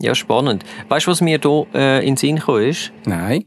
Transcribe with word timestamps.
Ja, 0.00 0.14
spannend. 0.14 0.64
Weißt 0.88 1.06
du, 1.06 1.10
was 1.10 1.20
mir 1.20 1.40
hier 1.40 1.66
äh, 1.74 2.00
in 2.00 2.14
den 2.14 2.16
Sinn 2.16 2.36
gekommen 2.36 2.68
ist? 2.68 2.92
Nein. 3.04 3.46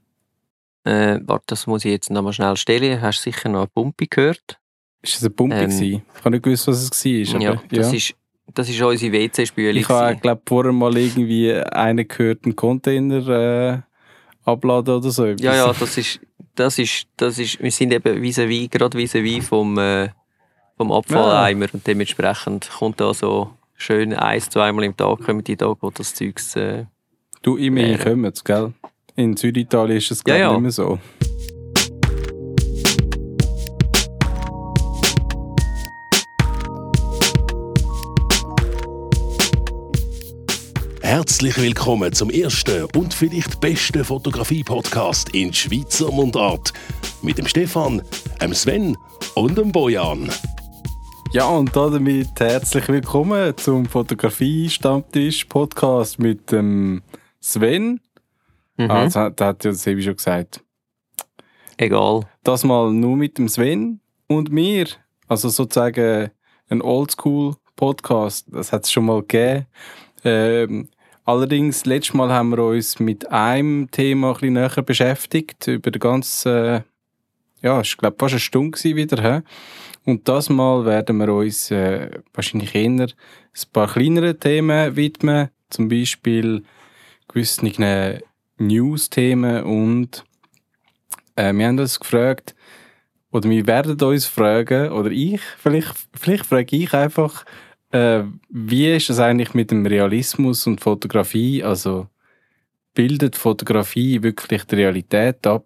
Äh, 0.83 1.19
warte, 1.23 1.45
das 1.47 1.67
muss 1.67 1.85
ich 1.85 1.91
jetzt 1.91 2.09
noch 2.09 2.21
mal 2.21 2.33
schnell 2.33 2.57
stellen. 2.57 3.01
Hast 3.01 3.19
du 3.25 3.31
sicher 3.31 3.49
noch 3.49 3.59
eine 3.59 3.67
Pumpe 3.67 4.07
gehört? 4.07 4.59
Ist 5.01 5.15
das 5.15 5.23
eine 5.23 5.29
Pumpe? 5.31 5.55
Ähm, 5.55 5.69
gewesen? 5.69 6.03
ich 6.13 6.19
habe 6.19 6.31
nicht 6.31 6.43
gewusst, 6.43 6.67
was 6.67 6.83
es 6.83 7.05
war. 7.05 7.41
ja, 7.41 7.51
Aber, 7.51 7.61
das 7.69 7.93
ist 7.93 8.15
das 8.53 8.69
ist 8.69 8.81
unsere 8.81 9.13
WC-Spüle. 9.13 9.79
ich 9.79 9.87
habe, 9.87 10.17
glaube 10.17 10.41
vorher 10.45 10.73
mal 10.73 10.95
irgendwie 10.97 11.53
einen 11.53 12.07
gehört, 12.07 12.43
einen 12.43 12.55
Container 12.55 13.27
äh, 13.27 13.79
abladen 14.43 14.95
oder 14.95 15.11
so. 15.11 15.25
Ja, 15.27 15.55
ja, 15.55 15.73
das 15.73 15.97
ist, 15.97 16.19
das 16.55 16.77
ist, 16.77 17.07
das 17.17 17.39
ist, 17.39 17.61
wir 17.61 17.71
sind 17.71 17.93
eben 17.93 18.21
vis-à-vis, 18.21 18.69
gerade 18.69 18.97
vis-à-vis 18.97 19.47
vom, 19.47 19.77
äh, 19.77 20.09
vom 20.75 20.91
Abfalleimer 20.91 21.67
und 21.71 21.85
dementsprechend 21.85 22.69
kommt 22.69 22.99
da 22.99 23.13
so 23.13 23.51
schön 23.81 24.13
eins, 24.13 24.49
zweimal 24.49 24.83
im 24.83 24.95
Tag 24.95 25.21
kommen 25.21 25.43
die 25.43 25.57
Tage, 25.57 25.77
wo 25.81 25.89
das 25.89 26.13
Zeugs... 26.13 26.55
Äh, 26.55 26.85
Du, 27.41 27.57
immerhin 27.57 27.97
Wäre. 27.97 28.09
kommen 28.11 28.25
es, 28.31 28.43
gell? 28.43 28.73
In 29.15 29.35
Süditalien 29.35 29.97
ist 29.97 30.11
es, 30.11 30.23
glaube 30.23 30.37
ich, 30.37 30.41
Ja, 30.41 30.47
ja. 30.49 30.53
nicht 30.53 30.61
mehr 30.61 30.71
so. 30.71 30.99
Herzlich 41.01 41.57
willkommen 41.59 42.13
zum 42.13 42.29
ersten 42.29 42.85
und 42.95 43.13
vielleicht 43.13 43.59
besten 43.59 44.05
Fotografie-Podcast 44.05 45.29
in 45.29 45.53
Schweizer 45.53 46.11
Mundart. 46.11 46.71
Mit 47.21 47.37
dem 47.37 47.47
Stefan, 47.47 48.01
dem 48.41 48.53
Sven 48.53 48.97
und 49.35 49.57
dem 49.57 49.71
Bojan. 49.71 50.29
Ja, 51.33 51.45
und 51.45 51.73
damit 51.73 52.41
herzlich 52.41 52.89
willkommen 52.89 53.55
zum 53.55 53.85
Fotografie-Stammtisch-Podcast 53.85 56.19
mit 56.19 56.51
dem 56.51 57.01
Sven. 57.39 58.01
mhm. 58.75 58.91
Ah, 58.91 59.05
das 59.05 59.15
hat, 59.15 59.39
das 59.39 59.47
hat 59.47 59.63
ja 59.63 59.71
Sebi 59.71 60.03
schon 60.03 60.17
gesagt. 60.17 60.61
Egal. 61.77 62.27
Das 62.43 62.65
mal 62.65 62.91
nur 62.91 63.15
mit 63.15 63.37
dem 63.37 63.47
Sven 63.47 64.01
und 64.27 64.51
mir. 64.51 64.87
Also 65.29 65.47
sozusagen 65.47 66.31
ein 66.67 66.81
Oldschool-Podcast. 66.81 68.47
Das 68.51 68.73
hat 68.73 68.83
es 68.83 68.91
schon 68.91 69.05
mal 69.05 69.21
gegeben. 69.21 69.67
Ähm, 70.25 70.89
allerdings, 71.23 71.85
letztes 71.85 72.13
Mal 72.13 72.29
haben 72.29 72.49
wir 72.49 72.61
uns 72.61 72.99
mit 72.99 73.31
einem 73.31 73.89
Thema 73.89 74.31
ein 74.31 74.33
bisschen 74.33 74.53
näher 74.55 74.83
beschäftigt. 74.83 75.65
Über 75.67 75.91
die 75.91 75.99
ganze, 75.99 76.83
äh, 77.63 77.65
ja, 77.65 77.79
ich 77.79 77.95
glaube 77.95 78.17
fast 78.19 78.33
eine 78.33 78.41
Stunde 78.41 78.77
wieder. 78.83 79.21
He? 79.21 79.39
Und 80.05 80.27
das 80.27 80.49
Mal 80.49 80.85
werden 80.85 81.17
wir 81.17 81.33
uns 81.33 81.69
äh, 81.71 82.09
wahrscheinlich 82.33 82.73
eher 82.73 82.89
ein 82.89 83.13
paar 83.71 83.87
kleineren 83.87 84.39
Themen 84.39 84.95
widmen. 84.95 85.49
Zum 85.69 85.89
Beispiel 85.89 86.63
gewissen 87.27 87.71
News-Themen 88.57 89.63
und 89.63 90.23
äh, 91.35 91.53
wir 91.53 91.67
haben 91.67 91.79
uns 91.79 91.99
gefragt, 91.99 92.55
oder 93.31 93.49
wir 93.49 93.65
werden 93.65 93.99
uns 94.01 94.25
fragen, 94.25 94.91
oder 94.91 95.09
ich, 95.09 95.41
vielleicht, 95.57 95.93
vielleicht 96.13 96.45
frage 96.45 96.75
ich 96.75 96.93
einfach, 96.93 97.45
äh, 97.91 98.23
wie 98.49 98.93
ist 98.93 99.09
es 99.09 99.19
eigentlich 99.19 99.53
mit 99.53 99.71
dem 99.71 99.85
Realismus 99.85 100.67
und 100.67 100.81
Fotografie? 100.81 101.63
Also 101.63 102.07
bildet 102.93 103.35
Fotografie 103.35 104.21
wirklich 104.21 104.63
die 104.65 104.75
Realität 104.75 105.45
ab? 105.47 105.65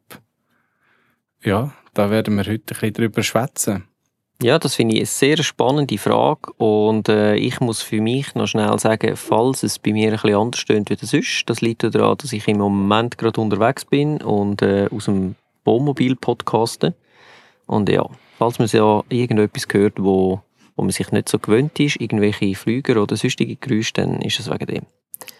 Ja, 1.44 1.73
da 1.94 2.09
werden 2.09 2.36
wir 2.36 2.45
heute 2.45 2.53
ein 2.53 2.66
bisschen 2.66 2.94
drüber 2.94 3.23
schwätzen. 3.23 3.88
Ja, 4.41 4.59
das 4.59 4.75
finde 4.75 4.95
ich 4.95 5.02
eine 5.02 5.05
sehr 5.05 5.44
spannende 5.44 5.97
Frage 5.97 6.52
und 6.58 7.08
äh, 7.08 7.36
ich 7.36 7.61
muss 7.61 7.81
für 7.81 8.02
mich 8.02 8.36
noch 8.36 8.47
schnell 8.47 8.77
sagen, 8.80 9.16
falls 9.16 9.64
es 9.64 9.80
bei 9.80 9.94
mir 9.94 10.09
ein 10.09 10.14
bisschen 10.14 10.36
anders 10.36 10.59
stöhnt 10.59 10.89
wie 10.89 10.97
sonst, 11.05 11.45
das 11.45 11.61
liegt 11.61 11.83
daran, 11.83 12.17
dass 12.17 12.33
ich 12.33 12.45
im 12.47 12.58
Moment 12.58 13.17
gerade 13.17 13.39
unterwegs 13.39 13.86
bin 13.86 14.22
und 14.22 14.61
äh, 14.61 14.89
aus 14.94 15.05
dem 15.05 15.36
Wohnmobil 15.64 16.17
podcaste. 16.17 16.94
Und 17.66 17.89
ja, 17.89 18.05
falls 18.37 18.59
man 18.59 18.67
ja 18.67 19.04
irgendetwas 19.09 19.67
hört, 19.71 20.04
wo, 20.04 20.42
wo 20.76 20.83
man 20.83 20.92
sich 20.92 21.11
nicht 21.11 21.30
so 21.30 21.39
gewöhnt 21.39 21.80
ist, 21.80 21.99
irgendwelche 22.02 22.55
Flüger 22.55 23.02
oder 23.02 23.15
sonstige 23.15 23.55
Geräusche, 23.55 23.93
dann 23.93 24.21
ist 24.21 24.39
es 24.39 24.52
wegen 24.52 24.67
dem. 24.67 24.86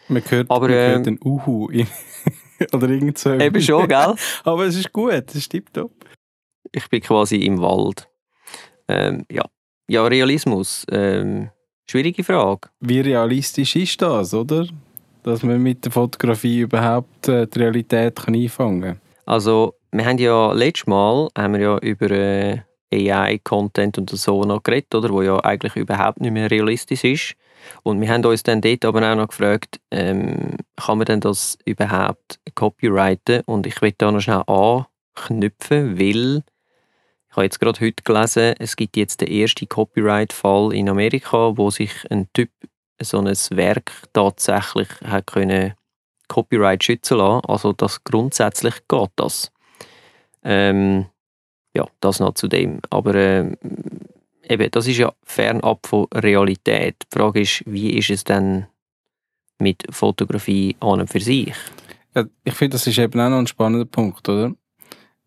Man 0.08 0.24
hört, 0.30 0.50
Aber, 0.50 0.70
man 0.70 0.78
hört 0.78 0.98
ähm, 0.98 1.04
den 1.04 1.20
Uhu 1.24 1.70
oder 2.74 2.90
irgend 2.90 3.18
so. 3.18 3.34
Eben 3.34 3.62
schon, 3.62 3.90
gell? 3.90 4.16
Aber 4.46 4.66
es 4.66 4.78
ist 4.78 4.94
gut, 4.94 5.26
es 5.28 5.36
ist 5.36 5.50
tipptopp. 5.50 5.92
Ich 6.72 6.90
bin 6.90 7.02
quasi 7.02 7.38
im 7.38 7.60
Wald. 7.62 8.08
Ähm, 8.88 9.26
ja. 9.32 9.44
ja, 9.88 10.06
Realismus. 10.06 10.86
Ähm, 10.92 11.50
schwierige 11.90 12.24
Frage. 12.24 12.70
Wie 12.80 13.02
realistisch 13.02 13.76
ist 13.76 14.02
das, 14.02 14.34
oder? 14.34 14.68
Dass 15.24 15.44
man 15.44 15.62
mit 15.62 15.86
der 15.86 15.92
Fotografie 15.92 16.60
überhaupt 16.62 17.28
äh, 17.28 17.48
die 17.48 17.60
Realität 17.60 18.16
kann 18.16 18.36
einfangen 18.36 18.82
kann. 18.82 19.02
Also, 19.26 19.76
wir 19.92 20.06
haben 20.06 20.18
ja 20.18 20.54
letztes 20.54 20.88
Mal 20.88 21.30
haben 21.38 21.54
wir 21.54 21.62
ja 21.62 21.78
über 21.80 22.12
äh, 22.12 22.60
AI-Content 22.94 23.98
und 23.98 24.10
so 24.10 24.44
noch 24.44 24.62
geredet, 24.62 24.94
oder? 24.94 25.10
Wo 25.10 25.22
ja 25.22 25.40
eigentlich 25.40 25.76
überhaupt 25.76 26.22
nicht 26.22 26.32
mehr 26.32 26.50
realistisch 26.52 27.04
ist. 27.04 27.36
Und 27.84 28.00
wir 28.00 28.10
haben 28.10 28.24
uns 28.26 28.44
dann 28.44 28.62
dort 28.62 28.86
aber 28.86 29.12
auch 29.12 29.16
noch 29.16 29.30
gefragt, 29.30 29.80
ähm, 29.92 30.58
kann 30.76 30.98
man 30.98 31.06
denn 31.06 31.20
das 31.20 31.58
überhaupt 31.66 32.40
copyrighten? 32.54 33.42
Und 33.46 33.66
ich 33.66 33.82
will 33.82 33.94
da 33.98 34.12
noch 34.12 34.22
schnell 34.22 34.44
anknüpfen, 34.46 36.00
weil 36.00 36.44
ich 37.36 37.38
habe 37.38 37.46
jetzt 37.48 37.60
gerade 37.60 37.82
heute 37.82 38.02
gelesen, 38.02 38.56
es 38.60 38.78
gibt 38.78 38.96
jetzt 38.96 39.20
den 39.20 39.28
ersten 39.28 39.68
Copyright-Fall 39.68 40.74
in 40.74 40.88
Amerika, 40.88 41.58
wo 41.58 41.70
sich 41.70 41.92
ein 42.10 42.30
Typ 42.32 42.50
so 43.02 43.18
ein 43.18 43.26
Werk 43.26 43.92
tatsächlich 44.14 44.88
hat 45.04 45.28
können 45.28 45.74
Copyright 46.30 46.82
schützen 46.82 47.18
lassen. 47.18 47.46
Also 47.46 47.74
das 47.74 48.02
grundsätzlich 48.06 48.76
geht 48.88 49.10
das. 49.18 49.52
Ähm, 50.46 51.08
ja, 51.76 51.86
das 52.00 52.22
noch 52.22 52.36
zu 52.36 52.48
dem. 52.48 52.80
Aber 52.90 53.14
ähm, 53.16 53.58
eben, 54.44 54.72
das 54.72 54.88
ist 54.88 55.00
ja 55.00 55.12
fernab 55.24 55.86
von 55.86 56.08
Realität. 56.14 56.96
Die 57.04 57.18
Frage 57.20 57.42
ist, 57.42 57.64
wie 57.66 57.98
ist 57.98 58.12
es 58.12 58.24
denn 58.24 58.66
mit 59.60 59.84
Fotografie 59.90 60.78
an 60.80 61.02
und 61.02 61.10
für 61.10 61.20
sich? 61.20 61.54
Ja, 62.16 62.24
ich 62.46 62.54
finde, 62.54 62.76
das 62.76 62.88
ist 62.88 62.98
eben 62.98 63.20
auch 63.20 63.30
noch 63.30 63.40
ein 63.40 63.48
spannender 63.48 63.86
Punkt, 63.86 64.30
oder? 64.30 64.54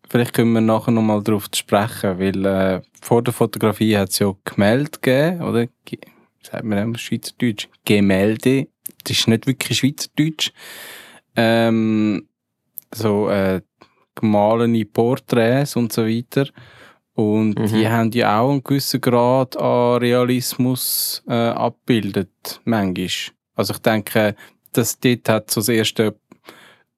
Vielleicht 0.09 0.33
können 0.33 0.53
wir 0.53 0.61
nachher 0.61 0.91
noch 0.91 1.01
mal 1.03 1.21
darauf 1.21 1.47
sprechen, 1.53 2.19
weil 2.19 2.45
äh, 2.45 2.81
vor 3.01 3.21
der 3.21 3.33
Fotografie 3.33 3.95
hat 3.97 4.09
es 4.09 4.19
ja 4.19 4.33
Gemälde 4.43 4.91
gegeben, 4.99 5.41
oder? 5.43 5.67
Ge 5.85 5.99
sagt 6.41 6.63
man 6.63 6.93
das 6.93 7.01
Schweizerdeutsch? 7.01 7.67
Gemälde. 7.85 8.67
Das 9.03 9.17
ist 9.17 9.27
nicht 9.27 9.45
wirklich 9.45 9.77
Schweizerdeutsch. 9.77 10.51
Ähm, 11.35 12.27
so 12.93 13.29
äh, 13.29 13.61
gemahlene 14.15 14.85
Porträts 14.85 15.75
und 15.75 15.93
so 15.93 16.05
weiter. 16.05 16.47
Und 17.13 17.59
Mhm. 17.59 17.67
die 17.67 17.87
haben 17.87 18.11
ja 18.11 18.39
auch 18.39 18.49
einen 18.51 18.63
gewissen 18.63 19.01
Grad 19.01 19.57
an 19.57 19.97
Realismus 19.97 21.21
äh, 21.27 21.33
abbildet, 21.33 22.61
manchmal. 22.63 23.07
Also 23.55 23.73
ich 23.73 23.79
denke, 23.79 24.35
das 24.71 24.99
dort 24.99 25.27
hat 25.29 25.51
so 25.51 25.59
das 25.59 25.69
erste 25.69 26.15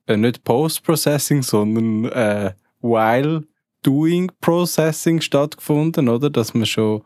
äh, 0.08 0.18
nicht 0.18 0.44
Post-Processing, 0.44 1.42
sondern 1.42 2.06
äh, 2.12 2.54
while 2.82 3.44
doing 3.84 4.32
Processing 4.42 5.22
stattgefunden, 5.22 6.10
oder? 6.10 6.30
Dass 6.30 6.54
man 6.54 6.66
schon 6.66 7.02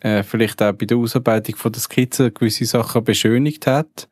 äh, 0.00 0.22
vielleicht 0.22 0.62
auch 0.62 0.72
bei 0.72 0.86
der 0.86 0.96
Ausarbeitung 0.96 1.56
von 1.56 1.72
der 1.72 1.80
Skizze 1.80 2.30
gewisse 2.30 2.64
Sachen 2.64 3.04
beschönigt 3.04 3.66
hat. 3.66 4.08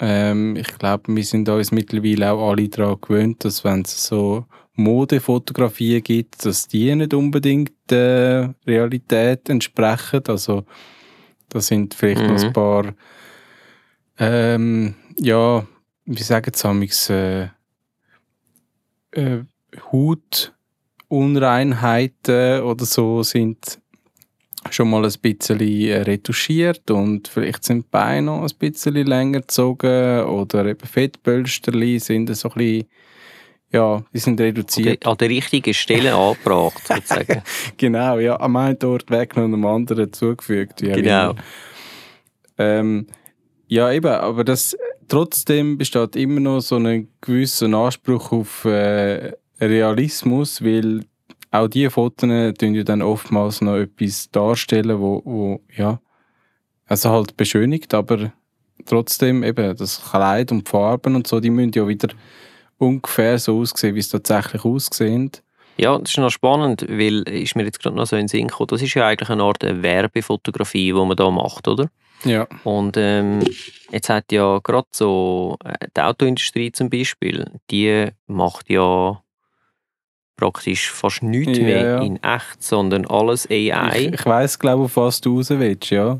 Ähm, 0.00 0.54
ich 0.56 0.78
glaube, 0.78 1.14
wir 1.14 1.24
sind 1.24 1.48
uns 1.48 1.72
mittlerweile 1.72 2.32
auch 2.32 2.50
alle 2.50 2.68
daran 2.68 3.00
gewöhnt, 3.00 3.44
dass 3.44 3.64
wenn 3.64 3.82
es 3.82 4.06
so 4.06 4.44
Modefotografien 4.74 6.02
gibt, 6.02 6.44
dass 6.44 6.68
die 6.68 6.94
nicht 6.94 7.14
unbedingt 7.14 7.72
der 7.90 8.54
Realität 8.66 9.48
entsprechen. 9.48 10.22
Also 10.28 10.64
da 11.48 11.60
sind 11.60 11.94
vielleicht 11.94 12.20
noch 12.22 12.38
Mhm. 12.38 12.44
ein 12.46 12.52
paar 12.52 12.94
ähm, 14.18 14.94
ja, 15.16 15.66
wie 16.04 16.22
sagen 16.22 16.52
sie 16.54 16.68
amigs, 16.68 17.10
äh, 17.10 17.48
äh, 19.12 19.44
Hautunreinheiten 19.92 22.62
oder 22.62 22.84
so 22.84 23.22
sind 23.22 23.78
schon 24.70 24.90
mal 24.90 25.04
ein 25.04 25.12
bisschen 25.20 25.60
äh, 25.60 26.02
retuschiert 26.02 26.90
und 26.90 27.28
vielleicht 27.28 27.64
sind 27.64 27.84
die 27.84 27.88
Beine 27.90 28.26
noch 28.26 28.42
ein 28.42 28.50
bisschen 28.58 28.94
länger 28.94 29.40
gezogen 29.40 30.22
oder 30.24 30.66
eben 30.66 30.86
Fettpölsterli 30.86 31.98
sind 31.98 32.34
so 32.36 32.50
ein 32.50 32.54
bisschen, 32.54 32.88
ja, 33.70 34.02
die 34.12 34.18
sind 34.18 34.40
reduziert. 34.40 35.06
An 35.06 35.16
der 35.16 35.28
richtigen 35.28 35.74
Stelle 35.74 36.14
angebracht, 36.14 36.86
sozusagen. 36.86 37.42
Genau, 37.76 38.18
ja, 38.18 38.38
am 38.40 38.56
einen 38.56 38.82
Ort 38.82 39.10
weggenommen 39.10 39.54
und 39.54 39.64
am 39.64 39.74
anderen 39.74 40.12
zugefügt. 40.12 40.82
Auch 40.82 40.94
Genau. 40.94 41.34
Ähm, 42.58 43.06
ja, 43.68 43.92
eben, 43.92 44.08
aber 44.08 44.44
das, 44.44 44.76
trotzdem 45.06 45.78
besteht 45.78 46.16
immer 46.16 46.40
noch 46.40 46.60
so 46.60 46.76
ein 46.76 47.08
gewisser 47.20 47.72
Anspruch 47.72 48.32
auf 48.32 48.64
äh, 48.64 49.32
Realismus, 49.60 50.62
weil 50.62 51.04
auch 51.50 51.68
diese 51.68 51.90
Fotos 51.90 52.28
tun 52.58 52.74
ja 52.74 52.82
dann 52.82 53.02
oftmals 53.02 53.60
noch 53.60 53.76
etwas 53.76 54.30
darstellen, 54.30 55.00
wo, 55.00 55.22
wo 55.24 55.60
ja, 55.76 56.00
also 56.86 57.10
halt 57.10 57.36
beschönigt, 57.36 57.94
aber 57.94 58.32
trotzdem 58.86 59.42
eben 59.42 59.76
das 59.76 60.02
Kleid 60.10 60.52
und 60.52 60.66
die 60.66 60.70
Farben 60.70 61.14
und 61.14 61.26
so, 61.26 61.40
die 61.40 61.50
müssen 61.50 61.72
ja 61.74 61.86
wieder 61.86 62.08
ungefähr 62.78 63.38
so 63.38 63.60
aussehen, 63.60 63.94
wie 63.94 64.00
es 64.00 64.08
tatsächlich 64.08 64.64
aussieht. 64.64 65.42
Ja, 65.76 65.96
das 65.96 66.10
ist 66.10 66.18
noch 66.18 66.30
spannend, 66.30 66.86
weil 66.88 67.22
ist 67.22 67.54
mir 67.54 67.64
jetzt 67.64 67.80
gerade 67.80 67.96
noch 67.96 68.06
so 68.06 68.16
in 68.16 68.22
den 68.22 68.28
Sinn 68.28 68.48
gekommen, 68.48 68.68
das 68.68 68.82
ist 68.82 68.94
ja 68.94 69.06
eigentlich 69.06 69.30
eine 69.30 69.44
Art 69.44 69.62
Werbefotografie, 69.62 70.86
die 70.86 70.92
man 70.92 71.16
da 71.16 71.30
macht, 71.30 71.68
oder? 71.68 71.88
Ja. 72.24 72.48
Und 72.64 72.96
ähm, 72.96 73.44
jetzt 73.92 74.08
hat 74.08 74.32
ja 74.32 74.58
gerade 74.58 74.88
so 74.90 75.56
äh, 75.64 75.86
die 75.96 76.00
Autoindustrie 76.00 76.72
zum 76.72 76.90
Beispiel, 76.90 77.48
die 77.70 78.08
macht 78.26 78.68
ja 78.70 79.22
praktisch 80.38 80.90
fast 80.90 81.22
nichts 81.22 81.58
Ja, 81.58 81.64
mehr 81.64 81.84
ja. 81.84 82.02
in 82.02 82.22
echt, 82.22 82.62
sondern 82.62 83.04
alles 83.06 83.46
AI. 83.50 83.98
Ich, 83.98 84.12
ich 84.14 84.24
weiss, 84.24 84.58
glaube 84.58 84.84
ich, 84.84 84.86
auf 84.86 84.96
was 84.96 85.20
du 85.20 85.36
raus 85.36 85.50
willst, 85.50 85.90
ja. 85.90 86.18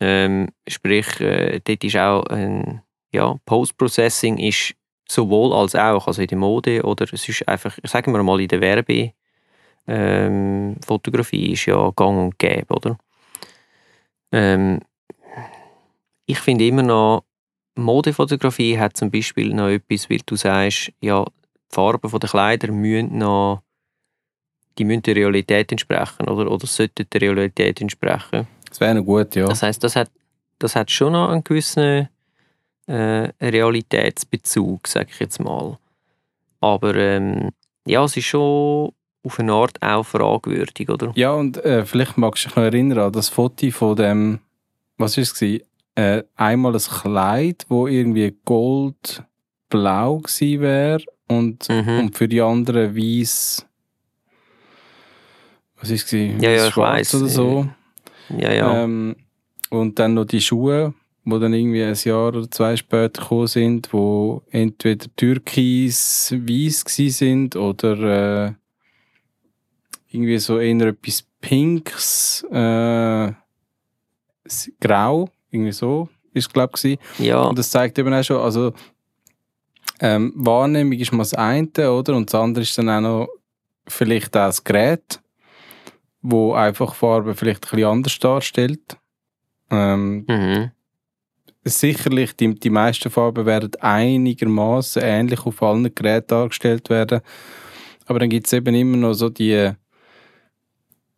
Ähm, 0.00 0.48
sprich, 0.66 1.20
äh, 1.20 1.60
dort 1.62 1.84
ist 1.84 1.96
auch 1.96 2.24
ein 2.26 2.82
ja, 3.12 3.36
Post-Processing 3.44 4.38
ist 4.38 4.74
sowohl 5.08 5.52
als 5.52 5.76
auch, 5.76 6.06
also 6.06 6.22
in 6.22 6.28
der 6.28 6.38
Mode 6.38 6.82
oder 6.82 7.06
es 7.12 7.28
ist 7.28 7.46
einfach, 7.46 7.76
sagen 7.84 8.12
wir 8.12 8.22
mal 8.22 8.40
in 8.40 8.48
der 8.48 8.60
Werbe 8.60 9.12
ähm, 9.86 10.76
Fotografie 10.84 11.52
ist 11.52 11.66
ja 11.66 11.90
gang 11.94 12.18
und 12.18 12.38
gäbe, 12.38 12.74
oder? 12.74 12.98
Ähm, 14.32 14.80
ich 16.26 16.38
finde 16.38 16.66
immer 16.66 16.82
noch, 16.82 17.24
Modefotografie 17.74 18.78
hat 18.78 18.96
zum 18.96 19.10
Beispiel 19.10 19.52
noch 19.54 19.68
etwas, 19.68 20.08
weil 20.08 20.20
du 20.24 20.36
sagst, 20.36 20.92
ja, 21.00 21.24
die 21.72 21.74
Farben 21.74 22.10
der 22.10 22.28
Kleider 22.28 22.72
müssen 22.72 23.18
noch, 23.18 23.62
die 24.78 24.84
müssen 24.84 25.02
der 25.02 25.16
Realität 25.16 25.72
entsprechen, 25.72 26.28
oder? 26.28 26.50
Oder 26.50 26.66
sollten 26.66 27.06
der 27.12 27.20
Realität 27.20 27.80
entsprechen. 27.80 28.46
Das 28.68 28.80
wäre 28.80 28.94
noch 28.94 29.04
gut, 29.04 29.34
ja. 29.34 29.46
Das 29.46 29.62
heißt, 29.62 29.82
das 29.82 29.96
hat, 29.96 30.10
das 30.58 30.76
hat 30.76 30.90
schon 30.90 31.12
noch 31.12 31.28
einen 31.28 31.44
gewissen 31.44 32.08
äh, 32.86 33.28
Realitätsbezug, 33.40 34.86
sage 34.88 35.08
ich 35.10 35.20
jetzt 35.20 35.40
mal. 35.40 35.78
Aber 36.60 36.94
ähm, 36.94 37.50
ja, 37.86 38.04
es 38.04 38.16
ist 38.16 38.26
schon 38.26 38.92
auf 39.24 39.38
eine 39.38 39.52
Art 39.52 39.80
auch 39.82 40.04
fragwürdig, 40.04 40.88
oder? 40.88 41.12
Ja, 41.14 41.32
und 41.32 41.58
äh, 41.64 41.84
vielleicht 41.84 42.16
magst 42.18 42.44
du 42.44 42.48
dich 42.48 42.56
noch 42.56 42.62
erinnern 42.64 42.98
an 42.98 43.12
das 43.12 43.28
Foto 43.28 43.70
von 43.70 43.96
dem, 43.96 44.40
was 44.96 45.16
war 45.16 45.22
es? 45.22 45.42
Äh, 45.94 46.22
einmal 46.36 46.74
ein 46.74 46.80
Kleid, 46.80 47.66
wo 47.68 47.86
irgendwie 47.86 48.34
goldblau 48.46 50.20
gewesen 50.20 50.60
wäre 50.62 51.04
und, 51.38 51.68
Mhm. 51.68 51.98
und 52.00 52.16
für 52.16 52.28
die 52.28 52.40
anderen 52.40 52.96
weiß. 52.96 53.66
Was 55.80 55.90
war 55.90 55.96
es? 55.96 56.12
Ja, 56.12 56.50
ja, 56.50 56.68
ich 56.68 57.14
oder 57.14 57.26
so. 57.26 57.68
Ja, 58.38 58.52
ja. 58.52 58.84
Ähm, 58.84 59.16
und 59.70 59.98
dann 59.98 60.14
noch 60.14 60.26
die 60.26 60.40
Schuhe, 60.40 60.94
die 61.24 61.38
dann 61.40 61.52
irgendwie 61.54 61.82
ein 61.82 61.94
Jahr 62.04 62.28
oder 62.28 62.50
zwei 62.50 62.76
später 62.76 63.22
gekommen 63.22 63.46
sind, 63.48 63.92
wo 63.92 64.42
entweder 64.50 65.06
türkis 65.16 66.32
weiß 66.38 66.84
sind 67.16 67.56
oder 67.56 68.46
äh, 68.48 68.52
irgendwie 70.10 70.38
so 70.38 70.58
eher 70.58 70.80
etwas 70.86 71.24
Pinks, 71.40 72.44
äh, 72.52 73.32
grau, 74.80 75.28
irgendwie 75.50 75.72
so 75.72 76.08
ist 76.34 76.52
glaube 76.52 76.72
ich. 76.82 76.98
ja. 77.18 77.40
Und 77.42 77.58
das 77.58 77.70
zeigt 77.70 77.98
eben 77.98 78.12
auch 78.14 78.22
schon, 78.22 78.38
also 78.38 78.72
ähm, 80.02 80.32
Wahrnehmung 80.34 80.98
ist 80.98 81.12
mal 81.12 81.18
das 81.18 81.32
eine, 81.32 81.92
oder? 81.92 82.16
Und 82.16 82.32
das 82.32 82.40
andere 82.40 82.64
ist 82.64 82.76
dann 82.76 82.90
auch 82.90 83.00
noch 83.00 83.28
vielleicht 83.86 84.36
auch 84.36 84.46
das 84.46 84.64
Gerät, 84.64 85.20
wo 86.20 86.54
einfach 86.54 86.94
Farbe 86.94 87.34
vielleicht 87.36 87.64
ein 87.66 87.70
bisschen 87.70 87.88
anders 87.88 88.18
darstellt. 88.18 88.98
Ähm, 89.70 90.24
Mhm. 90.28 90.70
sicherlich, 91.64 92.34
die, 92.34 92.52
die 92.56 92.70
meisten 92.70 93.10
Farben 93.10 93.46
werden 93.46 93.70
einigermaßen 93.80 95.00
ähnlich 95.02 95.46
auf 95.46 95.62
allen 95.62 95.94
Geräten 95.94 96.26
dargestellt 96.28 96.90
werden. 96.90 97.20
Aber 98.06 98.18
dann 98.18 98.28
gibt 98.28 98.48
es 98.48 98.52
eben 98.52 98.74
immer 98.74 98.96
noch 98.96 99.14
so 99.14 99.30
die, 99.30 99.70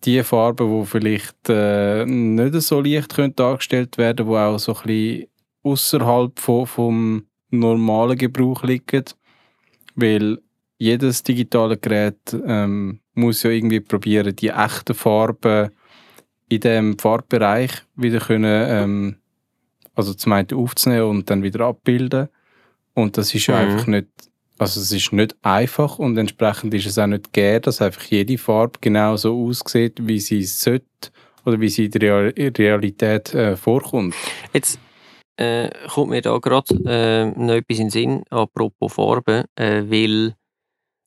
die 0.04 0.22
Farben, 0.22 0.80
die 0.80 0.86
vielleicht 0.86 1.48
äh, 1.48 2.04
nicht 2.04 2.54
so 2.60 2.82
leicht 2.82 3.14
können 3.14 3.34
dargestellt 3.34 3.96
werden, 3.96 4.26
die 4.26 4.32
auch 4.34 4.58
so 4.58 4.74
ein 4.74 4.82
bisschen 4.82 5.28
außerhalb 5.62 6.38
von, 6.38 6.66
vom 6.66 7.26
normalen 7.58 8.18
Gebrauch 8.18 8.62
liegen. 8.62 9.04
Weil 9.94 10.38
jedes 10.78 11.22
digitale 11.22 11.76
Gerät 11.76 12.36
ähm, 12.46 13.00
muss 13.14 13.42
ja 13.42 13.50
irgendwie 13.50 13.80
probieren, 13.80 14.34
die 14.34 14.48
echten 14.48 14.94
Farben 14.94 15.70
in 16.48 16.60
dem 16.60 16.98
Farbbereich 16.98 17.70
wieder 17.96 18.18
können, 18.18 18.66
ähm, 18.68 19.16
also 19.94 20.14
zum 20.14 20.32
einen 20.32 20.52
aufzunehmen 20.52 21.08
und 21.08 21.30
dann 21.30 21.42
wieder 21.42 21.66
abbilden. 21.66 22.28
Und 22.94 23.16
das 23.16 23.34
ist 23.34 23.46
ja 23.46 23.54
Mhm. 23.56 23.60
einfach 23.70 23.86
nicht, 23.86 24.08
also 24.58 24.80
es 24.80 24.92
ist 24.92 25.12
nicht 25.12 25.36
einfach 25.42 25.98
und 25.98 26.16
entsprechend 26.18 26.74
ist 26.74 26.86
es 26.86 26.98
auch 26.98 27.06
nicht 27.06 27.32
gegeben, 27.32 27.62
dass 27.62 27.80
einfach 27.80 28.04
jede 28.04 28.36
Farbe 28.38 28.78
genau 28.80 29.16
so 29.16 29.46
aussieht, 29.46 29.98
wie 30.02 30.18
sie 30.20 30.42
sollte 30.42 30.84
oder 31.44 31.60
wie 31.60 31.68
sie 31.68 31.86
in 31.86 31.90
der 31.92 32.00
Real- 32.02 32.30
in 32.30 32.52
der 32.52 32.64
Realität 32.66 33.34
äh, 33.34 33.56
vorkommt. 33.56 34.14
Jetzt 34.52 34.78
äh, 35.36 35.70
kommt 35.88 36.10
mir 36.10 36.22
da 36.22 36.38
gerade 36.38 36.74
äh, 36.86 37.26
noch 37.26 37.54
etwas 37.54 37.78
in 37.78 37.84
den 37.86 37.90
Sinn, 37.90 38.24
apropos 38.30 38.92
Farben, 38.92 39.44
äh, 39.56 39.82
weil 39.88 40.34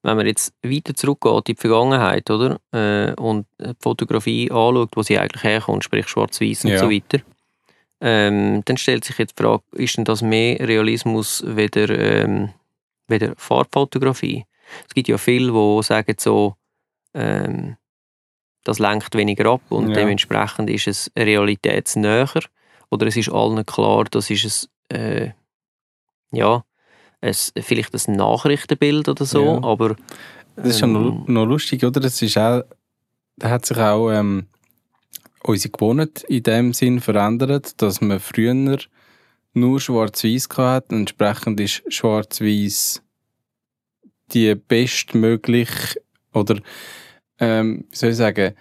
wenn 0.03 0.17
man 0.17 0.27
jetzt 0.27 0.53
weiter 0.63 0.93
zurückgeht 0.93 1.49
in 1.49 1.55
die 1.55 1.61
Vergangenheit, 1.61 2.29
oder? 2.29 2.59
Äh, 2.71 3.13
und 3.19 3.47
die 3.59 3.73
Fotografie 3.79 4.51
anschaut, 4.51 4.89
wo 4.95 5.01
sie 5.01 5.17
eigentlich 5.17 5.43
herkommt, 5.43 5.83
sprich 5.83 6.07
schwarz-weiß 6.07 6.65
und 6.65 6.71
Ja. 6.71 6.77
so 6.79 6.89
weiter, 6.89 7.19
ähm, 7.99 8.61
dann 8.65 8.77
stellt 8.77 9.03
sich 9.03 9.17
jetzt 9.17 9.37
die 9.37 9.43
Frage, 9.43 9.63
ist 9.73 9.97
denn 9.97 10.05
das 10.05 10.21
mehr 10.21 10.59
Realismus 10.59 11.43
weder, 11.45 11.89
ähm, 11.89 12.49
weder 13.07 13.33
Farbfotografie? 13.37 14.45
Es 14.87 14.93
gibt 14.93 15.07
ja 15.07 15.17
viele, 15.17 15.51
die 15.51 15.83
sagen 15.83 16.15
so, 16.19 16.55
ähm, 17.13 17.77
das 18.63 18.79
lenkt 18.79 19.15
weniger 19.15 19.49
ab 19.51 19.61
und 19.69 19.87
Ja. 19.89 19.95
dementsprechend 19.95 20.69
ist 20.69 20.87
es 20.87 21.11
realitätsnäher 21.17 22.27
oder 22.89 23.07
es 23.07 23.17
ist 23.17 23.29
allen 23.29 23.65
klar, 23.65 24.05
das 24.05 24.29
ist 24.29 24.69
ein, 24.89 24.97
äh, 24.97 25.31
ja, 26.31 26.63
ein, 27.21 27.33
vielleicht 27.61 27.93
ein 28.07 28.15
Nachrichtenbild 28.15 29.09
oder 29.09 29.25
so, 29.25 29.43
Ja. 29.43 29.63
aber 29.63 29.95
Das 30.55 30.67
ist 30.67 30.81
ja 30.81 30.87
noch, 30.87 31.25
ähm, 31.27 31.33
noch 31.33 31.45
lustig, 31.45 31.83
oder? 31.83 31.99
Das 31.99 32.21
ist 32.21 32.37
auch, 32.37 32.63
da 33.37 33.49
hat 33.49 33.65
sich 33.65 33.77
auch 33.77 34.09
ähm, 34.11 34.47
unsere 35.43 35.71
Gewohnheit 35.71 36.23
in 36.27 36.43
dem 36.43 36.73
Sinn 36.73 36.99
verändert, 36.99 37.81
dass 37.81 38.01
man 38.01 38.19
früher 38.19 38.77
nur 39.53 39.79
schwarz-weiß 39.79 40.47
hatte. 40.57 40.95
Entsprechend 40.95 41.59
ist 41.59 41.83
schwarz-weiß 41.93 43.01
die 44.33 44.55
bestmöglich 44.55 45.69
oder 46.33 46.59
ähm, 47.39 47.85
wie 47.89 47.95
soll 47.95 48.09
ich 48.09 48.17
sagen, 48.17 48.53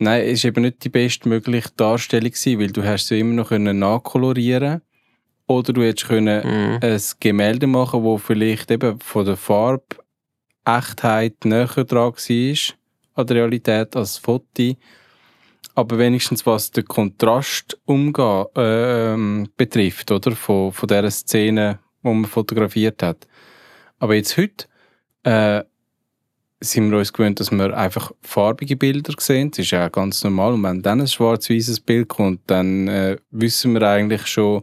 nein, 0.00 0.22
es 0.22 0.32
ist 0.32 0.44
eben 0.44 0.62
nicht 0.62 0.82
die 0.84 0.88
bestmögliche 0.88 1.70
Darstellung 1.76 2.30
gewesen, 2.30 2.58
weil 2.58 2.72
du 2.72 2.82
hast 2.82 3.06
sie 3.06 3.20
immer 3.20 3.34
noch 3.34 3.50
nachkolorieren 3.50 4.80
oder 5.46 5.72
du 5.72 5.82
hättest 5.82 6.08
können 6.08 6.46
mhm. 6.46 6.78
ein 6.80 7.00
Gemälde 7.18 7.66
machen, 7.66 8.02
wo 8.02 8.18
vielleicht 8.18 8.70
eben 8.70 8.98
von 9.00 9.24
der 9.24 9.36
Farbeechtheit 9.36 11.44
näher 11.44 11.84
dran 11.84 12.12
war 12.12 12.74
an 13.14 13.26
der 13.26 13.36
Realität 13.36 13.96
als 13.96 14.16
Foto. 14.16 14.74
Aber 15.74 15.98
wenigstens 15.98 16.44
was 16.46 16.70
den 16.70 16.84
Kontrast 16.84 17.78
umgehen, 17.84 18.44
ähm, 18.56 19.48
betrifft, 19.56 20.10
oder? 20.10 20.32
Von, 20.32 20.72
von 20.72 20.88
dieser 20.88 21.10
Szene, 21.10 21.78
die 22.02 22.08
man 22.08 22.24
fotografiert 22.24 23.02
hat. 23.02 23.28
Aber 23.98 24.14
jetzt 24.14 24.36
heute 24.36 24.66
äh, 25.22 25.62
sind 26.60 26.90
wir 26.90 26.98
uns 26.98 27.12
gewöhnt, 27.12 27.40
dass 27.40 27.50
wir 27.50 27.76
einfach 27.76 28.12
farbige 28.22 28.76
Bilder 28.76 29.14
sehen. 29.18 29.50
Das 29.50 29.60
ist 29.60 29.70
ja 29.70 29.86
auch 29.86 29.92
ganz 29.92 30.22
normal. 30.24 30.52
Und 30.52 30.62
wenn 30.62 30.82
dann 30.82 31.00
ein 31.00 31.06
schwarz-weißes 31.08 31.80
Bild 31.80 32.08
kommt, 32.08 32.42
dann 32.46 32.86
äh, 32.88 33.16
wissen 33.30 33.72
wir 33.72 33.82
eigentlich 33.82 34.26
schon, 34.26 34.62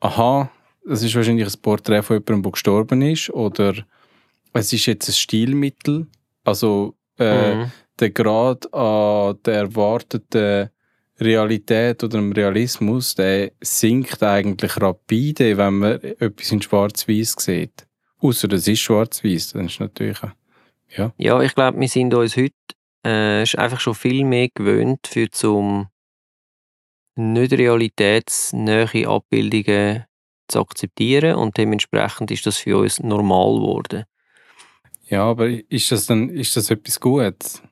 aha, 0.00 0.50
das 0.86 1.02
ist 1.02 1.14
wahrscheinlich 1.14 1.46
ein 1.46 1.60
Porträt 1.60 2.02
von 2.02 2.16
jemandem, 2.16 2.42
der 2.42 2.52
gestorben 2.52 3.02
ist, 3.02 3.30
oder 3.30 3.74
es 4.54 4.72
ist 4.72 4.86
jetzt 4.86 5.08
ein 5.08 5.12
Stilmittel. 5.12 6.06
Also 6.44 6.94
äh, 7.18 7.54
Mhm. 7.54 7.72
der 8.00 8.10
Grad 8.10 8.72
an 8.72 9.36
der 9.44 9.54
erwarteten 9.54 10.70
Realität 11.20 12.02
oder 12.04 12.18
dem 12.18 12.32
Realismus, 12.32 13.14
der 13.14 13.50
sinkt 13.60 14.22
eigentlich 14.22 14.80
rapide, 14.80 15.56
wenn 15.58 15.78
man 15.78 16.00
etwas 16.00 16.52
in 16.52 16.62
Schwarz-Weiß 16.62 17.34
sieht. 17.38 17.86
Außer 18.20 18.50
es 18.52 18.68
ist 18.68 18.80
Schwarz-Weiß, 18.80 19.52
dann 19.52 19.66
ist 19.66 19.80
natürlich 19.80 20.22
auch, 20.22 20.30
ja. 20.96 21.12
Ja, 21.16 21.40
ich 21.42 21.54
glaube, 21.54 21.80
wir 21.80 21.88
sind 21.88 22.14
uns 22.14 22.36
heute 22.36 22.54
äh, 23.04 23.42
ist 23.42 23.58
einfach 23.58 23.80
schon 23.80 23.94
viel 23.94 24.24
mehr 24.24 24.48
gewöhnt 24.48 25.06
für 25.06 25.30
zum 25.30 25.88
nicht 27.16 27.52
realitätsnähe 27.52 29.08
Abbildungen 29.08 30.04
zu 30.46 30.60
akzeptieren 30.60 31.36
und 31.36 31.56
dementsprechend 31.56 32.30
ist 32.30 32.46
das 32.46 32.58
für 32.58 32.78
uns 32.78 33.00
normal 33.00 33.56
geworden. 33.56 34.04
Ja, 35.08 35.24
aber 35.24 35.48
ist 35.48 35.90
das 35.90 36.06
dann 36.06 36.28
ist 36.28 36.56
das 36.56 36.70
etwas 36.70 37.00
Gutes? 37.00 37.62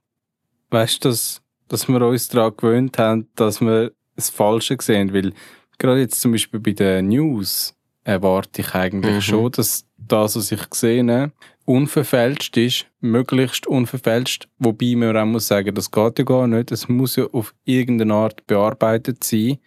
Weißt 0.70 1.04
du, 1.04 1.10
dass, 1.10 1.42
dass 1.68 1.86
wir 1.88 2.00
uns 2.02 2.28
daran 2.28 2.56
gewöhnt 2.56 2.98
haben, 2.98 3.28
dass 3.36 3.60
wir 3.60 3.92
das 4.16 4.30
Falsche 4.30 4.76
sehen? 4.80 5.12
Weil 5.12 5.32
gerade 5.78 6.00
jetzt 6.00 6.20
zum 6.20 6.32
Beispiel 6.32 6.60
bei 6.60 6.72
den 6.72 7.08
News 7.08 7.75
erwarte 8.06 8.60
ich 8.62 8.72
eigentlich 8.74 9.16
Mhm. 9.16 9.20
schon, 9.20 9.50
dass 9.52 9.84
das, 9.98 10.36
was 10.36 10.52
ich 10.52 10.62
sehe, 10.72 11.32
unverfälscht 11.64 12.56
ist, 12.56 12.86
möglichst 13.00 13.66
unverfälscht. 13.66 14.46
Wobei 14.58 14.94
man 14.94 15.16
auch 15.16 15.26
muss 15.26 15.48
sagen, 15.48 15.74
das 15.74 15.90
geht 15.90 16.18
ja 16.20 16.24
gar 16.24 16.46
nicht. 16.46 16.70
Es 16.70 16.88
muss 16.88 17.16
ja 17.16 17.24
auf 17.32 17.52
irgendeine 17.64 18.14
Art 18.14 18.46
bearbeitet 18.46 19.24
sein. 19.24 19.58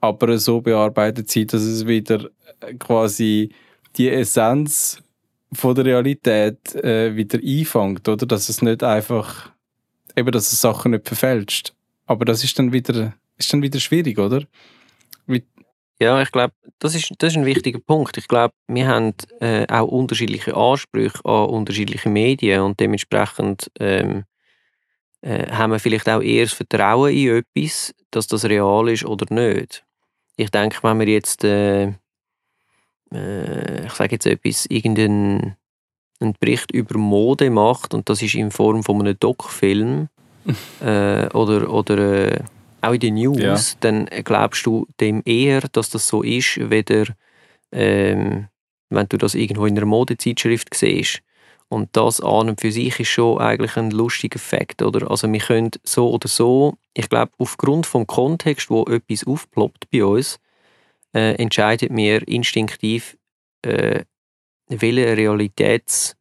Aber 0.00 0.38
so 0.38 0.60
bearbeitet 0.60 1.30
sein, 1.30 1.46
dass 1.46 1.62
es 1.62 1.86
wieder 1.86 2.28
äh, 2.60 2.74
quasi 2.74 3.50
die 3.96 4.10
Essenz 4.10 5.02
von 5.54 5.74
der 5.74 5.86
Realität 5.86 6.74
äh, 6.74 7.16
wieder 7.16 7.38
einfängt, 7.38 8.06
oder? 8.06 8.26
Dass 8.26 8.50
es 8.50 8.60
nicht 8.60 8.82
einfach, 8.82 9.50
eben, 10.14 10.30
dass 10.30 10.52
es 10.52 10.60
Sachen 10.60 10.90
nicht 10.92 11.08
verfälscht. 11.08 11.72
Aber 12.06 12.26
das 12.26 12.44
ist 12.44 12.58
dann 12.58 12.72
wieder, 12.72 13.14
ist 13.38 13.50
dann 13.52 13.62
wieder 13.62 13.80
schwierig, 13.80 14.18
oder? 14.18 14.44
Ja, 16.00 16.22
ich 16.22 16.30
glaube, 16.30 16.54
das 16.78 16.94
ist, 16.94 17.12
das 17.18 17.32
ist 17.32 17.38
ein 17.38 17.46
wichtiger 17.46 17.80
Punkt. 17.80 18.16
Ich 18.16 18.28
glaube, 18.28 18.54
wir 18.68 18.86
haben 18.86 19.14
äh, 19.40 19.66
auch 19.68 19.88
unterschiedliche 19.88 20.54
Ansprüche 20.54 21.24
an 21.24 21.46
unterschiedliche 21.48 22.08
Medien 22.08 22.62
und 22.62 22.78
dementsprechend 22.78 23.70
ähm, 23.80 24.24
äh, 25.22 25.50
haben 25.50 25.72
wir 25.72 25.80
vielleicht 25.80 26.08
auch 26.08 26.20
eher 26.20 26.44
das 26.44 26.52
Vertrauen 26.52 27.12
in 27.12 27.42
etwas, 27.56 27.94
dass 28.12 28.28
das 28.28 28.44
real 28.44 28.88
ist 28.88 29.04
oder 29.04 29.32
nicht. 29.34 29.84
Ich 30.36 30.50
denke, 30.50 30.78
wenn 30.82 31.00
wir 31.00 31.08
jetzt, 31.08 31.42
äh, 31.42 31.94
äh, 33.12 33.86
ich 33.86 33.92
sage 33.92 34.12
jetzt 34.12 34.26
etwas, 34.26 34.66
irgendeinen 34.66 35.56
einen 36.20 36.34
Bericht 36.38 36.72
über 36.72 36.98
Mode 36.98 37.50
macht 37.50 37.94
und 37.94 38.08
das 38.08 38.22
ist 38.22 38.34
in 38.34 38.50
Form 38.50 38.82
von 38.82 39.00
einem 39.00 39.18
Doc-Film 39.18 40.08
äh, 40.80 41.28
oder, 41.28 41.72
oder 41.72 41.98
äh, 41.98 42.40
auch 42.80 42.92
in 42.92 43.00
den 43.00 43.14
News, 43.14 43.72
Ja. 43.72 43.78
dann 43.80 44.06
glaubst 44.24 44.64
du 44.66 44.86
dem 45.00 45.22
eher, 45.24 45.62
dass 45.72 45.90
das 45.90 46.06
so 46.08 46.22
ist, 46.22 46.58
weder 46.70 47.06
ähm, 47.72 48.48
wenn 48.90 49.08
du 49.08 49.18
das 49.18 49.34
irgendwo 49.34 49.66
in 49.66 49.76
einer 49.76 49.86
Modezeitschrift 49.86 50.74
siehst. 50.74 51.20
Und 51.68 51.94
das 51.96 52.22
an 52.22 52.48
und 52.48 52.60
für 52.60 52.72
sich 52.72 52.98
ist 52.98 53.08
schon 53.08 53.38
eigentlich 53.38 53.76
ein 53.76 53.90
lustiger 53.90 54.38
Fakt, 54.38 54.80
oder? 54.80 55.10
Also 55.10 55.30
wir 55.30 55.40
können 55.40 55.70
so 55.84 56.10
oder 56.10 56.26
so, 56.28 56.78
ich 56.94 57.10
glaube, 57.10 57.32
aufgrund 57.36 57.84
vom 57.84 58.06
Kontext, 58.06 58.70
wo 58.70 58.84
etwas 58.84 59.26
aufploppt 59.26 59.90
bei 59.90 60.02
uns, 60.02 60.40
äh, 61.14 61.34
entscheidet 61.34 61.90
mir 61.90 62.26
instinktiv, 62.26 63.18
äh, 63.62 64.04
welche 64.68 65.16
Realitäts, 65.16 66.16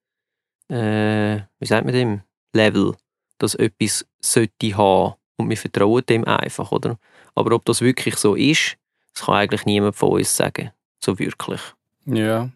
äh, 0.69 1.37
wie 1.59 1.65
sagt 1.65 1.85
man 1.85 1.93
dem, 1.93 2.21
Level, 2.53 2.95
das 3.37 3.55
etwas 3.55 4.05
sollte 4.19 4.75
haben. 4.75 5.15
Und 5.37 5.49
wir 5.49 5.57
vertrauen 5.57 6.03
dem 6.07 6.25
einfach, 6.25 6.71
oder? 6.71 6.97
Aber 7.35 7.55
ob 7.55 7.65
das 7.65 7.81
wirklich 7.81 8.15
so 8.17 8.35
ist, 8.35 8.77
das 9.13 9.25
kann 9.25 9.35
eigentlich 9.35 9.65
niemand 9.65 9.95
von 9.95 10.09
uns 10.09 10.35
sagen. 10.35 10.71
So 10.99 11.17
wirklich. 11.19 11.61
Ja. 12.05 12.49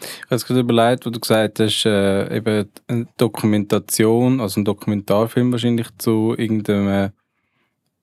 Ich 0.00 0.30
habe 0.30 0.42
gerade 0.42 0.60
überlegt, 0.60 1.06
wo 1.06 1.10
du 1.10 1.20
gesagt 1.20 1.60
hast, 1.60 1.84
äh, 1.86 2.36
eben 2.36 2.68
eine 2.88 3.06
Dokumentation, 3.16 4.40
also 4.40 4.60
ein 4.60 4.64
Dokumentarfilm 4.64 5.52
wahrscheinlich 5.52 5.88
zu 5.98 6.34
irgendeinem 6.36 7.12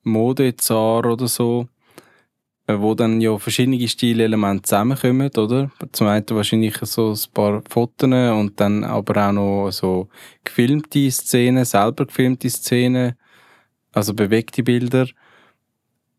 Modezar 0.03 1.05
oder 1.05 1.27
so, 1.27 1.67
äh, 2.67 2.79
wo 2.79 2.95
dann 2.95 3.19
ja 3.19 3.38
verschiedene 3.38 3.85
Stilelemente 3.88 4.63
zusammenkommen, 4.63 5.29
oder? 5.35 5.71
Zum 5.91 6.07
einen 6.07 6.25
wahrscheinlich 6.29 6.77
so 6.83 7.11
ein 7.11 7.33
paar 7.33 7.61
Fotos 7.69 8.09
und 8.09 8.59
dann 8.59 8.83
aber 8.83 9.27
auch 9.27 9.31
noch 9.33 9.71
so 9.71 10.07
gefilmte 10.43 11.11
Szenen, 11.11 11.65
selber 11.65 12.05
gefilmte 12.05 12.49
Szenen, 12.49 13.15
also 14.00 14.13
bewegte 14.13 14.63
Bilder. 14.63 15.08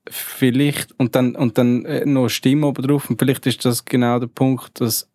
Vielleicht, 0.09 0.99
und 0.99 1.15
dann, 1.15 1.37
und 1.37 1.59
dann 1.59 1.85
äh, 1.85 2.07
noch 2.07 2.29
Stimme 2.29 2.67
oben 2.67 2.87
drauf, 2.87 3.11
und 3.11 3.19
vielleicht 3.19 3.47
ist 3.47 3.65
das 3.65 3.85
genau 3.85 4.19
der 4.19 4.29
Punkt, 4.29 4.81
dass 4.81 5.09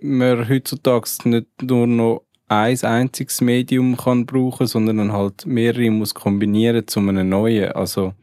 man 0.00 0.48
heutzutage 0.48 1.08
nicht 1.24 1.62
nur 1.62 1.86
noch 1.86 2.24
ein 2.48 2.82
einziges 2.82 3.40
Medium 3.40 3.96
kann 3.96 4.26
brauchen, 4.26 4.66
sondern 4.66 4.98
dann 4.98 5.12
halt 5.12 5.46
mehrere 5.46 5.90
muss 5.90 6.14
kombinieren 6.14 6.86
zu 6.86 7.00
einem 7.00 7.28
neuen. 7.28 7.72
Also 7.72 8.14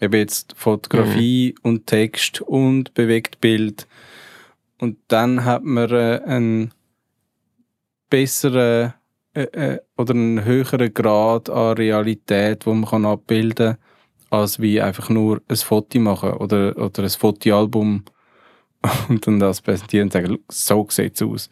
eben 0.00 0.14
jetzt 0.14 0.54
Fotografie 0.56 1.54
und 1.62 1.86
Text 1.86 2.40
und 2.42 2.94
Bewegtbild. 2.94 3.86
Und 4.78 4.98
dann 5.08 5.44
hat 5.44 5.64
man 5.64 5.90
äh, 5.90 6.20
einen 6.26 6.74
besseren 8.10 8.92
äh, 9.36 9.74
äh, 9.74 9.78
oder 9.98 10.14
einen 10.14 10.44
höheren 10.44 10.94
Grad 10.94 11.50
an 11.50 11.76
Realität, 11.76 12.64
wo 12.66 12.72
man 12.72 12.88
kann 12.88 13.04
abbilden 13.04 13.74
kann, 13.74 13.78
als 14.30 14.60
wie 14.60 14.80
einfach 14.80 15.10
nur 15.10 15.42
ein 15.48 15.56
Foto 15.56 15.98
machen 15.98 16.30
oder, 16.32 16.74
oder 16.78 17.02
ein 17.02 17.10
Fotoalbum 17.10 18.04
und 19.08 19.26
dann 19.26 19.38
das 19.38 19.60
präsentieren 19.60 20.06
und 20.06 20.12
sagen, 20.12 20.38
«Schau, 20.50 20.86
so 20.86 20.90
sieht 20.90 21.16
es 21.16 21.22
aus. 21.22 21.50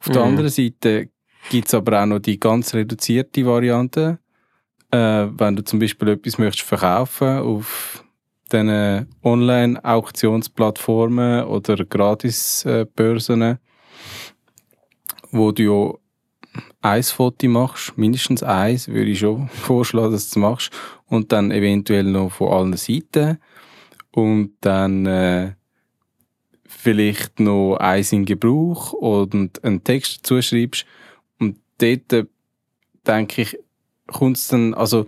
Auf 0.00 0.10
der 0.10 0.22
Mhm. 0.22 0.28
anderen 0.28 0.50
Seite 0.50 1.08
gibt 1.50 1.68
es 1.68 1.74
aber 1.74 2.02
auch 2.02 2.06
noch 2.06 2.18
die 2.18 2.38
ganz 2.38 2.74
reduzierte 2.74 3.46
Variante. 3.46 4.18
Äh, 4.90 5.28
wenn 5.30 5.56
du 5.56 5.64
zum 5.64 5.78
Beispiel 5.78 6.08
etwas 6.08 6.36
möchtest 6.36 6.68
verkaufen 6.68 7.38
auf 7.38 8.04
diesen 8.52 9.06
Online-Auktionsplattformen 9.22 11.44
oder 11.44 11.84
Gratis-Börsen, 11.84 13.58
wo 15.30 15.52
du 15.52 15.62
ja 15.62 15.94
ein 16.80 17.02
Foto 17.02 17.48
machst, 17.48 17.96
mindestens 17.96 18.42
eins, 18.42 18.88
würde 18.88 19.10
ich 19.10 19.20
schon 19.20 19.48
vorschlagen, 19.52 20.12
dass 20.12 20.30
du 20.30 20.40
es 20.40 20.42
machst, 20.42 20.72
und 21.06 21.32
dann 21.32 21.50
eventuell 21.50 22.04
noch 22.04 22.32
von 22.32 22.52
allen 22.52 22.76
Seiten. 22.76 23.38
Und 24.12 24.54
dann 24.60 25.06
äh, 25.06 25.52
vielleicht 26.80 27.40
noch 27.40 27.76
eins 27.76 28.12
in 28.12 28.24
Gebrauch 28.24 28.92
und 28.92 29.62
einen 29.62 29.84
Text 29.84 30.30
dazu 30.30 30.40
und 31.38 31.58
dort 31.78 32.12
äh, 32.12 32.26
denke 33.06 33.42
ich, 33.42 33.58
kommt 34.06 34.36
es 34.36 34.48
dann, 34.48 34.74
also 34.74 35.06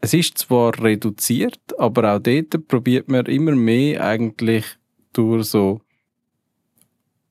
es 0.00 0.12
ist 0.12 0.38
zwar 0.38 0.78
reduziert, 0.82 1.60
aber 1.78 2.14
auch 2.14 2.18
dort 2.18 2.68
probiert 2.68 3.08
man 3.08 3.24
immer 3.26 3.52
mehr 3.52 4.04
eigentlich 4.04 4.64
durch 5.12 5.46
so 5.46 5.80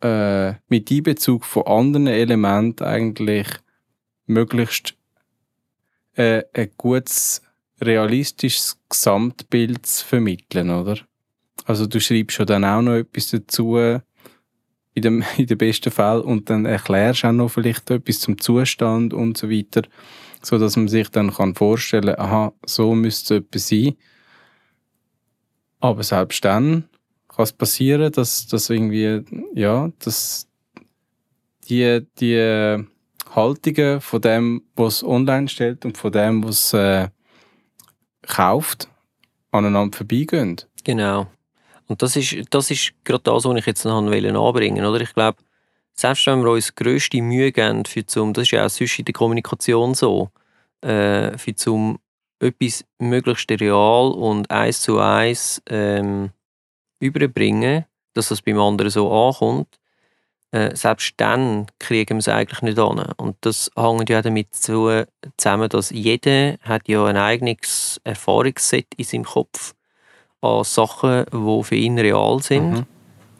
äh, 0.03 0.53
mit 0.67 0.91
Einbezug 0.91 1.45
von 1.45 1.65
anderen 1.65 2.07
Elementen 2.07 2.83
eigentlich 2.83 3.47
möglichst 4.25 4.95
äh, 6.15 6.43
ein 6.53 6.71
gutes, 6.77 7.41
realistisches 7.81 8.79
Gesamtbild 8.89 9.85
zu 9.85 10.05
vermitteln, 10.05 10.69
oder? 10.69 10.97
Also 11.65 11.87
du 11.87 11.99
schreibst 11.99 12.37
ja 12.37 12.45
dann 12.45 12.65
auch 12.65 12.81
noch 12.81 12.95
etwas 12.95 13.31
dazu, 13.31 13.77
in 13.77 15.01
dem, 15.01 15.23
in 15.37 15.47
den 15.47 15.57
besten 15.57 15.91
Fall, 15.91 16.19
und 16.21 16.49
dann 16.49 16.65
erklärst 16.65 17.25
auch 17.25 17.31
noch 17.31 17.49
vielleicht 17.49 17.89
etwas 17.89 18.19
zum 18.19 18.39
Zustand 18.39 19.13
und 19.13 19.37
so 19.37 19.49
weiter, 19.49 19.83
so 20.41 20.57
dass 20.59 20.75
man 20.75 20.87
sich 20.87 21.09
dann 21.09 21.33
kann 21.33 21.55
vorstellen, 21.55 22.19
aha, 22.19 22.53
so 22.65 22.93
müsste 22.93 23.35
es 23.35 23.41
etwas 23.41 23.67
sein. 23.69 23.95
Aber 25.79 26.03
selbst 26.03 26.43
dann 26.45 26.89
kann 27.35 27.43
es 27.43 27.53
passieren, 27.53 28.11
dass, 28.11 28.47
dass 28.47 28.69
irgendwie, 28.69 29.23
ja, 29.53 29.91
dass 29.99 30.47
die, 31.67 32.05
die 32.19 32.85
Haltungen 33.35 34.01
von 34.01 34.21
dem, 34.21 34.63
was 34.75 35.03
online 35.03 35.47
stellt 35.47 35.85
und 35.85 35.97
von 35.97 36.11
dem, 36.11 36.43
was 36.43 36.73
äh, 36.73 37.09
kauft, 38.21 38.87
aneinander 39.51 39.97
vorbeigehen. 39.97 40.61
Genau. 40.83 41.27
Und 41.87 42.01
das 42.01 42.15
ist, 42.15 42.35
das 42.49 42.71
ist 42.71 42.93
gerade 43.03 43.23
das, 43.23 43.45
was 43.45 43.57
ich 43.57 43.65
jetzt 43.65 43.85
noch 43.85 43.97
anbringen 43.97 44.35
wollte. 44.35 44.87
Oder? 44.87 45.01
Ich 45.01 45.13
glaube, 45.13 45.37
selbst 45.93 46.25
wenn 46.27 46.43
wir 46.43 46.51
uns 46.51 46.75
grösste 46.75 47.21
Mühe 47.21 47.51
geben, 47.51 47.85
für 47.85 48.05
zum, 48.05 48.33
das 48.33 48.43
ist 48.43 48.51
ja 48.51 48.65
auch 48.65 48.69
sonst 48.69 48.99
in 48.99 49.05
der 49.05 49.13
Kommunikation 49.13 49.93
so, 49.93 50.29
äh, 50.81 51.37
für 51.37 51.55
zum 51.55 51.99
etwas 52.39 52.83
möglichst 52.99 53.49
real 53.51 54.11
und 54.11 54.49
eins 54.51 54.81
zu 54.81 54.99
eins 54.99 55.61
ähm, 55.69 56.31
überbringen, 57.03 57.85
dass 58.13 58.29
das 58.29 58.41
beim 58.41 58.59
anderen 58.59 58.91
so 58.91 59.11
ankommt, 59.11 59.79
äh, 60.51 60.75
selbst 60.75 61.15
dann 61.17 61.65
kriegen 61.79 62.17
wir 62.17 62.19
es 62.19 62.27
eigentlich 62.27 62.61
nicht 62.61 62.77
an. 62.77 62.99
Und 63.17 63.37
das 63.41 63.71
hängt 63.75 64.09
ja 64.09 64.21
damit 64.21 64.53
zu, 64.53 65.05
zusammen, 65.35 65.67
dass 65.67 65.89
jeder 65.89 66.57
hat 66.61 66.87
ja 66.87 67.05
ein 67.05 67.17
eigenes 67.17 67.99
Erfahrungsset 68.03 68.87
in 68.95 69.03
seinem 69.03 69.23
Kopf 69.25 69.73
an 70.41 70.63
Sachen, 70.63 71.25
die 71.31 71.63
für 71.63 71.75
ihn 71.75 71.97
real 71.97 72.39
sind. 72.41 72.71
Mhm. 72.71 72.85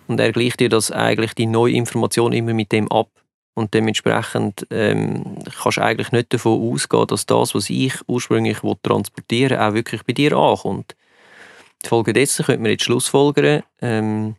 Und 0.08 0.20
er 0.20 0.32
gleicht 0.32 0.60
dir 0.60 0.70
das 0.70 0.92
eigentlich 0.92 1.34
die 1.36 1.46
neue 1.46 1.74
Information 1.74 2.34
immer 2.34 2.54
mit 2.54 2.72
dem 2.72 2.92
ab. 2.92 3.10
Und 3.56 3.76
dementsprechend 3.76 4.66
ähm, 4.72 5.38
kannst 5.62 5.78
du 5.78 5.84
eigentlich 5.84 6.12
nicht 6.12 6.34
davon 6.34 6.74
ausgehen, 6.74 7.06
dass 7.06 7.28
das, 7.28 7.54
was 7.54 7.70
ich 7.70 7.94
ursprünglich 8.08 8.58
transportieren 8.82 9.52
will, 9.52 9.58
auch 9.60 9.74
wirklich 9.74 10.04
bei 10.04 10.14
dir 10.14 10.36
ankommt. 10.36 10.96
Die 11.84 11.90
Folge 11.90 12.14
dessen 12.14 12.46
könnte 12.46 12.62
man 12.62 12.72
jetzt 12.72 12.84
schlussfolgern, 12.84 13.64
ähm, 13.82 14.36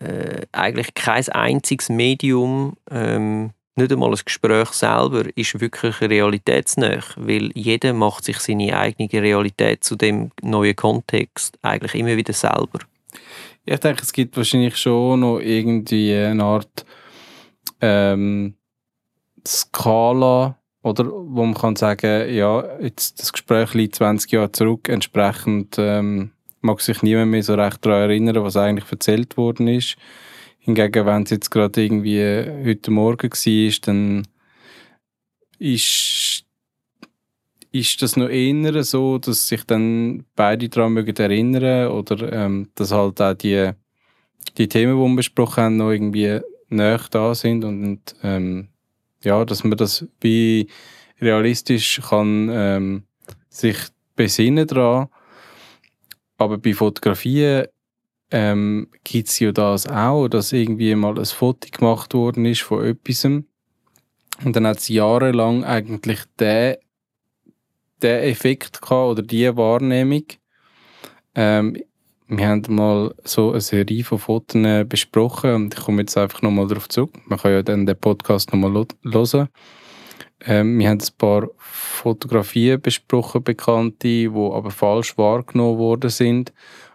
äh, 0.00 0.42
eigentlich 0.52 0.94
kein 0.94 1.28
einziges 1.28 1.88
Medium 1.88 2.76
ähm, 2.90 3.52
nicht 3.78 3.92
einmal 3.92 4.10
ein 4.10 4.18
Gespräch 4.24 4.70
selber 4.70 5.24
ist 5.36 5.60
wirklich 5.60 6.00
realitätsnah, 6.00 6.98
weil 7.16 7.50
jeder 7.54 7.92
macht 7.92 8.24
sich 8.24 8.38
seine 8.40 8.76
eigene 8.76 9.08
Realität 9.22 9.84
zu 9.84 9.94
dem 9.94 10.32
neuen 10.42 10.74
Kontext 10.74 11.56
eigentlich 11.62 11.94
immer 11.94 12.16
wieder 12.16 12.32
selber. 12.32 12.80
Ich 13.64 13.78
denke, 13.78 14.02
es 14.02 14.12
gibt 14.12 14.36
wahrscheinlich 14.36 14.76
schon 14.76 15.20
noch 15.20 15.38
irgendwie 15.38 16.14
eine 16.14 16.42
Art 16.42 16.84
ähm, 17.80 18.54
Skala, 19.46 20.58
oder, 20.88 21.06
wo 21.06 21.44
man 21.44 21.54
kann 21.54 21.76
sagen, 21.76 22.34
ja, 22.34 22.64
jetzt 22.80 23.20
das 23.20 23.32
Gespräch 23.32 23.74
liegt 23.74 23.96
20 23.96 24.32
Jahre 24.32 24.52
zurück, 24.52 24.88
entsprechend 24.88 25.76
ähm, 25.78 26.32
mag 26.60 26.80
sich 26.80 27.02
niemand 27.02 27.30
mehr 27.30 27.42
so 27.42 27.54
recht 27.54 27.84
daran 27.84 28.10
erinnern, 28.10 28.42
was 28.42 28.56
eigentlich 28.56 28.90
erzählt 28.90 29.36
worden 29.36 29.68
ist. 29.68 29.96
Hingegen, 30.58 31.06
wenn 31.06 31.22
es 31.22 31.30
jetzt 31.30 31.50
gerade 31.50 31.82
irgendwie 31.82 32.20
heute 32.64 32.90
Morgen 32.90 33.30
war, 33.30 33.72
dann 33.82 34.26
ist, 35.58 36.44
ist 37.72 38.02
das 38.02 38.16
noch 38.16 38.28
eher 38.28 38.82
so, 38.84 39.18
dass 39.18 39.48
sich 39.48 39.64
dann 39.64 40.24
beide 40.36 40.68
daran 40.68 40.92
mögen 40.92 41.16
erinnern 41.16 41.90
oder 41.90 42.32
ähm, 42.32 42.68
dass 42.74 42.92
halt 42.92 43.20
auch 43.20 43.34
die, 43.34 43.70
die 44.56 44.68
Themen, 44.68 44.96
die 44.96 45.08
wir 45.10 45.16
besprochen 45.16 45.64
haben, 45.64 45.76
noch 45.76 45.90
irgendwie 45.90 46.40
näher 46.68 47.00
da 47.10 47.34
sind 47.34 47.64
und 47.64 48.14
ähm, 48.22 48.68
ja, 49.22 49.44
dass 49.44 49.64
man 49.64 49.76
das 49.76 50.06
wie 50.20 50.68
realistisch 51.20 52.00
kann 52.08 52.48
ähm, 52.52 53.02
sich 53.48 53.76
besinnen 54.16 54.66
daran. 54.66 55.08
Aber 56.36 56.58
bei 56.58 56.74
Fotografien 56.74 57.66
ähm, 58.30 58.88
gibt 59.04 59.28
es 59.28 59.38
ja 59.38 59.52
das 59.52 59.88
auch, 59.88 60.28
dass 60.28 60.52
irgendwie 60.52 60.94
mal 60.94 61.18
ein 61.18 61.24
Foto 61.24 61.68
gemacht 61.70 62.14
worden 62.14 62.44
ist 62.44 62.62
von 62.62 62.84
etwas. 62.84 63.24
Und 63.24 63.46
dann 64.44 64.66
hat 64.66 64.78
es 64.78 64.88
jahrelang 64.88 65.64
eigentlich 65.64 66.20
den, 66.38 66.76
den 68.02 68.22
Effekt 68.22 68.80
gehabt 68.80 68.92
oder 68.92 69.22
die 69.22 69.56
Wahrnehmung. 69.56 70.24
Ähm, 71.34 71.76
wir 72.28 72.48
haben 72.48 72.62
mal 72.68 73.14
so 73.24 73.50
eine 73.50 73.60
Serie 73.60 74.04
von 74.04 74.18
Fotos 74.18 74.86
besprochen 74.88 75.54
und 75.54 75.74
ich 75.74 75.80
komme 75.80 76.02
jetzt 76.02 76.16
einfach 76.16 76.42
nochmal 76.42 76.66
darauf 76.66 76.88
zurück. 76.88 77.12
Man 77.26 77.38
kann 77.38 77.52
ja 77.52 77.62
dann 77.62 77.86
den 77.86 77.98
Podcast 77.98 78.52
nochmal 78.52 78.86
hören. 79.02 79.48
Ähm, 80.44 80.78
wir 80.78 80.88
haben 80.90 81.00
ein 81.00 81.16
paar 81.16 81.48
Fotografien 81.56 82.80
besprochen, 82.80 83.42
bekannte, 83.42 83.96
die 84.02 84.28
aber 84.28 84.70
falsch 84.70 85.16
wahrgenommen 85.16 85.78
worden 85.78 86.10
sind. 86.10 86.50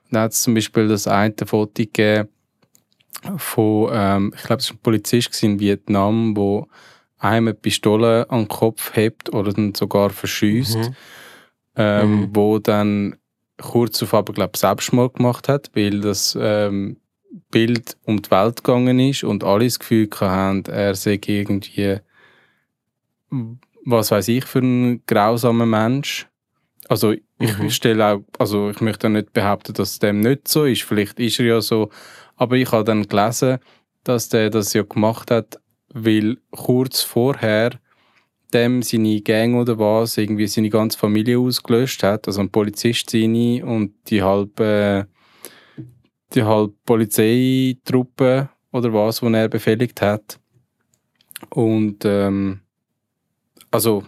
Und 0.05 0.13
dann 0.13 0.23
hat 0.23 0.31
es 0.33 0.43
zum 0.43 0.53
Beispiel 0.53 0.87
das 0.87 1.07
eine 1.07 1.33
Foto 1.45 1.83
gegeben 1.83 2.29
von, 3.37 3.89
ähm, 3.91 4.33
ich 4.35 4.43
glaube, 4.43 4.61
es 4.61 4.69
war 4.69 4.77
ein 4.77 4.81
Polizist 4.83 5.43
in 5.43 5.59
Vietnam, 5.59 6.35
der 6.35 6.67
einem 7.17 7.47
eine 7.47 7.53
Pistole 7.53 8.29
an 8.29 8.41
den 8.41 8.47
Kopf 8.47 8.95
hebt 8.95 9.33
oder 9.33 9.53
dann 9.53 9.73
sogar 9.73 10.09
verschießt, 10.09 10.77
mhm. 10.77 10.95
ähm, 11.75 12.11
mhm. 12.11 12.35
wo 12.35 12.59
dann 12.59 13.15
kurz 13.61 14.01
auf 14.03 14.13
aber 14.13 14.33
glaube 14.33 14.57
Selbstmord 14.57 15.15
gemacht 15.15 15.47
hat, 15.47 15.71
weil 15.73 16.01
das 16.01 16.37
ähm, 16.39 16.97
Bild 17.51 17.97
um 18.05 18.21
die 18.21 18.31
Welt 18.31 18.63
gegangen 18.63 18.99
ist 18.99 19.23
und 19.23 19.43
alle 19.43 19.65
das 19.65 19.79
Gefühl 19.79 20.09
hatten, 20.19 20.65
er 20.65 20.95
sei 20.95 21.19
irgendwie 21.25 21.99
was 23.85 24.11
weiß 24.11 24.27
ich 24.29 24.45
für 24.45 24.59
ein 24.59 25.05
grausamer 25.05 25.65
Mensch. 25.65 26.27
Also 26.89 27.11
ich 27.11 27.57
mhm. 27.57 27.69
stelle 27.69 28.05
auch, 28.05 28.19
also 28.39 28.69
ich 28.69 28.81
möchte 28.81 29.09
nicht 29.09 29.33
behaupten, 29.33 29.73
dass 29.73 29.99
dem 29.99 30.19
nicht 30.19 30.47
so 30.47 30.65
ist. 30.65 30.83
Vielleicht 30.83 31.19
ist 31.19 31.39
er 31.39 31.45
ja 31.45 31.61
so, 31.61 31.89
aber 32.35 32.55
ich 32.55 32.71
habe 32.71 32.83
dann 32.83 33.07
gelesen, 33.07 33.59
dass 34.03 34.29
der 34.29 34.49
das 34.49 34.73
ja 34.73 34.83
gemacht 34.83 35.31
hat, 35.31 35.59
weil 35.89 36.37
kurz 36.51 37.01
vorher 37.01 37.71
dem 38.53 38.81
seine 38.81 39.21
Gang 39.21 39.55
oder 39.55 39.77
was 39.79 40.17
irgendwie 40.17 40.47
seine 40.47 40.69
ganze 40.69 40.97
Familie 40.97 41.39
ausgelöscht 41.39 42.03
hat, 42.03 42.27
also 42.27 42.41
ein 42.41 42.51
Polizist 42.51 43.09
seine 43.09 43.65
und 43.65 43.93
die 44.07 44.21
halbe 44.21 45.07
die 46.33 46.43
halbe 46.43 46.73
Polizeitruppe 46.85 48.49
oder 48.71 48.93
was, 48.93 49.21
wo 49.21 49.29
er 49.29 49.49
befehligt 49.49 50.01
hat. 50.01 50.39
Und 51.49 52.05
ähm, 52.05 52.61
also 53.69 54.03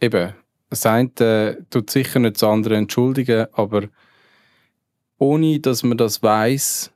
eben, 0.00 0.34
das 0.70 0.86
eine 0.86 1.10
äh, 1.20 1.56
tut 1.70 1.90
sicher 1.90 2.20
nicht 2.20 2.36
das 2.36 2.44
andere 2.44 2.76
entschuldigen, 2.76 3.46
aber 3.52 3.88
ohne 5.18 5.60
dass 5.60 5.82
man 5.82 5.98
das 5.98 6.22
weiß, 6.22 6.92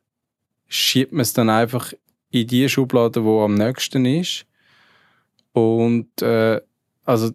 schiebt 0.69 1.13
man 1.13 1.23
es 1.23 1.33
dann 1.33 1.51
einfach 1.51 1.93
in 2.31 2.47
die 2.47 2.69
Schublade, 2.69 3.25
wo 3.25 3.43
am 3.43 3.55
nächsten 3.55 4.05
ist. 4.05 4.47
Und 5.53 6.23
äh, 6.23 6.61
also, 7.09 7.31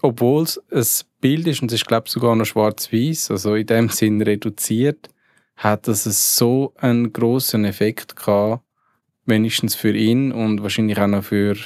obwohl 0.00 0.44
es 0.44 0.58
ein 0.70 1.06
Bild 1.20 1.46
ist, 1.46 1.60
und 1.60 1.70
es 1.70 1.82
ist, 1.82 1.86
glaube 1.86 2.08
sogar 2.08 2.34
noch 2.34 2.46
schwarz-weiß, 2.46 3.30
also 3.30 3.54
in 3.56 3.66
dem 3.66 3.90
Sinn 3.90 4.22
reduziert, 4.22 5.10
hat 5.56 5.86
das 5.86 6.36
so 6.36 6.72
einen 6.78 7.12
großen 7.12 7.64
Effekt 7.66 8.16
gehabt, 8.16 8.62
wenigstens 9.26 9.74
für 9.74 9.94
ihn 9.94 10.32
und 10.32 10.62
wahrscheinlich 10.62 10.98
auch 10.98 11.08
noch 11.08 11.24
für 11.24 11.56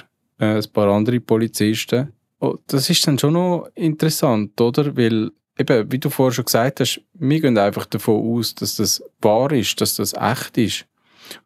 äh, 0.40 0.56
ein 0.56 0.64
paar 0.72 0.88
andere 0.88 1.20
Polizisten. 1.20 2.12
Oh, 2.40 2.56
das 2.66 2.90
ist 2.90 3.06
dann 3.06 3.18
schon 3.18 3.34
noch 3.34 3.68
interessant, 3.76 4.60
oder? 4.60 4.96
Weil, 4.96 5.30
eben, 5.56 5.92
wie 5.92 5.98
du 5.98 6.10
vorher 6.10 6.32
schon 6.32 6.46
gesagt 6.46 6.80
hast, 6.80 7.00
wir 7.14 7.40
gehen 7.40 7.56
einfach 7.56 7.86
davon 7.86 8.38
aus, 8.38 8.56
dass 8.56 8.74
das 8.74 9.04
wahr 9.20 9.52
ist, 9.52 9.80
dass 9.80 9.94
das 9.94 10.14
echt 10.14 10.58
ist. 10.58 10.86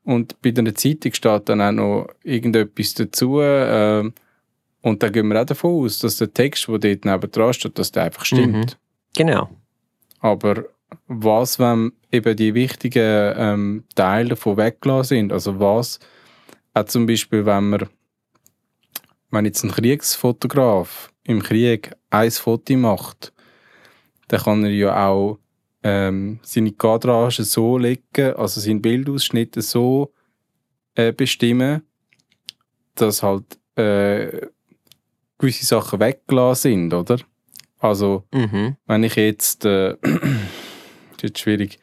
Und 0.02 0.40
bei 0.40 0.52
der 0.52 0.74
Zeitung 0.74 1.12
steht 1.12 1.48
dann 1.50 1.61
auch 1.61 1.72
noch 1.72 2.09
irgendetwas 2.24 2.94
dazu, 2.94 3.40
äh, 3.40 4.11
und 4.83 5.03
da 5.03 5.09
gehen 5.09 5.29
wir 5.29 5.41
auch 5.41 5.47
davon 5.47 5.85
aus, 5.85 5.99
dass 5.99 6.17
der 6.17 6.33
Text, 6.33 6.69
der 6.69 6.79
dort 6.79 7.05
neben 7.05 7.31
dran 7.31 7.53
steht, 7.53 7.79
dass 7.79 7.93
der 7.93 8.05
einfach 8.05 8.25
stimmt. 8.25 8.55
Mhm. 8.55 8.67
Genau. 9.17 9.51
Aber 10.21 10.65
was, 11.09 11.59
wenn 11.59 11.93
eben 12.12 12.37
die 12.37 12.55
wichtigen 12.55 13.35
ähm, 13.37 13.85
Teile 13.95 14.31
davon 14.31 14.57
weggelassen 14.57 15.17
sind? 15.17 15.33
Also 15.33 15.59
was, 15.59 15.99
auch 16.75 16.85
zum 16.85 17.07
Beispiel, 17.07 17.45
wenn 17.47 17.71
man, 17.71 17.89
wenn 19.31 19.45
jetzt 19.45 19.65
ein 19.65 19.71
Kriegsfotograf 19.71 21.12
im 21.25 21.43
Krieg 21.43 21.93
ein 22.11 22.31
Foto 22.31 22.77
macht, 22.77 23.33
dann 24.29 24.41
kann 24.41 24.65
er 24.65 24.71
ja 24.71 25.09
auch 25.09 25.39
ähm, 25.83 26.41
seine 26.43 26.73
Kadrage 26.73 27.45
so 27.45 27.79
legen, 27.79 28.35
also 28.37 28.61
seinen 28.61 28.83
Bildausschnitt 28.83 29.55
so 29.62 30.12
äh, 30.95 31.12
bestimmen, 31.12 31.83
dass 32.95 33.23
halt 33.23 33.59
äh, 33.77 34.49
gewisse 35.38 35.66
Sachen 35.66 36.01
weggelassen 36.01 36.70
sind, 36.70 36.94
oder? 36.94 37.18
Also, 37.79 38.25
mhm. 38.33 38.77
wenn 38.87 39.05
ich 39.05 39.16
jetzt, 39.16 39.64
äh, 39.64 39.96
das 40.01 40.12
ist 41.16 41.22
jetzt 41.22 41.38
schwierig, 41.40 41.79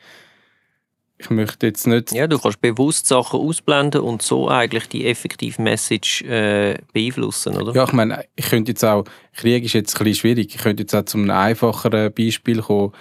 ich 1.18 1.30
möchte 1.30 1.68
jetzt 1.68 1.88
nicht... 1.88 2.12
Ja, 2.12 2.28
du 2.28 2.38
kannst 2.38 2.60
bewusst 2.60 3.08
Sachen 3.08 3.40
ausblenden 3.40 4.02
und 4.02 4.22
so 4.22 4.50
eigentlich 4.50 4.90
die 4.90 5.08
effektive 5.08 5.62
Message 5.62 6.22
äh, 6.24 6.78
beeinflussen, 6.92 7.56
oder? 7.56 7.74
Ja, 7.74 7.86
ich 7.86 7.94
meine, 7.94 8.26
ich 8.36 8.50
könnte 8.50 8.72
jetzt 8.72 8.84
auch, 8.84 9.06
Krieg 9.34 9.64
ist 9.64 9.74
jetzt 9.74 9.96
ein 9.96 10.04
bisschen 10.04 10.16
schwierig, 10.16 10.54
ich 10.56 10.62
könnte 10.62 10.84
jetzt 10.84 10.94
auch 10.94 11.06
zu 11.06 11.18
einem 11.18 11.32
einfacheren 11.32 12.12
Beispiel 12.14 12.62
kommen. 12.62 12.92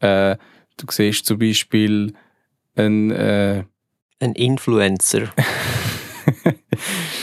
Äh, 0.00 0.36
du 0.76 0.86
siehst 0.90 1.26
zum 1.26 1.38
Beispiel 1.38 2.12
ein... 2.76 3.10
Äh, 3.10 3.64
ein 4.22 4.34
Influencer. 4.34 5.32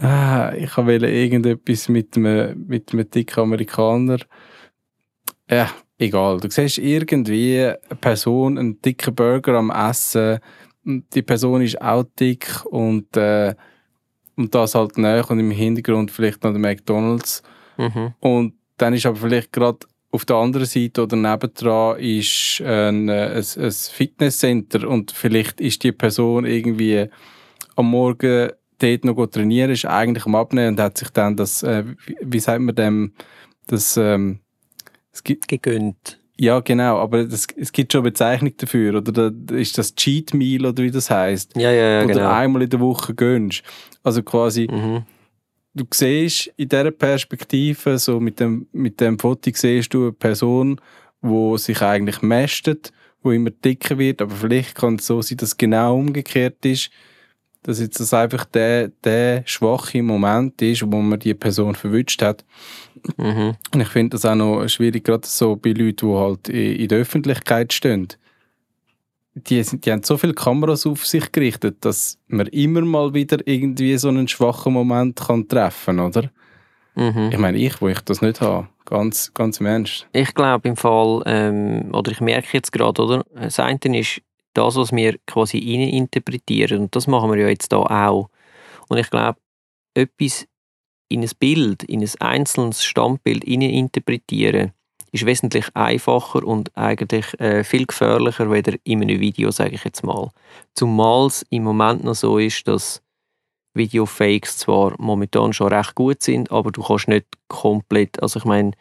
Ah, 0.00 0.52
ich 0.56 0.76
wollte 0.76 1.08
irgendetwas 1.08 1.88
mit 1.88 2.16
einem, 2.16 2.66
mit 2.66 2.92
einem 2.92 3.10
dicken 3.10 3.40
Amerikaner. 3.40 4.18
Ja, 5.50 5.70
egal. 5.98 6.38
Du 6.38 6.48
siehst 6.50 6.78
irgendwie 6.78 7.60
eine 7.64 7.96
Person, 8.00 8.58
einen 8.58 8.80
dicken 8.80 9.14
Burger 9.14 9.54
am 9.54 9.70
Essen. 9.70 10.38
Die 10.84 11.22
Person 11.22 11.62
ist 11.62 11.80
auch 11.82 12.04
dick 12.18 12.64
und, 12.66 13.16
äh, 13.16 13.54
und 14.36 14.54
das 14.54 14.74
halt 14.74 14.98
näher 14.98 15.28
und 15.30 15.40
im 15.40 15.50
Hintergrund 15.50 16.12
vielleicht 16.12 16.44
noch 16.44 16.52
der 16.52 16.60
McDonalds. 16.60 17.42
Mhm. 17.76 18.14
Und 18.20 18.54
dann 18.76 18.94
ist 18.94 19.06
aber 19.06 19.16
vielleicht 19.16 19.52
gerade 19.52 19.80
auf 20.10 20.24
der 20.24 20.36
anderen 20.36 20.66
Seite 20.66 21.02
oder 21.02 21.16
nebendran 21.16 21.98
ist 21.98 22.62
ein, 22.62 23.10
ein, 23.10 23.36
ein 23.36 23.72
Fitnesscenter 23.72 24.88
und 24.88 25.10
vielleicht 25.10 25.60
ist 25.60 25.82
die 25.82 25.92
Person 25.92 26.46
irgendwie 26.46 27.08
am 27.76 27.90
Morgen 27.90 28.50
dort 28.78 29.04
noch 29.04 29.26
trainieren, 29.26 29.70
ist 29.70 29.84
eigentlich 29.84 30.26
am 30.26 30.34
Abnehmen 30.34 30.74
und 30.74 30.80
hat 30.80 30.98
sich 30.98 31.10
dann 31.10 31.36
das, 31.36 31.62
äh, 31.62 31.84
wie, 32.20 32.40
sagt 32.40 32.60
man 32.60 32.74
dem, 32.74 33.12
das, 33.66 33.96
ähm, 33.96 34.40
es 35.12 35.22
gibt, 35.22 35.48
gegönnt. 35.48 36.18
Ja, 36.40 36.60
genau, 36.60 36.98
aber 36.98 37.24
das, 37.24 37.48
es 37.56 37.72
gibt 37.72 37.92
schon 37.92 38.02
eine 38.02 38.10
Bezeichnung 38.10 38.56
dafür, 38.56 38.94
oder 38.96 39.30
da 39.30 39.54
ist 39.56 39.76
das 39.76 39.94
Cheat 39.94 40.34
Meal 40.34 40.66
oder 40.66 40.84
wie 40.84 40.90
das 40.90 41.10
heißt. 41.10 41.56
Ja, 41.56 41.72
ja, 41.72 41.98
ja, 41.98 42.04
oder 42.04 42.14
genau. 42.14 42.30
einmal 42.30 42.62
in 42.62 42.70
der 42.70 42.78
Woche 42.78 43.12
gönnst. 43.12 43.62
Also 44.04 44.22
quasi, 44.22 44.68
mhm. 44.70 45.02
du 45.74 45.84
siehst 45.92 46.52
in 46.56 46.68
dieser 46.68 46.92
Perspektive, 46.92 47.98
so 47.98 48.20
mit 48.20 48.38
dem, 48.38 48.68
mit 48.72 49.00
dem 49.00 49.18
Foto 49.18 49.50
siehst 49.52 49.92
du 49.92 50.04
eine 50.04 50.12
Person, 50.12 50.80
die 51.22 51.58
sich 51.58 51.82
eigentlich 51.82 52.22
mästet, 52.22 52.92
wo 53.22 53.32
immer 53.32 53.50
dicker 53.50 53.98
wird, 53.98 54.22
aber 54.22 54.34
vielleicht 54.36 54.76
kann 54.76 54.94
es 54.94 55.06
so 55.06 55.20
sein, 55.20 55.38
dass 55.38 55.50
es 55.50 55.56
genau 55.56 55.96
umgekehrt 55.96 56.64
ist, 56.64 56.90
dass 57.62 57.80
jetzt 57.80 58.00
das 58.00 58.14
einfach 58.14 58.44
der, 58.44 58.88
der 59.04 59.42
schwache 59.46 60.02
Moment 60.02 60.60
ist, 60.62 60.82
wo 60.90 60.96
man 61.00 61.18
die 61.18 61.34
Person 61.34 61.74
verwünscht 61.74 62.22
hat. 62.22 62.44
Mhm. 63.16 63.54
Und 63.74 63.80
ich 63.80 63.88
finde 63.88 64.10
das 64.10 64.24
auch 64.24 64.34
noch 64.34 64.66
schwierig, 64.68 65.04
gerade 65.04 65.26
so 65.26 65.56
bei 65.56 65.70
Leuten, 65.72 66.08
die 66.08 66.14
halt 66.14 66.48
in 66.48 66.88
der 66.88 66.98
Öffentlichkeit 66.98 67.72
stehen. 67.72 68.08
Die, 69.34 69.62
sind- 69.62 69.84
die 69.86 69.92
haben 69.92 70.02
so 70.02 70.16
viele 70.16 70.34
Kameras 70.34 70.86
auf 70.86 71.06
sich 71.06 71.30
gerichtet, 71.30 71.84
dass 71.84 72.18
man 72.26 72.46
immer 72.48 72.80
mal 72.80 73.14
wieder 73.14 73.38
irgendwie 73.46 73.96
so 73.98 74.08
einen 74.08 74.26
schwachen 74.28 74.72
Moment 74.72 75.16
kann 75.16 75.46
treffen 75.46 76.00
oder? 76.00 76.30
Mhm. 76.96 77.28
Ich 77.30 77.38
meine, 77.38 77.58
ich, 77.58 77.80
wo 77.80 77.86
ich 77.86 78.00
das 78.00 78.20
nicht 78.22 78.40
habe, 78.40 78.66
ganz, 78.84 79.32
ganz 79.34 79.60
im 79.60 79.66
Ernst. 79.66 80.08
Ich 80.12 80.34
glaube 80.34 80.68
im 80.68 80.76
Fall, 80.76 81.22
ähm, 81.26 81.90
oder 81.94 82.10
ich 82.10 82.20
merke 82.20 82.48
jetzt 82.52 82.72
gerade, 82.72 83.00
oder? 83.00 83.24
Das 83.34 83.60
eine 83.60 83.78
ist 84.00 84.20
das, 84.58 84.76
was 84.76 84.92
wir 84.92 85.18
quasi 85.26 85.58
interpretieren. 85.58 86.82
Und 86.82 86.96
das 86.96 87.06
machen 87.06 87.30
wir 87.30 87.38
ja 87.38 87.48
jetzt 87.48 87.72
da 87.72 87.78
auch. 87.78 88.28
Und 88.88 88.98
ich 88.98 89.10
glaube, 89.10 89.38
etwas 89.94 90.46
in 91.08 91.22
ein 91.22 91.30
Bild, 91.38 91.84
in 91.84 92.02
ein 92.02 92.10
einzelnes 92.20 92.82
Standbild 92.84 93.44
interpretieren, 93.44 94.72
ist 95.10 95.24
wesentlich 95.24 95.64
einfacher 95.74 96.44
und 96.44 96.76
eigentlich 96.76 97.38
äh, 97.40 97.64
viel 97.64 97.86
gefährlicher 97.86 98.50
weder 98.50 98.74
in 98.84 99.00
einem 99.00 99.20
Video, 99.20 99.50
sage 99.50 99.76
ich 99.76 99.84
jetzt 99.84 100.04
mal. 100.04 100.30
Zumal 100.74 101.28
es 101.28 101.46
im 101.48 101.62
Moment 101.62 102.04
noch 102.04 102.14
so 102.14 102.38
ist, 102.38 102.68
dass 102.68 103.02
Videofakes 103.74 104.58
zwar 104.58 104.94
momentan 104.98 105.52
schon 105.52 105.72
recht 105.72 105.94
gut 105.94 106.22
sind, 106.22 106.50
aber 106.50 106.72
du 106.72 106.82
kannst 106.82 107.08
nicht 107.08 107.26
komplett, 107.48 108.20
also 108.22 108.38
ich 108.38 108.44
meine, 108.44 108.72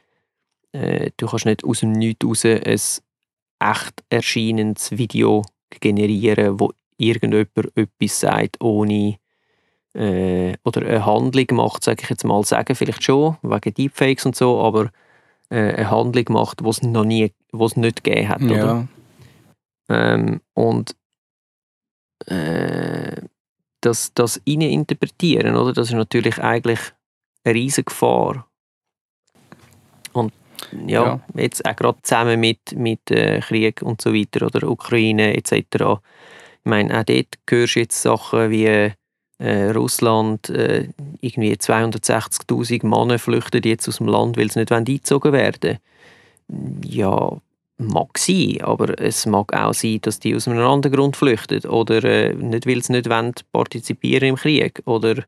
äh, 0.73 1.11
du 1.15 1.27
kannst 1.27 1.45
nicht 1.45 1.63
aus 1.63 1.79
dem 1.79 1.93
Nichts 1.93 2.25
raus 2.25 2.43
ein 2.45 2.81
echt 3.59 4.03
erscheinendes 4.09 4.97
Video 4.97 5.43
generieren, 5.69 6.59
wo 6.59 6.71
irgendjemand 6.97 7.75
etwas 7.75 8.19
sagt, 8.19 8.61
ohne 8.61 9.17
äh, 9.93 10.55
oder 10.63 10.81
eine 10.85 11.05
Handlung 11.05 11.47
macht, 11.51 11.83
sage 11.83 12.03
ich 12.03 12.09
jetzt 12.09 12.23
mal, 12.23 12.43
sagen 12.43 12.75
vielleicht 12.75 13.03
schon, 13.03 13.37
wegen 13.41 13.73
Deepfakes 13.73 14.25
und 14.25 14.35
so, 14.35 14.59
aber 14.61 14.91
äh, 15.49 15.73
eine 15.73 15.91
Handlung 15.91 16.25
macht, 16.29 16.61
die 16.61 16.69
es 16.69 16.81
noch 16.81 17.05
nie, 17.05 17.33
wo 17.51 17.65
es 17.65 17.75
nicht 17.75 18.03
gegeben 18.03 18.29
hat, 18.29 18.41
oder? 18.41 18.55
Ja, 18.55 18.87
Ähm, 19.89 20.41
und 20.53 20.95
äh, 22.25 23.21
das, 23.81 24.13
das 24.13 24.37
interpretieren, 24.45 25.55
oder? 25.55 25.73
Das 25.73 25.87
ist 25.87 25.93
natürlich 25.93 26.39
eigentlich 26.39 26.79
eine 27.43 27.55
riesige 27.55 27.85
Gefahr. 27.85 28.47
Und 30.13 30.33
ja, 30.71 31.03
Ja. 31.03 31.19
jetzt 31.35 31.65
auch 31.65 31.75
gerade 31.75 31.99
zusammen 32.03 32.39
mit, 32.39 32.73
mit 32.75 33.09
äh, 33.11 33.39
Krieg 33.41 33.81
und 33.81 34.01
so 34.01 34.13
weiter 34.13 34.45
oder 34.45 34.67
Ukraine 34.69 35.35
etc. 35.35 36.01
Ich 36.63 36.69
meine, 36.69 36.99
auch 36.99 37.03
dort 37.03 37.37
hörst 37.49 37.75
du 37.75 37.79
jetzt 37.79 38.01
Sachen 38.01 38.49
wie 38.51 38.91
äh, 39.39 39.69
Russland, 39.71 40.49
äh, 40.49 40.89
irgendwie 41.21 41.53
260'000 41.57 42.85
Männer 42.85 43.19
flüchten 43.19 43.61
jetzt 43.63 43.87
aus 43.87 43.97
dem 43.97 44.07
Land, 44.07 44.37
weil 44.37 44.51
sie 44.51 44.59
nicht 44.59 44.71
eingezogen 44.71 45.31
werden 45.33 45.79
Ja, 46.83 47.37
mag 47.77 48.17
sein, 48.17 48.57
aber 48.61 48.99
es 48.99 49.25
mag 49.25 49.53
auch 49.53 49.73
sein, 49.73 49.99
dass 50.01 50.19
die 50.19 50.35
aus 50.35 50.47
einem 50.47 50.65
anderen 50.65 50.95
Grund 50.95 51.15
flüchten 51.17 51.65
oder 51.67 52.03
äh, 52.03 52.33
nicht, 52.33 52.65
weil 52.65 52.81
sie 52.83 52.93
nicht 52.93 53.09
wollen 53.09 53.33
partizipieren 53.51 54.29
im 54.29 54.35
Krieg 54.35 54.81
oder 54.85 55.23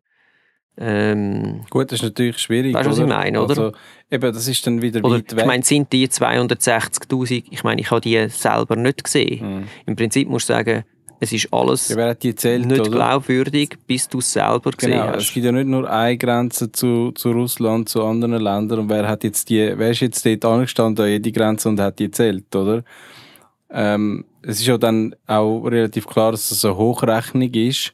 ähm, 0.77 1.61
gut, 1.69 1.91
das 1.91 1.99
ist 1.99 2.03
natürlich 2.03 2.37
schwierig. 2.39 2.73
Weißt 2.73 2.85
du, 2.87 2.91
was 2.91 2.99
ich 2.99 3.05
meine, 3.05 3.41
oder? 3.41 3.49
Also, 3.49 3.71
eben, 4.09 4.33
das 4.33 4.47
ist 4.47 4.65
dann 4.65 4.81
wieder 4.81 5.03
oder 5.03 5.15
weit 5.15 5.31
weg. 5.31 5.39
ich 5.39 5.45
meine, 5.45 5.63
sind 5.63 5.91
die 5.91 6.07
260'000, 6.07 7.43
ich 7.51 7.63
meine, 7.63 7.81
ich 7.81 7.91
habe 7.91 8.01
die 8.01 8.27
selber 8.29 8.75
nicht 8.75 9.03
gesehen. 9.03 9.59
Mhm. 9.59 9.63
Im 9.85 9.95
Prinzip 9.95 10.29
musst 10.29 10.47
du 10.49 10.53
sagen, 10.53 10.83
es 11.19 11.33
ist 11.33 11.51
alles 11.51 11.89
Ja, 11.89 11.97
wer 11.97 12.09
hat 12.11 12.23
die 12.23 12.29
erzählt, 12.29 12.65
nicht 12.65 12.79
oder? 12.79 12.91
glaubwürdig, 12.91 13.77
bis 13.85 14.07
du 14.07 14.19
es 14.19 14.31
selber 14.31 14.71
gesehen 14.71 14.93
Genau, 14.93 15.09
es 15.09 15.15
hast. 15.25 15.33
gibt 15.33 15.45
ja 15.45 15.51
nicht 15.51 15.67
nur 15.67 15.89
eine 15.89 16.17
Grenze 16.17 16.71
zu, 16.71 17.11
zu 17.11 17.31
Russland, 17.31 17.89
zu 17.89 18.03
anderen 18.05 18.41
Ländern. 18.41 18.79
Und 18.79 18.89
wer 18.89 19.05
hat 19.05 19.25
jetzt 19.25 19.49
die, 19.49 19.73
wer 19.75 19.91
ist 19.91 19.99
jetzt 19.99 20.25
dort 20.25 20.45
angestanden 20.45 21.03
an 21.03 21.11
jede 21.11 21.31
Grenze 21.33 21.67
und 21.67 21.79
hat 21.81 21.99
die 21.99 22.05
erzählt, 22.05 22.55
oder? 22.55 22.83
Ähm, 23.69 24.23
es 24.43 24.61
ist 24.61 24.67
ja 24.67 24.77
dann 24.77 25.13
auch 25.27 25.65
relativ 25.65 26.07
klar, 26.07 26.31
dass 26.31 26.49
es 26.51 26.63
eine 26.63 26.77
Hochrechnung 26.77 27.53
ist, 27.53 27.93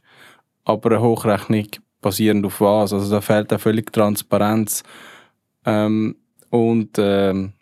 aber 0.64 0.92
eine 0.92 1.02
Hochrechnung 1.02 1.66
basierend 2.06 2.46
auf 2.46 2.62
was? 2.62 2.94
Also 2.94 3.10
da 3.10 3.20
fehlt 3.20 3.52
auch 3.52 3.60
völlig 3.60 3.92
Transparenz. 3.92 4.84
Ähm, 5.66 6.16
und 6.52 6.92
ähm, 7.00 7.54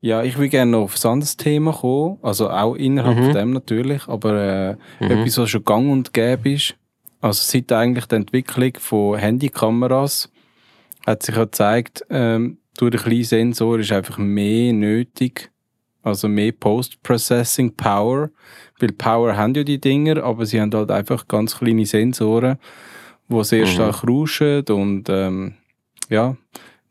ja, 0.00 0.22
ich 0.22 0.38
will 0.38 0.48
gerne 0.48 0.70
noch 0.70 0.82
auf 0.82 1.04
ein 1.04 1.10
anderes 1.10 1.36
Thema 1.36 1.72
kommen, 1.72 2.18
also 2.22 2.48
auch 2.48 2.76
innerhalb 2.76 3.18
Mhm. 3.18 3.24
von 3.24 3.32
dem 3.32 3.50
natürlich, 3.52 4.06
aber 4.06 4.32
äh, 5.00 5.04
Mhm. 5.04 5.10
etwas, 5.10 5.38
was 5.38 5.50
schon 5.50 5.64
gang 5.64 5.90
und 5.90 6.12
gäbe 6.12 6.52
ist. 6.52 6.76
Also 7.20 7.42
seit 7.42 7.72
eigentlich 7.72 8.06
der 8.06 8.18
Entwicklung 8.18 8.72
von 8.78 9.18
Handykameras 9.18 10.30
hat 11.06 11.22
sich 11.22 11.34
ja 11.34 11.44
gezeigt, 11.44 12.04
ähm, 12.10 12.58
durch 12.76 12.92
den 12.92 13.00
kleinen 13.00 13.24
Sensor 13.24 13.78
ist 13.78 13.92
einfach 13.92 14.18
mehr 14.18 14.72
nötig, 14.72 15.50
also 16.02 16.28
mehr 16.28 16.52
Post-Processing 16.52 17.74
Power, 17.74 18.30
weil 18.78 18.92
Power 18.92 19.36
haben 19.36 19.54
ja 19.54 19.64
die 19.64 19.80
Dinger, 19.80 20.22
aber 20.22 20.44
sie 20.44 20.60
haben 20.60 20.72
halt 20.74 20.90
einfach 20.90 21.26
ganz 21.28 21.56
kleine 21.58 21.86
Sensoren, 21.86 22.58
wo 23.28 23.42
sehr 23.42 23.64
Mhm. 23.64 23.70
stark 23.70 24.06
rauschen 24.06 24.64
und 24.68 25.08
ähm, 25.08 25.54
ja, 26.10 26.36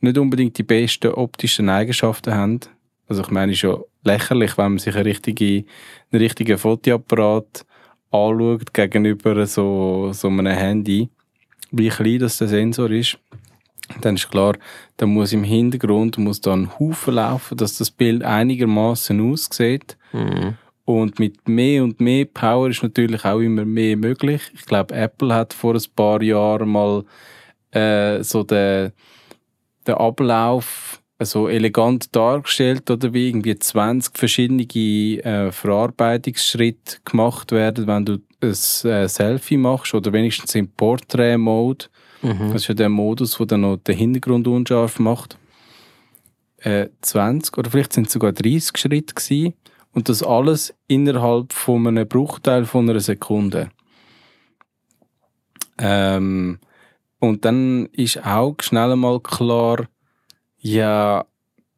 nicht 0.01 0.17
unbedingt 0.17 0.57
die 0.57 0.63
besten 0.63 1.13
optischen 1.13 1.69
Eigenschaften 1.69 2.33
haben. 2.33 2.59
Also 3.07 3.21
ich 3.21 3.29
meine, 3.31 3.51
es 3.51 3.59
ist 3.59 3.63
ja 3.63 3.77
lächerlich, 4.03 4.57
wenn 4.57 4.71
man 4.73 4.79
sich 4.79 4.95
einen 4.95 5.05
richtigen, 5.05 5.65
einen 6.11 6.21
richtigen 6.21 6.57
Fotoapparat 6.57 7.65
anschaut 8.11 8.73
gegenüber 8.73 9.45
so, 9.45 10.11
so 10.13 10.27
einem 10.27 10.47
Handy, 10.47 11.09
wie 11.71 11.89
klein 11.89 12.19
das 12.19 12.37
der 12.37 12.47
Sensor 12.47 12.91
ist. 12.91 13.17
Dann 14.01 14.15
ist 14.15 14.29
klar, 14.29 14.55
da 14.97 15.05
muss 15.05 15.33
im 15.33 15.43
Hintergrund 15.43 16.17
muss 16.17 16.39
da 16.41 16.53
ein 16.53 16.69
Haufen 16.79 17.15
laufen, 17.15 17.57
dass 17.57 17.77
das 17.77 17.91
Bild 17.91 18.23
einigermaßen 18.23 19.19
aussieht. 19.31 19.97
Mhm. 20.13 20.55
Und 20.85 21.17
mit 21.19 21.47
mehr 21.47 21.83
und 21.83 22.01
mehr 22.01 22.25
Power 22.25 22.69
ist 22.69 22.83
natürlich 22.83 23.23
auch 23.23 23.39
immer 23.39 23.63
mehr 23.63 23.95
möglich. 23.95 24.41
Ich 24.53 24.65
glaube, 24.65 24.93
Apple 24.93 25.33
hat 25.33 25.53
vor 25.53 25.75
ein 25.75 25.83
paar 25.95 26.21
Jahren 26.21 26.69
mal 26.69 27.05
äh, 27.71 28.21
so 28.23 28.43
den, 28.43 28.91
den 29.87 29.95
Ablauf 29.95 31.01
so 31.25 31.47
elegant 31.47 32.15
dargestellt 32.15 32.89
oder 32.91 33.13
wie 33.13 33.29
irgendwie 33.29 33.57
20 33.57 34.17
verschiedene 34.17 34.63
äh, 34.63 35.51
Verarbeitungsschritte 35.51 36.97
gemacht 37.05 37.51
werden, 37.51 37.87
wenn 37.87 38.05
du 38.05 38.17
ein 38.41 38.49
äh, 38.49 39.07
Selfie 39.07 39.57
machst 39.57 39.93
oder 39.93 40.11
wenigstens 40.11 40.55
im 40.55 40.69
Portrait-Mode. 40.69 41.85
Mhm. 42.21 42.51
Das 42.51 42.63
ist 42.63 42.67
ja 42.67 42.73
der 42.73 42.89
Modus, 42.89 43.37
der 43.37 43.45
dann 43.45 43.61
noch 43.61 43.77
den 43.77 43.97
Hintergrund 43.97 44.47
unscharf 44.47 44.99
macht. 44.99 45.37
Äh, 46.57 46.89
20 47.01 47.57
oder 47.57 47.69
vielleicht 47.69 47.93
sind 47.93 48.07
es 48.07 48.13
sogar 48.13 48.31
30 48.31 48.77
Schritte 48.77 49.13
gewesen. 49.13 49.53
Und 49.93 50.09
das 50.09 50.23
alles 50.23 50.73
innerhalb 50.87 51.53
von 51.53 51.87
einem 51.87 52.07
Bruchteil 52.07 52.65
von 52.65 52.89
einer 52.89 52.99
Sekunde. 52.99 53.69
Ähm, 55.77 56.59
und 57.19 57.45
dann 57.45 57.85
ist 57.87 58.25
auch 58.25 58.55
schnell 58.61 58.95
mal 58.95 59.19
klar, 59.19 59.87
ja, 60.57 61.25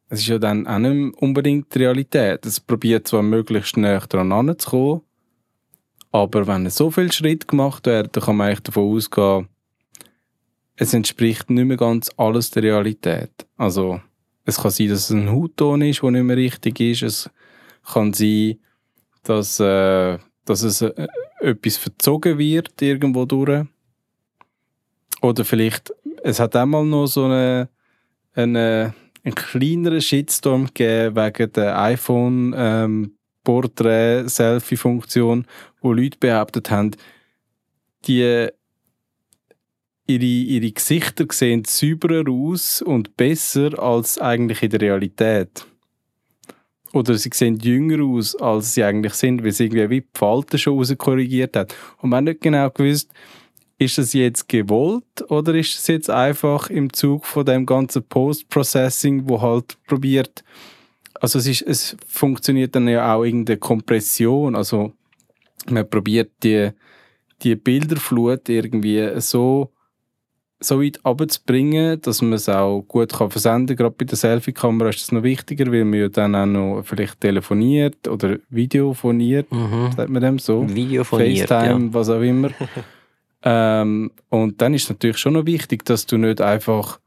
es 0.08 0.20
ist 0.20 0.28
ja 0.28 0.38
dann 0.38 0.66
auch 0.66 0.78
nicht 0.78 1.16
unbedingt 1.18 1.74
die 1.74 1.80
Realität. 1.80 2.46
Es 2.46 2.60
probiert 2.60 3.08
zwar 3.08 3.22
möglichst 3.22 3.76
näher 3.76 4.00
dran 4.00 4.30
heranzukommen, 4.30 5.02
aber 6.12 6.46
wenn 6.46 6.70
so 6.70 6.90
viel 6.90 7.12
Schritt 7.12 7.48
gemacht 7.48 7.86
werden, 7.86 8.08
dann 8.12 8.22
kann 8.22 8.36
man 8.36 8.48
eigentlich 8.48 8.60
davon 8.60 8.96
ausgehen, 8.96 9.48
es 10.76 10.94
entspricht 10.94 11.50
nicht 11.50 11.64
mehr 11.64 11.76
ganz 11.76 12.10
alles 12.16 12.50
der 12.50 12.62
Realität. 12.62 13.46
Also, 13.56 14.00
es 14.44 14.58
kann 14.58 14.70
sein, 14.70 14.88
dass 14.88 15.00
es 15.00 15.10
ein 15.10 15.30
Hautton 15.30 15.82
ist, 15.82 16.02
der 16.02 16.10
nicht 16.10 16.22
mehr 16.22 16.36
richtig 16.36 16.80
ist. 16.80 17.02
Es 17.02 17.30
kann 17.86 18.12
sein, 18.12 18.58
dass, 19.22 19.60
äh, 19.60 20.18
dass 20.44 20.62
es 20.62 20.82
äh, 20.82 21.06
etwas 21.40 21.76
verzogen 21.76 22.38
wird 22.38 22.82
irgendwo 22.82 23.24
durch. 23.24 23.64
Oder 25.22 25.44
vielleicht, 25.44 25.94
es 26.22 26.40
hat 26.40 26.56
auch 26.56 26.66
mal 26.66 26.84
noch 26.84 27.06
so 27.06 27.24
eine, 27.24 27.68
eine, 28.34 28.94
einen 29.24 29.34
kleineren 29.34 30.00
Shitstorm 30.00 30.66
gegeben 30.66 31.16
wegen 31.16 31.52
der 31.52 31.80
iPhone 31.80 32.54
ähm, 32.56 33.16
Portrait-Selfie-Funktion, 33.44 35.46
wo 35.80 35.92
Leute 35.92 36.18
behauptet 36.18 36.70
haben, 36.70 36.92
die 38.04 38.48
ihre, 40.06 40.24
ihre 40.24 40.72
Gesichter 40.72 41.26
sehen 41.30 41.64
sauberer 41.64 42.30
aus 42.30 42.82
und 42.82 43.16
besser 43.16 43.78
als 43.78 44.18
eigentlich 44.18 44.62
in 44.62 44.70
der 44.70 44.80
Realität. 44.80 45.66
Oder 46.96 47.14
sie 47.14 47.30
sehen 47.32 47.58
jünger 47.58 48.02
aus, 48.04 48.34
als 48.36 48.74
sie 48.74 48.82
eigentlich 48.82 49.14
sind, 49.14 49.44
weil 49.44 49.52
sie 49.52 49.64
irgendwie 49.64 49.90
wie 49.90 50.00
die 50.00 50.08
Falten 50.14 50.58
schon 50.58 50.78
rauskorrigiert 50.78 51.56
hat. 51.56 51.74
Und 51.98 52.10
man 52.10 52.18
hat 52.18 52.24
nicht 52.24 52.40
genau 52.40 52.70
gewusst, 52.70 53.12
ist 53.78 53.98
das 53.98 54.14
jetzt 54.14 54.48
gewollt 54.48 55.04
oder 55.28 55.54
ist 55.54 55.76
das 55.76 55.86
jetzt 55.88 56.08
einfach 56.08 56.70
im 56.70 56.92
Zug 56.92 57.26
von 57.26 57.44
dem 57.44 57.66
ganzen 57.66 58.02
Post-Processing, 58.02 59.28
wo 59.28 59.42
halt 59.42 59.76
probiert, 59.86 60.42
also 61.20 61.38
es, 61.38 61.46
ist, 61.46 61.62
es 61.62 61.96
funktioniert 62.06 62.74
dann 62.74 62.88
ja 62.88 63.14
auch 63.14 63.24
irgendeine 63.24 63.58
Kompression, 63.58 64.56
also 64.56 64.92
man 65.68 65.88
probiert 65.88 66.30
die 66.42 66.70
die 67.42 67.56
Bilderflut 67.56 68.48
irgendwie 68.48 69.20
so, 69.20 69.70
so 70.58 70.82
weit 70.82 70.98
abzubringen, 71.04 72.00
dass 72.00 72.22
man 72.22 72.32
es 72.32 72.48
auch 72.48 72.80
gut 72.82 73.12
kann 73.12 73.30
versenden 73.30 73.76
kann. 73.76 73.76
Gerade 73.76 73.94
bei 73.98 74.04
der 74.06 74.16
Selfie-Kamera 74.16 74.88
ist 74.88 75.02
das 75.02 75.12
noch 75.12 75.22
wichtiger, 75.22 75.70
weil 75.70 75.84
man 75.84 76.00
ja 76.00 76.08
dann 76.08 76.34
auch 76.34 76.46
noch 76.46 76.82
vielleicht 76.82 77.20
telefoniert 77.20 78.08
oder 78.08 78.38
videofoniert, 78.48 79.50
Mhm. 79.52 79.90
sagt 79.94 80.08
man 80.10 80.22
dem 80.22 80.38
so. 80.38 80.66
Video 80.68 81.04
von 81.04 81.20
ihr. 81.20 81.46
FaceTime, 81.46 81.84
Ja. 81.86 81.94
was 81.94 82.08
auch 82.08 82.22
immer. 82.22 82.50
ähm, 83.42 84.10
und 84.30 84.60
dann 84.62 84.74
ist 84.74 84.84
es 84.84 84.88
natürlich 84.90 85.18
schon 85.18 85.34
noch 85.34 85.46
wichtig, 85.46 85.84
dass 85.84 86.06
du 86.06 86.16
nicht 86.16 86.40
einfach 86.40 87.00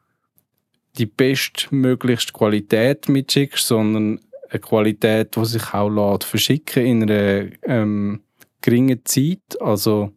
die 0.97 1.05
bestmöglichste 1.07 2.33
Qualität 2.33 3.09
mitschickst, 3.09 3.65
sondern 3.67 4.19
eine 4.49 4.59
Qualität, 4.59 5.35
die 5.35 5.45
sich 5.45 5.73
auch 5.73 5.89
lässt 5.89 6.23
verschicken 6.25 6.85
in 6.85 7.03
einer 7.03 7.47
ähm, 7.63 8.21
geringen 8.61 8.99
Zeit. 9.05 9.59
Also, 9.61 10.11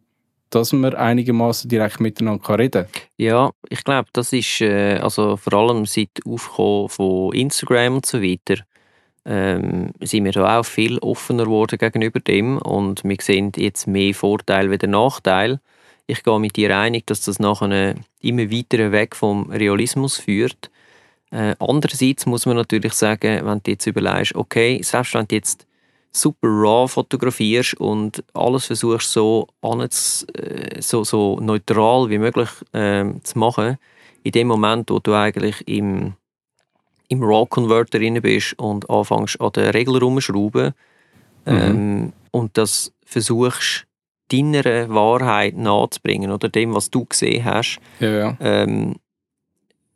dass 0.53 0.73
man 0.73 0.93
einigermaßen 0.93 1.69
direkt 1.69 1.99
miteinander 1.99 2.43
kann 2.43 2.55
reden 2.55 2.85
Ja, 3.17 3.51
ich 3.69 3.83
glaube, 3.83 4.09
das 4.13 4.33
ist 4.33 4.61
äh, 4.61 4.97
also 4.97 5.37
vor 5.37 5.53
allem 5.53 5.85
seit 5.85 6.09
Aufkommen 6.25 6.89
von 6.89 7.33
Instagram 7.33 7.95
und 7.95 8.05
so 8.05 8.21
weiter, 8.21 8.63
ähm, 9.25 9.91
sind 10.01 10.25
wir 10.25 10.31
da 10.31 10.59
auch 10.59 10.65
viel 10.65 10.99
offener 10.99 11.45
geworden 11.45 11.77
gegenüber 11.79 12.19
dem 12.19 12.57
und 12.57 13.03
wir 13.03 13.17
sehen 13.21 13.51
jetzt 13.55 13.87
mehr 13.87 14.13
Vorteile 14.13 14.69
wie 14.69 14.87
Nachteil. 14.87 15.59
Ich 16.05 16.23
gehe 16.23 16.39
mit 16.39 16.57
dir 16.57 16.77
einig, 16.77 17.07
dass 17.07 17.21
das 17.21 17.39
nachher 17.39 17.95
immer 18.19 18.51
weiter 18.51 18.91
weg 18.91 19.15
vom 19.15 19.49
Realismus 19.49 20.17
führt. 20.17 20.69
Äh, 21.31 21.55
andererseits 21.59 22.25
muss 22.25 22.45
man 22.45 22.57
natürlich 22.57 22.93
sagen, 22.93 23.45
wenn 23.45 23.61
du 23.63 23.71
jetzt 23.71 23.87
überlegst, 23.87 24.35
okay, 24.35 24.81
selbst 24.83 25.13
wenn 25.13 25.27
du 25.27 25.35
jetzt 25.35 25.65
super 26.15 26.47
raw 26.47 26.87
fotografierst 26.87 27.73
und 27.79 28.23
alles 28.33 28.67
versuchst 28.67 29.11
so, 29.11 29.47
anzu, 29.61 30.25
äh, 30.33 30.81
so, 30.81 31.03
so 31.03 31.39
neutral 31.39 32.09
wie 32.09 32.19
möglich 32.19 32.49
ähm, 32.73 33.23
zu 33.23 33.39
machen, 33.39 33.77
in 34.23 34.31
dem 34.31 34.47
Moment, 34.47 34.89
wo 34.89 34.99
du 34.99 35.13
eigentlich 35.13 35.67
im, 35.67 36.13
im 37.07 37.23
RAW-Converter 37.23 37.97
drin 37.99 38.21
bist 38.21 38.57
und 38.59 38.89
anfängst 38.89 39.41
an 39.41 39.51
der 39.53 39.73
Regel 39.73 39.97
rumzuschrauben 39.97 40.73
ähm, 41.45 42.13
und 42.31 42.57
das 42.57 42.93
versuchst, 43.05 43.85
deiner 44.31 44.89
Wahrheit 44.89 45.57
nachzubringen 45.57 46.31
oder 46.31 46.49
dem, 46.49 46.73
was 46.73 46.89
du 46.89 47.05
gesehen 47.05 47.43
hast, 47.43 47.79
Ja, 47.99 48.09
ja. 48.09 48.37
ähm, 48.39 48.95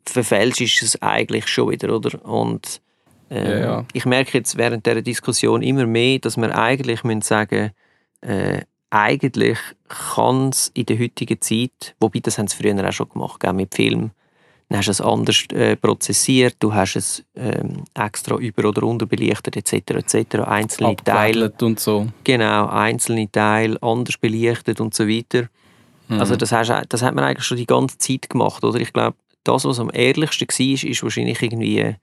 verfälscht 0.04 0.60
ist 0.60 0.82
es 0.82 1.02
eigentlich 1.02 1.48
schon 1.48 1.70
wieder, 1.70 1.94
oder? 1.94 2.24
Und 2.24 2.80
ähm, 3.30 3.46
Ja, 3.46 3.58
ja. 3.58 3.84
ich 3.92 4.04
merke 4.04 4.38
jetzt 4.38 4.56
während 4.56 4.86
der 4.86 5.02
Diskussion 5.02 5.62
immer 5.62 5.86
mehr, 5.86 6.18
dass 6.18 6.36
wir 6.36 6.56
eigentlich 6.56 7.04
müssen 7.04 7.22
sagen 7.22 7.70
äh, 8.20 8.62
eigentlich 8.90 9.58
kann 9.88 10.48
es 10.48 10.70
in 10.74 10.86
der 10.86 10.98
heutigen 10.98 11.40
Zeit, 11.40 11.94
wobei 12.00 12.20
das 12.20 12.38
haben 12.38 12.48
sie 12.48 12.56
früher 12.56 12.88
auch 12.88 12.92
schon 12.92 13.08
gemacht, 13.10 13.40
gell, 13.40 13.52
mit 13.52 13.74
Film, 13.74 14.10
dann 14.68 14.78
hast 14.78 14.86
du 14.86 14.90
es 14.90 15.00
anders 15.00 15.44
äh, 15.52 15.76
prozessiert, 15.76 16.56
du 16.58 16.74
hast 16.74 16.96
es 16.96 17.24
ähm, 17.36 17.84
extra 17.94 18.36
über- 18.36 18.68
oder 18.68 18.82
unterbelichtet 18.82 19.56
etc. 19.56 20.14
etc. 20.14 20.40
einzelne 20.40 20.96
Teile 20.96 21.52
und 21.62 21.80
so. 21.80 22.06
Genau, 22.24 22.66
einzelne 22.68 23.30
Teile 23.30 23.78
anders 23.82 24.18
belichtet 24.18 24.80
und 24.80 24.94
so 24.94 25.08
weiter. 25.08 25.48
Mhm. 26.08 26.20
Also 26.20 26.36
das, 26.36 26.52
hast, 26.52 26.70
das 26.88 27.02
hat 27.02 27.14
man 27.14 27.24
eigentlich 27.24 27.46
schon 27.46 27.56
die 27.56 27.66
ganze 27.66 27.96
Zeit 27.98 28.28
gemacht, 28.28 28.62
oder? 28.62 28.78
Ich 28.78 28.92
glaube, 28.92 29.16
das, 29.44 29.64
was 29.64 29.80
am 29.80 29.90
ehrlichsten 29.92 30.48
war, 30.48 30.90
ist 30.90 31.02
wahrscheinlich 31.02 31.42
irgendwie 31.42 31.94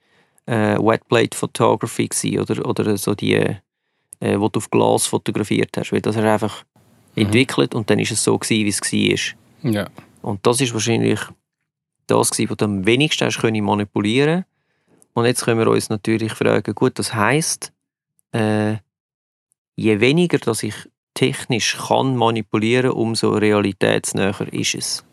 äh, 0.45 0.77
Wetplate 0.77 1.37
Photography 1.37 2.07
gewesen, 2.07 2.39
oder, 2.39 2.67
oder 2.67 2.97
so 2.97 3.15
die, 3.15 3.33
äh, 3.33 4.39
wo 4.39 4.49
du 4.49 4.57
auf 4.57 4.69
Glas 4.69 5.07
fotografiert 5.07 5.75
hast, 5.77 5.91
weil 5.91 6.01
das 6.01 6.15
hast 6.15 6.23
du 6.23 6.31
einfach 6.31 6.65
entwickelt 7.15 7.73
und 7.75 7.89
dann 7.89 7.99
ist 7.99 8.11
es 8.11 8.23
so 8.23 8.37
gewesen, 8.37 8.65
wie 8.65 8.69
es 8.69 9.35
war. 9.63 9.71
Ja. 9.71 9.89
Und 10.21 10.45
das 10.45 10.61
ist 10.61 10.73
wahrscheinlich 10.73 11.19
das 12.07 12.31
gewesen, 12.31 12.49
was 12.49 12.57
du 12.57 12.65
am 12.65 12.85
wenigsten 12.85 13.25
hast 13.25 13.39
können 13.39 13.63
manipulieren 13.63 14.45
Und 15.13 15.25
jetzt 15.25 15.45
können 15.45 15.59
wir 15.59 15.67
uns 15.67 15.89
natürlich 15.89 16.33
fragen, 16.33 16.75
gut, 16.75 16.99
das 16.99 17.13
heisst, 17.13 17.71
äh, 18.31 18.75
je 19.75 19.99
weniger, 19.99 20.37
dass 20.37 20.63
ich 20.63 20.75
technisch 21.13 21.77
kann 21.77 22.17
manipulieren, 22.17 22.91
umso 22.91 23.33
realitätsnäher 23.33 24.53
ist 24.53 24.75
es. 24.75 25.05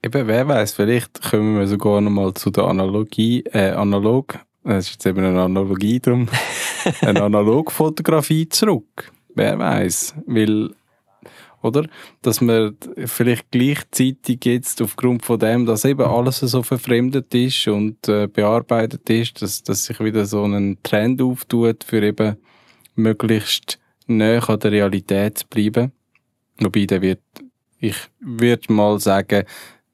Eben, 0.00 0.28
wer 0.28 0.46
weiß, 0.46 0.74
vielleicht 0.74 1.20
kommen 1.22 1.58
wir 1.58 1.66
sogar 1.66 2.00
noch 2.00 2.10
mal 2.10 2.32
zu 2.32 2.50
der 2.50 2.64
Analogie, 2.64 3.42
äh, 3.52 3.70
analog, 3.70 4.38
das 4.68 4.86
ist 4.86 4.92
jetzt 4.92 5.06
eben 5.06 5.24
eine 5.24 5.40
Analogie 5.40 5.98
drum, 5.98 6.28
eine 7.00 7.22
Analogfotografie 7.22 8.48
zurück. 8.48 9.10
Wer 9.34 9.58
weiß, 9.58 10.14
weil, 10.26 10.70
oder, 11.62 11.86
dass 12.22 12.40
man 12.40 12.76
vielleicht 13.06 13.50
gleichzeitig 13.50 14.44
jetzt 14.44 14.82
aufgrund 14.82 15.24
von 15.24 15.38
dem, 15.38 15.64
dass 15.64 15.84
eben 15.84 16.06
alles 16.06 16.40
so 16.40 16.62
verfremdet 16.62 17.34
ist 17.34 17.66
und 17.68 18.08
äh, 18.08 18.26
bearbeitet 18.26 19.08
ist, 19.08 19.40
dass, 19.40 19.62
dass 19.62 19.84
sich 19.84 20.00
wieder 20.00 20.26
so 20.26 20.44
ein 20.44 20.78
Trend 20.82 21.22
auftut, 21.22 21.84
für 21.84 22.02
eben 22.02 22.36
möglichst 22.94 23.78
näher 24.06 24.48
an 24.50 24.60
der 24.60 24.72
Realität 24.72 25.38
zu 25.38 25.46
bleiben. 25.46 25.92
Wobei 26.58 26.84
der 26.84 27.00
wird, 27.00 27.22
ich 27.80 27.96
würde 28.20 28.72
mal 28.72 28.98
sagen, 28.98 29.44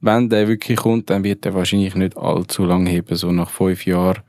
wenn 0.01 0.29
der 0.29 0.49
wirklich 0.49 0.79
kommt, 0.79 1.11
dann 1.11 1.23
wird 1.25 1.47
er 1.47 1.55
wahrscheinlich 1.55 1.95
nicht 1.95 2.17
allzu 2.17 2.65
lange 2.65 2.91
heben, 2.91 3.17
so 3.17 3.31
nach 3.31 3.51
fünf 3.51 3.87
Jahren. 3.87 4.23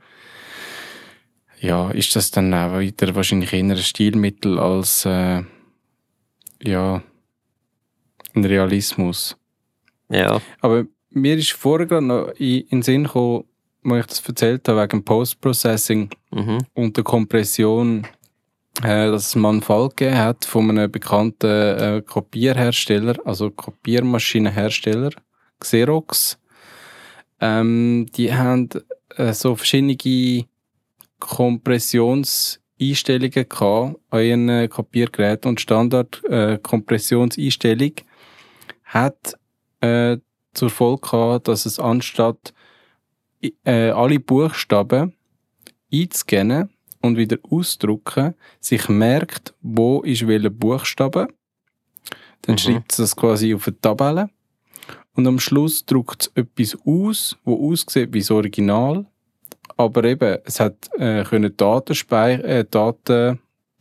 Ja, 1.60 1.90
ist 1.90 2.14
das 2.16 2.30
dann 2.30 2.52
auch 2.52 2.78
wieder 2.78 3.14
wahrscheinlich 3.14 3.52
eher 3.52 3.64
ein 3.64 3.76
Stilmittel 3.76 4.58
als 4.58 5.06
äh, 5.06 5.42
ja, 6.62 7.02
ein 8.34 8.44
Realismus. 8.44 9.36
Ja, 10.08 10.40
Aber 10.60 10.84
mir 11.10 11.36
ist 11.36 11.52
vorher 11.52 11.86
gerade 11.86 12.06
noch 12.06 12.28
in, 12.38 12.66
den 12.70 12.82
Sinn 12.82 13.04
gekommen, 13.04 13.44
als 13.84 14.00
ich 14.00 14.06
das 14.06 14.28
erzählt 14.28 14.68
habe, 14.68 14.82
wegen 14.82 15.04
Post-Processing 15.04 16.10
mhm. 16.30 16.58
und 16.74 16.96
der 16.96 17.04
Kompression, 17.04 18.06
äh, 18.82 19.10
dass 19.10 19.28
es 19.28 19.34
mal 19.34 19.50
einen 19.50 19.62
Fall 19.62 19.88
gegeben 19.88 20.18
hat 20.18 20.44
von 20.44 20.70
einem 20.70 20.90
bekannten 20.90 21.46
äh, 21.46 22.02
Kopierhersteller, 22.06 23.16
also 23.24 23.50
Kopiermaschinenhersteller, 23.50 25.10
Xerox. 25.58 26.38
Ähm, 27.40 28.06
die 28.14 28.32
haben 28.32 28.68
äh, 29.16 29.32
so 29.32 29.56
verschiedene 29.56 29.96
Kompressionseinstellungen 31.18 33.48
gehabt 33.48 33.96
ihren 34.12 34.48
äh, 34.48 34.68
Kopiergeräten 34.68 35.48
und 35.50 35.60
Standard-Kompressionseinstellung 35.60 37.92
hat 38.84 39.34
äh, 39.80 40.16
zur 40.54 40.70
Folge 40.70 41.00
gehabt, 41.02 41.48
dass 41.48 41.66
es 41.66 41.78
anstatt 41.78 42.54
äh, 43.64 43.90
alle 43.90 44.18
Buchstaben 44.20 45.12
einzuscannen 45.92 46.70
und 47.02 47.16
wieder 47.16 47.38
auszudrucken, 47.48 48.34
sich 48.60 48.88
merkt, 48.88 49.54
wo 49.62 50.00
ist 50.02 50.26
welcher 50.26 50.50
Buchstabe. 50.50 51.28
Dann 52.42 52.54
Mhm. 52.54 52.58
schreibt 52.58 52.92
es 52.92 52.96
das 52.98 53.16
quasi 53.16 53.54
auf 53.54 53.66
eine 53.66 53.80
Tabelle. 53.80 54.28
Und 55.14 55.26
am 55.26 55.38
Schluss 55.38 55.84
druckt 55.86 56.22
es 56.22 56.30
etwas 56.34 56.76
aus, 56.84 57.36
wo 57.44 57.72
aussieht 57.72 58.12
wie 58.12 58.18
das 58.20 58.30
Original. 58.30 59.06
Aber 59.76 60.04
eben, 60.04 60.38
es 60.44 60.60
hat 60.60 60.88
äh, 60.98 61.22
können 61.24 61.56
Daten, 61.56 61.94
äh, 62.14 62.64
Daten 62.64 63.40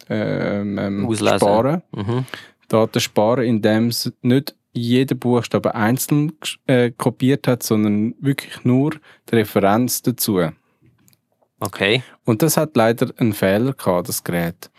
ähm, 0.10 0.78
ähm, 0.78 1.16
sparen. 1.16 1.82
Mhm. 1.92 2.26
Daten 2.68 3.00
sparen, 3.00 3.46
indem 3.46 3.88
es 3.88 4.12
nicht 4.22 4.56
jeden 4.74 5.18
Buchstaben 5.18 5.72
einzeln 5.72 6.34
äh, 6.68 6.92
kopiert 6.92 7.48
hat, 7.48 7.64
sondern 7.64 8.14
wirklich 8.20 8.66
nur 8.66 8.92
die 9.30 9.36
Referenz 9.36 10.02
dazu. 10.02 10.42
Okay. 11.60 12.04
Und 12.26 12.42
das 12.42 12.58
hat 12.58 12.76
leider 12.76 13.12
einen 13.18 13.34
Fehler 13.34 13.74
gehabt, 13.74 14.10
das 14.10 14.24
Gerät. 14.24 14.70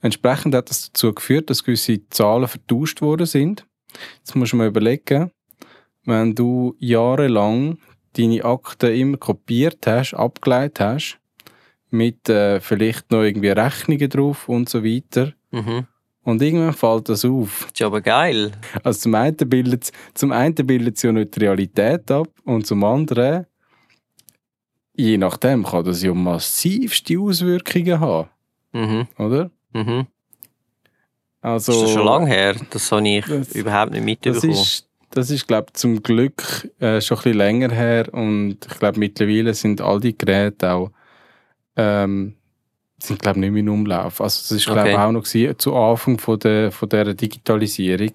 Entsprechend 0.00 0.54
hat 0.54 0.70
das 0.70 0.90
dazu 0.90 1.12
geführt, 1.12 1.50
dass 1.50 1.64
gewisse 1.64 2.08
Zahlen 2.08 2.48
vertauscht 2.48 3.02
worden 3.02 3.26
sind. 3.26 3.66
Jetzt 4.18 4.36
musst 4.36 4.52
du 4.52 4.56
mal 4.56 4.68
überlegen, 4.68 5.32
wenn 6.04 6.34
du 6.34 6.76
jahrelang 6.78 7.78
deine 8.16 8.44
Akten 8.44 8.94
immer 8.94 9.16
kopiert 9.18 9.86
hast, 9.86 10.14
abgeleitet 10.14 10.80
hast, 10.80 11.18
mit 11.90 12.28
äh, 12.28 12.60
vielleicht 12.60 13.10
noch 13.10 13.22
irgendwie 13.22 13.48
Rechnungen 13.50 14.08
drauf 14.08 14.48
und 14.48 14.68
so 14.68 14.84
weiter. 14.84 15.32
Mhm. 15.50 15.86
Und 16.22 16.42
irgendwann 16.42 16.74
fällt 16.74 17.08
das 17.08 17.24
auf. 17.24 17.62
Das 17.70 17.72
ist 17.80 17.82
aber 17.86 18.00
geil. 18.02 18.52
Also 18.84 19.00
zum 19.00 19.14
einen 19.14 19.36
bildet 19.36 19.84
es 19.84 19.92
zum 20.14 20.32
einen 20.32 20.54
bildet 20.54 20.96
es 20.96 21.02
ja 21.02 21.12
nicht 21.12 21.34
die 21.36 21.40
Realität 21.40 22.10
ab 22.10 22.28
und 22.44 22.66
zum 22.66 22.84
anderen, 22.84 23.46
je 24.94 25.16
nachdem, 25.16 25.64
kann 25.64 25.84
das 25.84 26.02
ja 26.02 26.12
massivste 26.12 27.18
Auswirkungen 27.18 28.00
haben, 28.00 28.28
Mhm. 28.72 29.06
oder? 29.18 29.50
Mhm. 29.72 30.06
Also, 31.40 31.72
ist 31.72 31.82
das 31.84 31.90
schon 31.92 32.04
lange 32.04 32.26
her? 32.26 32.54
Das 32.70 32.92
habe 32.92 33.08
ich 33.08 33.24
Das- 33.24 33.52
überhaupt 33.54 33.92
nicht 33.92 34.24
Das 34.26 34.34
mitbekommen. 34.42 34.52
ist, 34.52 34.89
das 35.10 35.30
ist 35.30 35.46
glaube 35.48 35.72
zum 35.72 36.02
Glück 36.02 36.70
äh, 36.80 37.00
schon 37.00 37.18
ein 37.18 37.22
bisschen 37.22 37.38
länger 37.38 37.70
her 37.72 38.12
und 38.12 38.56
ich 38.70 38.78
glaube 38.78 38.98
mittlerweile 38.98 39.54
sind 39.54 39.80
all 39.80 40.00
die 40.00 40.16
Geräte 40.16 40.72
auch 40.72 40.90
ähm, 41.76 42.34
sind 43.02 43.20
glaube 43.22 43.40
nicht 43.40 43.50
mehr 43.50 43.60
in 43.60 43.68
Umlauf. 43.68 44.20
Also 44.20 44.40
das 44.42 44.50
ist 44.52 44.66
glaube 44.66 44.80
Okay. 44.80 44.96
auch 44.96 45.12
noch 45.12 45.22
gewesen, 45.24 45.58
zu 45.58 45.74
Anfang 45.74 46.18
von 46.18 46.38
der 46.38 46.70
von 46.72 46.88
der 46.88 47.14
Digitalisierung. 47.14 48.12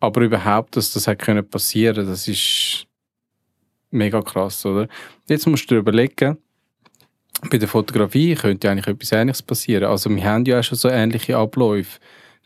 aber 0.00 0.20
überhaupt, 0.22 0.76
dass 0.76 0.92
das 0.92 1.06
hat 1.08 1.18
können 1.20 1.48
passieren, 1.48 2.06
das 2.06 2.28
ist 2.28 2.86
mega 3.90 4.20
krass, 4.22 4.64
oder? 4.66 4.86
Jetzt 5.28 5.46
musst 5.46 5.70
du 5.70 5.74
dir 5.74 5.80
überlegen, 5.80 6.38
bei 7.50 7.58
der 7.58 7.68
Fotografie 7.68 8.34
könnte 8.34 8.70
eigentlich 8.70 8.86
etwas 8.88 9.12
Ähnliches 9.12 9.42
passieren. 9.42 9.84
Also 9.84 10.10
wir 10.10 10.24
haben 10.24 10.44
ja 10.44 10.58
auch 10.60 10.62
schon 10.64 10.78
so 10.78 10.88
ähnliche 10.88 11.36
Abläufe. 11.36 11.98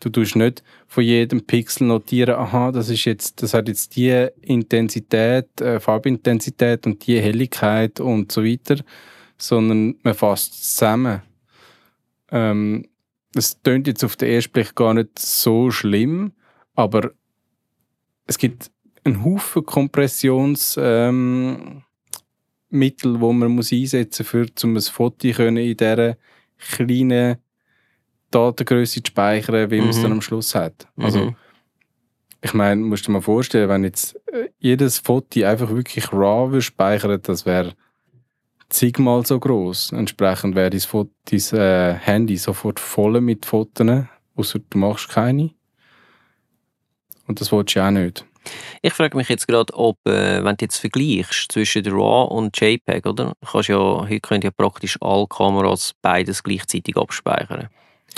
Du 0.03 0.09
tust 0.09 0.35
nicht 0.35 0.63
von 0.85 1.01
jedem 1.01 1.45
Pixel 1.45 1.87
notieren, 1.87 2.35
aha, 2.35 2.73
das 2.73 2.89
ist 2.89 3.05
jetzt, 3.05 3.41
das 3.41 3.53
hat 3.53 3.69
jetzt 3.69 3.95
die 3.95 4.27
Intensität, 4.41 5.61
äh, 5.61 5.79
Farbintensität 5.79 6.85
und 6.85 7.07
die 7.07 7.21
Helligkeit 7.21 8.01
und 8.01 8.29
so 8.29 8.43
weiter, 8.43 8.83
sondern 9.37 9.95
man 10.03 10.13
fasst 10.13 10.75
zusammen. 10.75 11.21
Ähm, 12.31 12.85
das 13.31 13.57
klingt 13.63 13.87
jetzt 13.87 14.03
auf 14.03 14.17
den 14.17 14.29
ersten 14.29 14.51
Blick 14.51 14.75
gar 14.75 14.93
nicht 14.93 15.17
so 15.17 15.71
schlimm, 15.71 16.33
aber 16.75 17.11
es 18.27 18.37
gibt 18.37 18.71
einen 19.05 19.23
Haufen 19.23 19.65
Kompressionsmittel, 19.65 21.81
ähm, 22.71 23.21
wo 23.21 23.31
man 23.31 23.51
muss 23.51 23.71
einsetzen 23.71 24.25
muss, 24.33 24.63
um 24.65 24.75
ein 24.75 24.81
Foto 24.81 25.27
in 25.27 25.55
dieser 25.55 26.17
kleinen 26.57 27.37
Datengröße 28.33 29.01
zu 29.03 29.09
speichern, 29.11 29.69
wie 29.71 29.79
man 29.79 29.89
es 29.89 29.97
dann 30.01 30.11
Mhm. 30.11 30.17
am 30.17 30.21
Schluss 30.21 30.55
hat. 30.55 30.87
Mhm. 30.95 31.05
Also, 31.05 31.35
ich 32.41 32.53
meine, 32.53 32.81
musst 32.81 33.03
du 33.03 33.07
dir 33.07 33.13
mal 33.13 33.21
vorstellen, 33.21 33.69
wenn 33.69 33.83
jetzt 33.83 34.15
äh, 34.31 34.49
jedes 34.59 34.99
Foto 34.99 35.43
einfach 35.45 35.69
wirklich 35.69 36.11
RAW 36.11 36.51
würde 36.51 36.61
speichern, 36.61 37.19
das 37.21 37.45
wäre 37.45 37.73
zigmal 38.69 39.25
so 39.25 39.39
groß. 39.39 39.91
Entsprechend 39.93 40.55
wäre 40.55 40.69
dein, 40.69 40.79
Foto, 40.81 41.11
dein 41.29 41.59
äh, 41.59 41.93
Handy 41.93 42.37
sofort 42.37 42.79
voll 42.79 43.21
mit 43.21 43.45
Fotos, 43.45 44.05
außer 44.35 44.59
du 44.69 44.77
machst 44.77 45.09
keine. 45.09 45.51
Und 47.27 47.39
das 47.39 47.51
willst 47.51 47.75
du 47.75 47.79
ja 47.79 47.87
auch 47.87 47.91
nicht. 47.91 48.25
Ich 48.81 48.91
frage 48.93 49.15
mich 49.15 49.29
jetzt 49.29 49.47
gerade, 49.47 49.73
ob, 49.73 49.97
äh, 50.05 50.43
wenn 50.43 50.57
du 50.57 50.65
jetzt 50.65 50.77
vergleichst 50.77 51.49
zwischen 51.53 51.83
der 51.83 51.93
RAW 51.93 52.35
und 52.35 52.59
JPEG, 52.59 53.05
oder? 53.05 53.31
Kannst 53.49 53.69
ja, 53.69 53.77
heute 53.77 54.19
können 54.19 54.41
ja 54.41 54.51
praktisch 54.51 54.97
alle 54.99 55.27
Kameras 55.27 55.93
beides 56.01 56.43
gleichzeitig 56.43 56.97
abspeichern. 56.97 57.69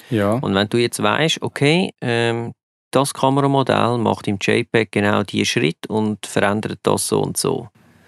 Ja. 0.09 0.33
Und 0.33 0.55
wenn 0.55 0.69
du 0.69 0.77
jetzt 0.77 1.01
weißt, 1.01 1.41
okay, 1.41 1.93
ähm, 2.01 2.53
das 2.91 3.13
Kameramodell 3.13 3.97
macht 3.97 4.27
im 4.27 4.37
JPEG 4.39 4.91
genau 4.91 5.23
diesen 5.23 5.45
Schritt 5.45 5.87
und 5.87 6.25
verändert 6.25 6.79
das 6.83 7.07
so 7.07 7.21
und 7.21 7.37
so. 7.37 7.67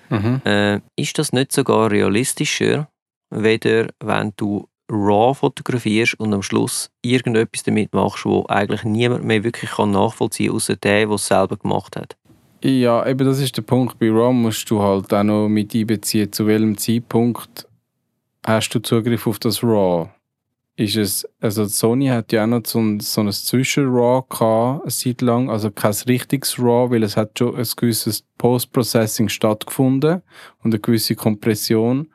Mhm. 0.10 0.41
Äh, 0.45 0.80
ist 0.95 1.17
das 1.17 1.34
nicht 1.34 1.52
sogar 1.52 1.91
realistischer, 1.91 2.88
weder 3.30 3.88
wenn 4.00 4.32
du 4.38 4.67
RAW 4.89 5.34
fotografierst 5.34 6.17
und 6.19 6.34
am 6.34 6.41
Schluss 6.41 6.89
irgendetwas 7.02 7.63
damit 7.63 7.93
machst, 7.93 8.26
wo 8.26 8.45
eigentlich 8.47 8.84
niemand 8.84 9.26
mehr 9.26 9.43
wirklich 9.43 9.71
kann 9.71 9.91
nachvollziehen 9.91 10.47
kann, 10.47 10.56
außer 10.56 10.76
der, 10.78 11.06
der 11.06 11.15
es 11.15 11.28
selber 11.28 11.58
gemacht 11.58 11.97
hat? 11.97 12.15
Ja, 12.63 13.06
eben 13.06 13.28
das 13.28 13.39
ist 13.39 13.58
der 13.58 13.63
Punkt. 13.63 14.00
Bei 14.00 14.10
RAW 14.10 14.34
musst 14.34 14.69
du 14.69 14.82
halt 14.82 15.13
auch 15.13 15.23
noch 15.23 15.50
mit 15.50 15.76
einbeziehen, 15.76 16.32
zu 16.32 16.47
welchem 16.47 16.78
Zeitpunkt 16.78 17.67
hast 18.45 18.69
du 18.69 18.80
Zugriff 18.80 19.28
auf 19.28 19.39
das 19.39 19.62
RAW. 19.62 20.10
Ist 20.80 20.96
es, 20.96 21.28
also 21.42 21.66
Sony 21.66 22.08
hat 22.08 22.32
ja 22.32 22.44
auch 22.44 22.48
noch 22.48 22.62
so 22.63 22.80
ein, 22.80 23.00
so 23.00 23.22
ein 23.22 23.32
Zwischen-RAW 23.32 24.28
gehabt, 24.30 24.84
eine 24.84 24.92
Zeit 24.92 25.22
lang, 25.22 25.50
also 25.50 25.72
kein 25.72 25.92
richtiges 26.08 26.60
RAW, 26.60 26.92
weil 26.92 27.02
es 27.02 27.18
hat 27.18 27.40
schon 27.40 27.56
ein 27.56 27.68
gewisses 27.76 28.24
Post-Processing 28.38 29.28
stattgefunden 29.28 30.22
und 30.63 30.72
eine 30.72 30.80
gewisse 30.80 31.16
Kompression. 31.16 32.10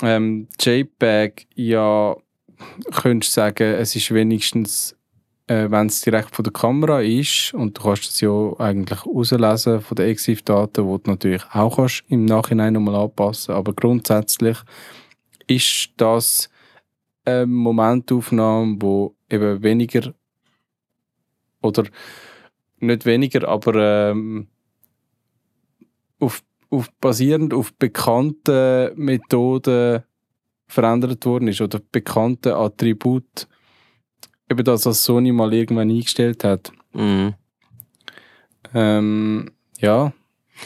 Ähm, 0.00 0.46
JPEG, 0.60 1.48
ja, 1.56 2.16
könntest 2.92 3.36
du 3.36 3.40
sagen, 3.40 3.74
es 3.74 3.96
ist 3.96 4.14
wenigstens 4.14 4.96
äh, 5.48 5.68
wenn 5.68 5.88
es 5.88 6.02
direkt 6.02 6.36
von 6.36 6.44
der 6.44 6.52
Kamera 6.52 7.00
ist 7.00 7.52
und 7.54 7.76
du 7.76 7.82
kannst 7.82 8.04
es 8.04 8.20
ja 8.20 8.52
eigentlich 8.58 9.04
rauslesen 9.04 9.80
von 9.80 9.96
den 9.96 10.06
EXIF-Daten, 10.06 10.86
die 10.86 11.02
du 11.02 11.10
natürlich 11.10 11.42
auch 11.52 11.74
kannst 11.74 12.04
im 12.06 12.26
Nachhinein 12.26 12.74
nochmal 12.74 12.94
anpassen 12.94 13.56
aber 13.56 13.72
grundsätzlich 13.72 14.58
ist 15.48 15.90
das 15.96 16.48
eine 17.24 17.46
Momentaufnahme, 17.46 18.76
wo 18.80 19.14
eben 19.28 19.62
weniger 19.62 20.14
oder 21.62 21.84
nicht 22.78 23.04
weniger, 23.04 23.46
aber 23.48 24.10
ähm, 24.10 24.48
auf, 26.18 26.42
auf, 26.70 26.90
basierend 27.00 27.52
auf 27.52 27.74
bekannten 27.74 28.92
Methoden 28.96 30.02
verändert 30.66 31.26
worden 31.26 31.48
ist 31.48 31.60
oder 31.60 31.80
bekannte 31.92 32.56
Attribute 32.56 33.48
eben 34.50 34.64
das, 34.64 34.86
was 34.86 35.04
Sony 35.04 35.32
mal 35.32 35.52
irgendwann 35.52 35.90
eingestellt 35.90 36.44
hat. 36.44 36.72
Mhm. 36.92 37.34
Ähm, 38.74 39.50
ja, 39.78 40.12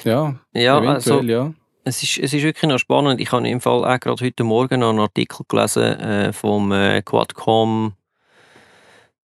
ja, 0.05 0.41
Ja, 0.53 0.79
eventuell, 0.79 1.17
also 1.19 1.23
ja. 1.23 1.55
Es 1.85 2.03
ist, 2.03 2.19
es 2.19 2.33
ist 2.33 2.43
wirklich 2.43 2.69
noch 2.69 2.79
spannend. 2.79 3.21
Ich 3.21 3.31
habe 3.33 3.49
im 3.49 3.61
Fall 3.61 3.85
auch 3.85 4.01
gerade 4.01 4.25
heute 4.25 4.45
Morgen 4.45 4.81
noch 4.81 4.91
einen 4.91 5.01
Artikel 5.01 5.45
gelesen 5.49 5.83
äh, 6.01 6.33
vom 6.33 6.73
äh, 6.73 7.03
Quadcom 7.03 7.93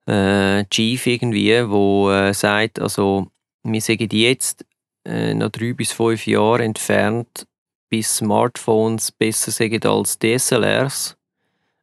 äh, 0.07 0.65
Chief 0.67 1.07
irgendwie, 1.07 1.69
wo 1.69 2.11
äh, 2.11 2.35
sagt, 2.35 2.81
also 2.81 3.29
wir 3.63 3.81
sind 3.81 4.13
jetzt 4.13 4.65
äh, 5.05 5.35
noch 5.35 5.51
drei 5.51 5.73
bis 5.73 5.93
fünf 5.93 6.27
Jahre 6.27 6.65
entfernt, 6.65 7.47
bis 7.89 8.17
Smartphones 8.17 9.11
besser 9.13 9.51
sind 9.51 9.85
als 9.87 10.19
DSLRs, 10.19 11.17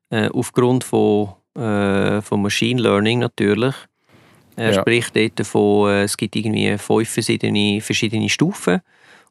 äh, 0.10 0.30
aufgrund 0.30 0.84
von, 0.84 1.34
äh, 1.56 2.22
von 2.22 2.42
Machine 2.42 2.82
Learning 2.82 3.20
natürlich. 3.20 3.76
Er 4.56 4.74
Ja. 4.74 4.82
spricht 4.82 5.16
dort 5.16 5.40
davon, 5.40 5.90
äh, 5.90 6.04
es 6.04 6.18
gibt 6.18 6.36
irgendwie 6.36 6.78
fünf 6.78 7.10
verschiedene, 7.10 7.82
verschiedene 7.82 8.30
Stufen 8.30 8.82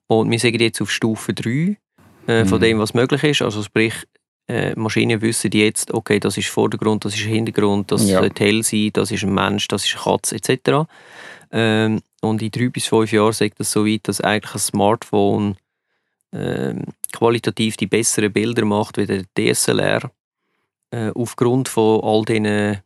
und 0.09 0.31
wir 0.31 0.38
sind 0.38 0.61
jetzt 0.61 0.81
auf 0.81 0.90
Stufe 0.90 1.33
3 1.35 1.77
äh, 2.27 2.45
von 2.45 2.59
Mhm. 2.59 2.62
dem, 2.62 2.79
was 2.79 2.95
möglich 2.95 3.23
ist. 3.25 3.42
Also 3.42 3.62
sprich, 3.62 3.95
äh, 4.49 4.75
Maschinen 4.77 5.21
wissen 5.23 5.51
jetzt, 5.53 5.92
okay, 5.92 6.21
das 6.21 6.37
ist 6.37 6.49
Vordergrund, 6.49 7.05
das 7.05 7.14
ist 7.14 7.23
Hintergrund, 7.23 7.90
das 7.90 8.09
Ja. 8.09 8.21
sollte 8.21 8.45
hell 8.45 8.62
sein, 8.62 8.90
das 8.92 9.11
ist 9.11 9.25
ein 9.25 9.35
Mensch, 9.35 9.66
das 9.69 9.85
ist 9.85 9.95
eine 9.97 10.03
Katze 10.05 10.37
etc. 10.37 10.87
Ähm, 11.51 12.01
und 12.23 12.42
in 12.42 12.51
drei 12.51 12.69
bis 12.69 12.87
fünf 12.87 13.12
Jahren 13.12 13.33
sagt 13.33 13.59
das 13.61 13.73
so 13.73 13.87
weit, 13.87 14.07
dass 14.09 14.21
eigentlich 14.21 14.55
ein 14.55 14.59
Smartphone 14.61 15.57
ähm, 16.33 16.85
qualitativ 17.12 17.77
die 17.77 17.87
besseren 17.87 18.33
Bilder 18.33 18.64
macht 18.64 18.99
wie 18.99 19.07
der 19.07 19.25
DSLR 19.37 20.11
äh, 20.90 21.11
aufgrund 21.14 21.69
von 21.69 22.01
all 22.03 22.25
diesen 22.25 22.79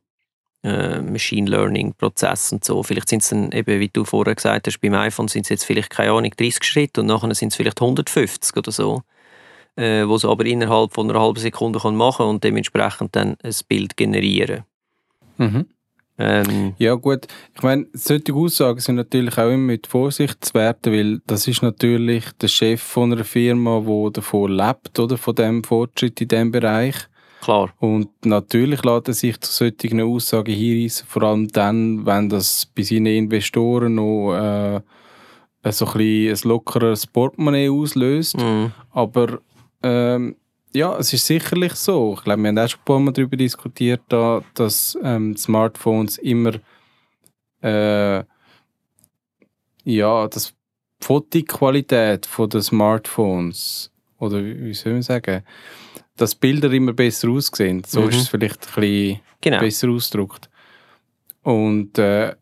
äh, 0.63 1.01
Machine 1.01 1.51
Learning 1.51 1.95
Prozessen 1.95 2.57
und 2.57 2.65
so. 2.65 2.83
Vielleicht 2.83 3.09
sind 3.09 3.23
es 3.23 3.31
dann 3.31 3.51
eben, 3.53 3.81
wie 3.81 3.89
du 3.89 4.05
vorher 4.05 4.35
gesagt 4.35 4.67
hast, 4.67 4.81
beim 4.81 4.95
iPhone 4.95 5.29
sind 5.29 5.43
es 5.43 5.49
jetzt 5.49 5.65
vielleicht, 5.65 5.91
keine 5.91 6.13
Ahnung, 6.13 6.33
30 6.37 6.65
Schritte 6.65 7.01
und 7.01 7.07
nachher 7.07 7.35
sind 7.35 7.49
es 7.49 7.57
vielleicht 7.57 7.81
150 7.81 8.57
oder 8.57 8.71
so, 8.71 9.03
äh, 9.77 10.07
wo 10.07 10.19
sie 10.19 10.29
aber 10.29 10.45
innerhalb 10.45 10.93
von 10.93 11.11
einer 11.11 11.21
halben 11.21 11.41
Sekunde 11.41 11.79
kann 11.79 11.97
machen 11.97 12.27
und 12.27 12.45
dementsprechend 12.45 13.17
dann 13.17 13.37
ein 13.43 13.55
Bild 13.69 13.97
generieren. 13.97 14.65
Mhm. 15.39 15.67
Ähm, 16.21 16.75
Ja 16.79 16.95
gut, 16.97 17.27
ich 17.57 17.63
meine, 17.63 17.87
solche 17.95 18.35
Aussagen 18.35 18.81
sind 18.81 18.97
natürlich 18.97 19.39
auch 19.39 19.49
immer 19.49 19.57
mit 19.57 19.87
Vorsicht 19.87 20.45
zu 20.45 20.53
werten, 20.53 20.93
weil 20.93 21.21
das 21.27 21.49
ist 21.49 21.63
natürlich 21.63 22.27
der 22.33 22.49
Chef 22.49 22.83
von 22.83 23.11
einer 23.11 23.25
Firma, 23.25 23.81
wo 23.87 24.11
davon 24.11 24.53
lebt, 24.53 24.99
oder, 24.99 25.17
von 25.17 25.35
dem 25.35 25.65
Fortschritt 25.65 26.21
in 26.21 26.29
diesem 26.29 26.51
Bereich. 26.51 26.95
Klar. 27.41 27.71
Und 27.79 28.09
natürlich 28.25 28.85
lässt 28.85 29.09
er 29.09 29.15
sich 29.15 29.41
zu 29.41 29.53
solchen 29.53 30.01
Aussagen 30.01 30.55
hinreissen, 30.55 31.07
vor 31.07 31.23
allem 31.23 31.49
dann, 31.49 32.05
wenn 32.07 32.29
das 32.29 32.67
bei 32.67 32.83
seinen 32.83 33.07
Investoren 33.07 33.95
noch 33.97 34.35
äh, 34.35 34.81
so 35.73 35.87
ein, 35.87 35.93
bisschen 35.93 36.29
ein 36.29 36.49
lockeres 36.49 37.07
Portemonnaie 37.07 37.71
auslöst. 37.71 38.39
Mhm. 38.39 38.73
Aber 38.91 39.41
ähm, 39.83 40.37
ja, 40.73 40.97
es 40.99 41.13
ist 41.13 41.27
sicherlich 41.27 41.75
so. 41.75 42.15
Ich 42.17 42.25
glaube, 42.25 42.43
wir 42.43 42.49
haben 42.49 42.59
auch 42.59 42.69
schon 42.69 42.81
ein 42.81 42.85
paar 42.85 43.01
Mal 43.01 43.13
darüber 43.13 43.37
diskutiert, 43.37 44.03
da, 44.09 44.43
dass 44.55 44.97
ähm, 45.03 45.37
Smartphones 45.37 46.19
immer 46.19 46.53
äh, 47.63 48.23
ja, 49.85 50.29
das 50.29 50.55
die 51.03 51.07
Fotoqualität 51.07 52.29
der 52.39 52.63
Smartphones 52.63 53.91
oder 54.19 54.45
wie 54.45 54.75
soll 54.75 54.93
man 54.93 55.03
sagen, 55.03 55.43
dass 56.21 56.35
Bilder 56.35 56.71
immer 56.73 56.93
besser 56.93 57.29
aussehen. 57.31 57.83
So 57.87 58.03
Mhm. 58.03 58.09
ist 58.11 58.17
es 58.23 58.29
vielleicht 58.29 58.69
ein 58.77 58.81
bisschen 58.81 59.21
Genau. 59.41 59.59
besser 59.61 59.89
ausgedrückt. 59.89 60.51
Und 61.43 61.99
äh, 61.99 62.35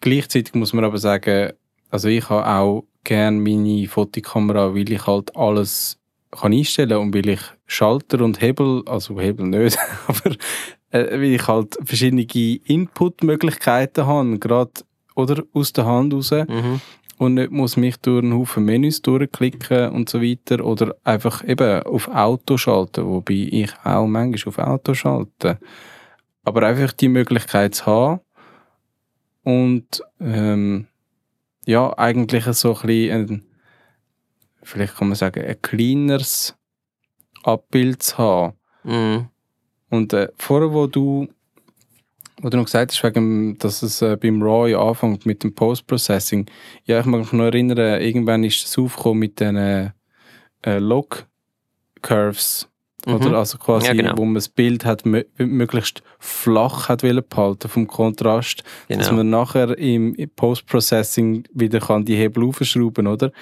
gleichzeitig 0.00 0.54
muss 0.54 0.72
man 0.72 0.84
aber 0.84 0.98
sagen, 0.98 1.52
also 1.90 2.08
ich 2.08 2.28
habe 2.28 2.46
auch 2.46 2.84
gerne 3.04 3.38
meine 3.40 3.86
Fotokamera, 3.88 4.74
weil 4.74 4.90
ich 4.92 5.06
halt 5.06 5.34
alles 5.34 5.96
kann 6.30 6.52
einstellen 6.52 6.98
und 6.98 7.14
weil 7.14 7.28
ich 7.30 7.40
Schalter 7.66 8.20
und 8.22 8.40
Hebel, 8.40 8.82
also 8.86 9.18
Hebel 9.18 9.46
nicht, 9.46 9.78
aber 10.06 10.30
äh, 10.90 11.10
weil 11.18 11.34
ich 11.34 11.48
halt 11.48 11.76
verschiedene 11.82 12.22
Input-Möglichkeiten 12.22 14.06
habe, 14.06 14.38
gerade 14.38 14.70
oder 15.16 15.42
aus 15.54 15.72
der 15.72 15.86
Hand 15.86 16.12
raus 16.14 16.30
Mhm. 16.30 16.80
Und 17.20 17.34
nicht 17.34 17.50
muss 17.50 17.76
mich 17.76 17.98
durch 17.98 18.22
einen 18.22 18.32
Haufen 18.32 18.64
Menüs 18.64 19.02
durchklicken 19.02 19.90
und 19.90 20.08
so 20.08 20.22
weiter 20.22 20.64
oder 20.64 20.96
einfach 21.04 21.46
eben 21.46 21.82
auf 21.82 22.08
Auto 22.08 22.56
schalten, 22.56 23.04
wobei 23.04 23.46
ich 23.50 23.72
auch 23.84 24.06
manchmal 24.06 24.48
auf 24.48 24.58
Auto 24.58 24.94
schalte. 24.94 25.58
Aber 26.44 26.62
einfach 26.62 26.92
die 26.94 27.08
Möglichkeit 27.08 27.74
zu 27.74 27.84
haben, 27.84 28.20
und 29.42 30.02
ähm, 30.18 30.86
ja, 31.66 31.92
eigentlich 31.98 32.44
so 32.44 32.74
ein 32.74 32.86
bisschen, 32.86 33.12
ein, 33.12 33.46
vielleicht 34.62 34.96
kann 34.96 35.08
man 35.08 35.16
sagen, 35.16 35.44
ein 35.44 35.60
kleineres 35.60 36.56
Abbild 37.42 38.02
zu 38.02 38.16
haben. 38.16 38.54
Mhm. 38.84 39.28
Und 39.90 40.14
äh, 40.14 40.28
vorher, 40.36 40.72
wo 40.72 40.86
du, 40.86 41.28
wo 42.42 42.48
du 42.48 42.56
noch 42.56 42.64
gesagt 42.64 42.92
hast, 42.92 43.02
wegen, 43.02 43.58
dass 43.58 43.82
es 43.82 44.02
äh, 44.02 44.16
beim 44.20 44.42
RAW 44.42 44.74
anfängt 44.74 45.26
mit 45.26 45.42
dem 45.42 45.54
Post-Processing, 45.54 46.46
ja, 46.84 47.00
ich 47.00 47.06
mag 47.06 47.20
mich 47.20 47.32
noch 47.32 47.44
erinnern, 47.44 48.00
irgendwann 48.00 48.44
ist 48.44 48.64
es 48.66 48.78
aufgekommen 48.78 49.18
mit 49.20 49.40
den 49.40 49.56
äh, 49.56 50.78
Log-Curves, 50.78 52.66
Mhm. 53.06 53.14
oder? 53.14 53.38
Also 53.38 53.56
quasi, 53.58 53.86
Ja, 53.86 53.92
genau. 53.94 54.12
wo 54.16 54.24
man 54.24 54.34
das 54.34 54.48
Bild 54.48 54.84
hat, 54.84 55.06
mö 55.06 55.22
möglichst 55.38 56.02
flach 56.18 56.88
hat 56.90 57.00
behalten 57.00 57.68
vom 57.68 57.86
Kontrast, 57.86 58.62
dass 58.88 59.06
Genau. 59.08 59.16
man 59.18 59.30
nachher 59.30 59.76
im 59.78 60.14
im 60.14 60.28
Post-Processing 60.30 61.44
wieder 61.54 61.80
kann 61.80 62.04
die 62.04 62.16
Hebel 62.16 62.44
aufschrauben 62.44 63.06
oder? 63.06 63.32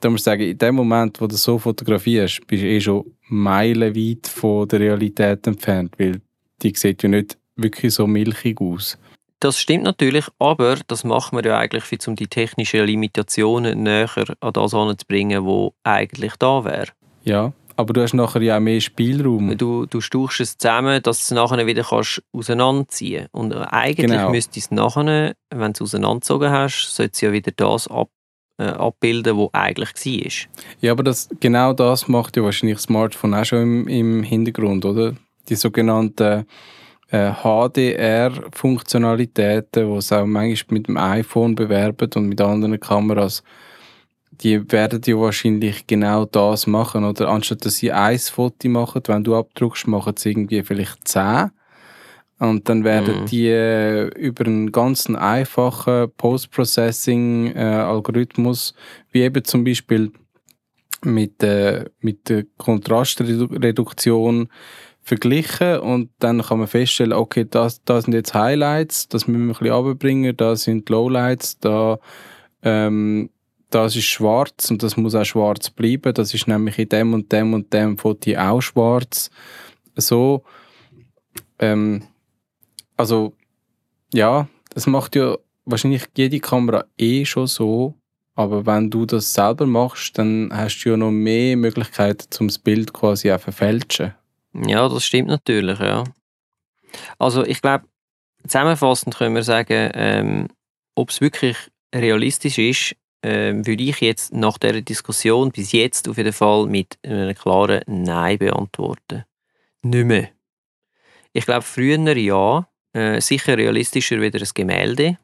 Da 0.00 0.10
muss 0.10 0.20
ich 0.20 0.24
sagen, 0.24 0.42
in 0.42 0.58
dem 0.58 0.74
Moment, 0.74 1.20
wo 1.20 1.26
du 1.28 1.36
so 1.36 1.58
fotografierst, 1.58 2.46
bist 2.46 2.62
du 2.62 2.66
eh 2.66 2.80
schon 2.80 3.04
meilenweit 3.28 4.26
von 4.26 4.66
der 4.68 4.80
Realität 4.80 5.46
entfernt, 5.46 5.94
weil 5.98 6.20
die 6.62 6.72
sieht 6.74 7.02
ja 7.04 7.08
nicht 7.08 7.38
wirklich 7.56 7.94
so 7.94 8.06
milchig 8.06 8.60
aus. 8.60 8.98
Das 9.40 9.58
stimmt 9.58 9.84
natürlich, 9.84 10.24
aber 10.38 10.76
das 10.86 11.04
macht 11.04 11.32
man 11.32 11.44
ja 11.44 11.58
eigentlich, 11.58 11.84
um 12.06 12.16
die 12.16 12.28
technischen 12.28 12.84
Limitationen 12.86 13.82
näher 13.82 14.08
an 14.40 14.52
das 14.52 14.72
heranzubringen, 14.72 15.44
wo 15.44 15.74
eigentlich 15.82 16.32
da 16.38 16.64
wäre. 16.64 16.88
Ja, 17.24 17.52
aber 17.76 17.92
du 17.92 18.02
hast 18.02 18.14
nachher 18.14 18.40
ja 18.42 18.56
auch 18.56 18.60
mehr 18.60 18.80
Spielraum. 18.80 19.56
Du, 19.58 19.86
du 19.86 20.00
stauchst 20.00 20.40
es 20.40 20.56
zusammen, 20.56 21.02
dass 21.02 21.18
du 21.18 21.22
es 21.22 21.30
nachher 21.32 21.66
wieder 21.66 21.82
kannst 21.82 22.22
auseinanderziehen 22.32 23.26
Und 23.32 23.52
eigentlich 23.52 24.10
Genau. 24.10 24.30
müsste 24.30 24.60
es 24.60 24.70
nachher, 24.70 25.34
wenn 25.50 25.72
du 25.72 25.84
es 25.84 25.90
auseinandergezogen 25.94 26.50
hast, 26.50 26.94
sollte 26.94 27.12
es 27.12 27.20
ja 27.20 27.32
wieder 27.32 27.52
das 27.56 27.88
ab, 27.88 28.08
äh, 28.58 28.64
abbilden, 28.64 29.36
was 29.36 29.48
eigentlich 29.52 29.90
war. 30.06 30.32
Ja, 30.80 30.92
aber 30.92 31.02
das, 31.02 31.28
genau 31.40 31.72
das 31.72 32.06
macht 32.06 32.36
ja 32.36 32.44
wahrscheinlich 32.44 32.76
das 32.76 32.84
Smartphone 32.84 33.34
auch 33.34 33.44
schon 33.44 33.62
im, 33.62 33.88
im 33.88 34.22
Hintergrund, 34.22 34.84
oder? 34.84 35.14
Die 35.48 35.56
sogenannten 35.56 36.46
äh, 37.14 37.32
HDR-Funktionalitäten, 37.42 39.88
die 39.88 39.96
es 39.96 40.12
auch 40.12 40.26
manchmal 40.26 40.78
mit 40.78 40.88
dem 40.88 40.96
iPhone 40.96 41.54
bewerben 41.54 42.10
und 42.16 42.26
mit 42.28 42.40
anderen 42.40 42.80
Kameras, 42.80 43.44
die 44.32 44.72
werden 44.72 45.00
ja 45.04 45.16
wahrscheinlich 45.16 45.86
genau 45.86 46.24
das 46.24 46.66
machen, 46.66 47.04
oder? 47.04 47.28
Anstatt 47.28 47.64
dass 47.64 47.76
sie 47.76 47.92
ein 47.92 48.18
Foto 48.18 48.68
machen, 48.68 49.02
wenn 49.06 49.22
du 49.22 49.36
abdruckst, 49.36 49.86
machen 49.86 50.16
sie 50.16 50.30
irgendwie 50.30 50.64
vielleicht 50.64 51.06
zehn. 51.06 51.52
Und 52.40 52.68
dann 52.68 52.82
werden 52.82 53.20
Mhm. 53.20 53.26
die 53.26 53.46
äh, 53.46 54.08
über 54.18 54.44
einen 54.44 54.72
ganzen 54.72 55.14
einfachen 55.14 56.10
Post-Processing-Algorithmus, 56.16 58.74
wie 59.12 59.22
eben 59.22 59.44
zum 59.44 59.62
Beispiel 59.62 60.10
mit, 61.04 61.44
äh, 61.44 61.84
mit 62.00 62.28
der 62.28 62.42
Kontrastreduktion 62.56 64.48
verglichen 65.04 65.78
und 65.80 66.10
dann 66.18 66.40
kann 66.42 66.58
man 66.58 66.66
feststellen, 66.66 67.12
okay, 67.12 67.46
das, 67.48 67.84
das 67.84 68.04
sind 68.04 68.14
jetzt 68.14 68.32
Highlights, 68.32 69.06
das 69.08 69.28
müssen 69.28 69.48
wir 69.48 69.54
ein 69.54 69.58
bisschen 69.58 69.74
runterbringen, 69.74 70.36
da 70.36 70.56
sind 70.56 70.88
Lowlights, 70.88 71.58
da 71.60 71.98
ähm, 72.62 73.28
das 73.68 73.96
ist 73.96 74.04
schwarz 74.06 74.70
und 74.70 74.82
das 74.82 74.96
muss 74.96 75.14
auch 75.14 75.24
schwarz 75.24 75.68
bleiben, 75.68 76.14
das 76.14 76.32
ist 76.32 76.48
nämlich 76.48 76.78
in 76.78 76.88
dem 76.88 77.12
und 77.12 77.30
dem 77.30 77.52
und 77.52 77.72
dem 77.72 77.98
Foto 77.98 78.34
auch 78.36 78.62
schwarz. 78.62 79.30
So, 79.94 80.42
ähm, 81.58 82.02
also 82.96 83.34
ja, 84.12 84.48
das 84.70 84.86
macht 84.86 85.16
ja 85.16 85.36
wahrscheinlich 85.66 86.04
jede 86.16 86.40
Kamera 86.40 86.86
eh 86.96 87.26
schon 87.26 87.46
so, 87.46 87.94
aber 88.34 88.64
wenn 88.64 88.90
du 88.90 89.04
das 89.04 89.34
selber 89.34 89.66
machst, 89.66 90.16
dann 90.16 90.50
hast 90.50 90.82
du 90.82 90.90
ja 90.90 90.96
noch 90.96 91.10
mehr 91.10 91.56
Möglichkeiten, 91.56 92.26
um 92.40 92.48
das 92.48 92.58
Bild 92.58 92.92
quasi 92.94 93.30
auch 93.30 93.40
verfälschen. 93.40 94.14
Ja, 94.54 94.88
das 94.88 95.04
stimmt 95.04 95.28
natürlich, 95.28 95.78
ja. 95.80 96.04
Also 97.18 97.44
ich 97.44 97.60
glaube, 97.60 97.86
zusammenfassend 98.44 99.16
können 99.16 99.34
wir 99.34 99.42
sagen, 99.42 99.90
ähm, 99.94 100.48
ob 100.94 101.10
es 101.10 101.20
wirklich 101.20 101.56
realistisch 101.94 102.58
ist, 102.58 102.96
ähm, 103.24 103.66
würde 103.66 103.82
ich 103.82 104.00
jetzt 104.00 104.32
nach 104.32 104.58
dieser 104.58 104.82
Diskussion 104.82 105.50
bis 105.50 105.72
jetzt 105.72 106.08
auf 106.08 106.18
jeden 106.18 106.32
Fall 106.32 106.66
mit 106.66 106.98
einem 107.02 107.34
klaren 107.34 107.82
Nein 107.86 108.38
beantworten. 108.38 109.24
Nicht 109.82 110.04
mehr. 110.04 110.28
Ich 111.32 111.46
glaube, 111.46 111.62
früher 111.62 112.16
ja, 112.16 112.68
äh, 112.92 113.20
sicher 113.20 113.56
realistischer 113.56 114.20
wieder 114.20 114.40
ein 114.40 114.48
Gemälde, 114.54 115.18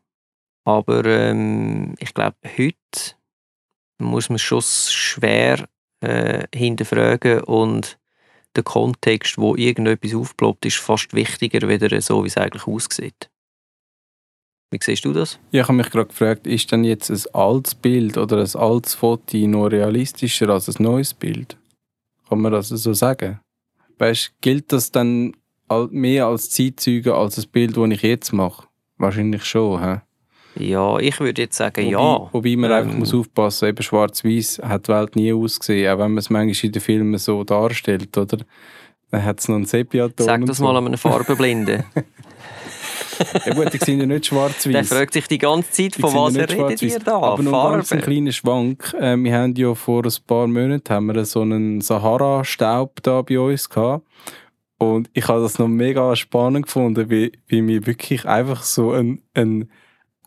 aber 0.65 1.05
ähm, 1.05 1.95
ich 1.99 2.15
glaube, 2.15 2.37
heute 2.57 3.15
muss 3.99 4.29
man 4.29 4.39
schon 4.39 4.63
schwer 4.63 5.69
äh, 6.01 6.47
hinterfragen 6.55 7.43
und 7.43 8.00
der 8.57 8.65
Kontext, 8.65 9.39
wo 9.39 9.55
irgendetwas 9.55 10.15
aufploppt, 10.15 10.67
ist 10.67 10.79
fast 10.79 11.15
wichtiger, 11.15 11.69
wieder 11.69 12.01
so, 12.01 12.25
wie 12.25 12.29
es 12.29 12.37
eigentlich 12.37 12.67
aussieht. 12.67 13.31
Wie 14.73 14.79
siehst 14.81 15.05
du 15.05 15.13
das? 15.13 15.39
Ja, 15.51 15.63
ich 15.63 15.69
habe 15.69 15.79
mich 15.79 15.91
gerade 15.91 16.07
gefragt, 16.07 16.47
ist 16.47 16.71
denn 16.71 16.85
jetzt 16.85 17.11
ein 17.11 17.35
altes 17.35 17.75
Bild 17.75 18.17
oder 18.17 18.39
ein 18.39 18.55
altes 18.55 18.95
Foto 18.95 19.37
noch 19.37 19.67
realistischer 19.67 20.49
als 20.49 20.69
ein 20.69 20.83
neues 20.83 21.13
Bild? 21.13 21.57
Kann 22.29 22.41
man 22.41 22.53
das 22.53 22.69
so 22.69 22.93
sagen? 22.93 23.41
Weißt, 23.99 24.33
gilt 24.41 24.73
das 24.73 24.93
dann 24.93 25.37
mehr 25.91 26.27
als 26.27 26.51
Zeitzeuge 26.51 27.15
als 27.15 27.35
das 27.35 27.47
Bild, 27.47 27.77
das 27.77 27.91
ich 27.91 28.03
jetzt 28.03 28.33
mache? 28.33 28.69
Wahrscheinlich 28.97 29.45
schon, 29.45 29.83
hä? 29.83 30.01
Ja, 30.57 30.99
ich 30.99 31.19
würde 31.21 31.43
jetzt 31.43 31.57
sagen, 31.57 31.85
Wobei, 31.87 31.93
ja. 31.93 32.29
wobei 32.33 32.57
man 32.57 32.73
einfach 32.73 32.93
Ähm, 32.93 32.99
muss 32.99 33.15
aufpassen, 33.15 33.69
eben 33.69 33.83
schwarz-weiß 33.83 34.61
hat 34.65 34.89
die 34.89 34.93
Welt 34.93 35.17
nie 35.17 35.33
ausgesehen, 35.33 35.89
auch 35.93 35.99
wenn 35.99 36.11
man 36.13 36.19
es 36.19 36.29
manchmal 36.31 36.67
in 36.67 36.73
den 36.73 36.83
Filmen 36.83 37.19
so 37.19 37.45
darstellt, 37.45 38.17
oder? 38.19 38.39
Dann 39.13 39.25
hat 39.25 39.41
es 39.41 39.49
noch 39.49 39.57
einen 39.57 39.67
Sepiaton 39.67 40.25
Sag 40.27 40.45
das 40.47 40.59
so. 40.59 40.65
mal 40.65 40.77
an 40.77 40.87
einem 40.87 40.99
Farbenblinden. 40.99 41.85
Ja 43.45 43.53
gut, 43.53 43.71
die 43.75 43.79
sind 43.79 44.01
ja 44.01 44.07
nicht 44.07 44.25
Der 44.25 44.29
schwarz-weiß. 44.29 44.89
fragt 44.89 45.13
sich 45.13 45.27
die 45.29 45.37
ganze 45.37 45.71
Zeit, 45.71 45.95
von 45.95 46.15
was 46.15 46.35
ja 46.37 46.45
redet 46.45 46.81
ihr 46.81 46.99
da? 47.01 47.19
Aber 47.21 47.43
noch 47.43 47.71
ganz 47.71 47.93
ein 47.93 47.99
Farbe. 47.99 48.13
kleiner 48.13 48.33
Schwank. 48.33 48.95
Äh, 48.99 49.17
wir 49.19 49.35
haben 49.37 49.55
ja 49.57 49.75
vor 49.75 50.05
ein 50.07 50.13
paar 50.27 50.47
Monaten 50.47 50.89
haben 50.95 51.07
wir 51.07 51.23
so 51.27 51.43
einen 51.43 51.83
Sahara-Staub 51.83 53.03
da 53.03 53.21
bei 53.21 53.39
uns 53.39 53.69
gehabt. 53.69 54.07
Und 54.79 55.11
ich 55.13 55.29
habe 55.29 55.43
das 55.43 55.59
noch 55.59 55.69
mega 55.69 56.17
spannend 56.17 56.65
gefunden, 56.67 57.11
wie, 57.11 57.33
wie 57.47 57.67
wir 57.67 57.87
wirklich 57.87 58.25
einfach 58.25 58.63
so 58.63 58.93
einen, 58.93 59.21
einen 59.35 59.71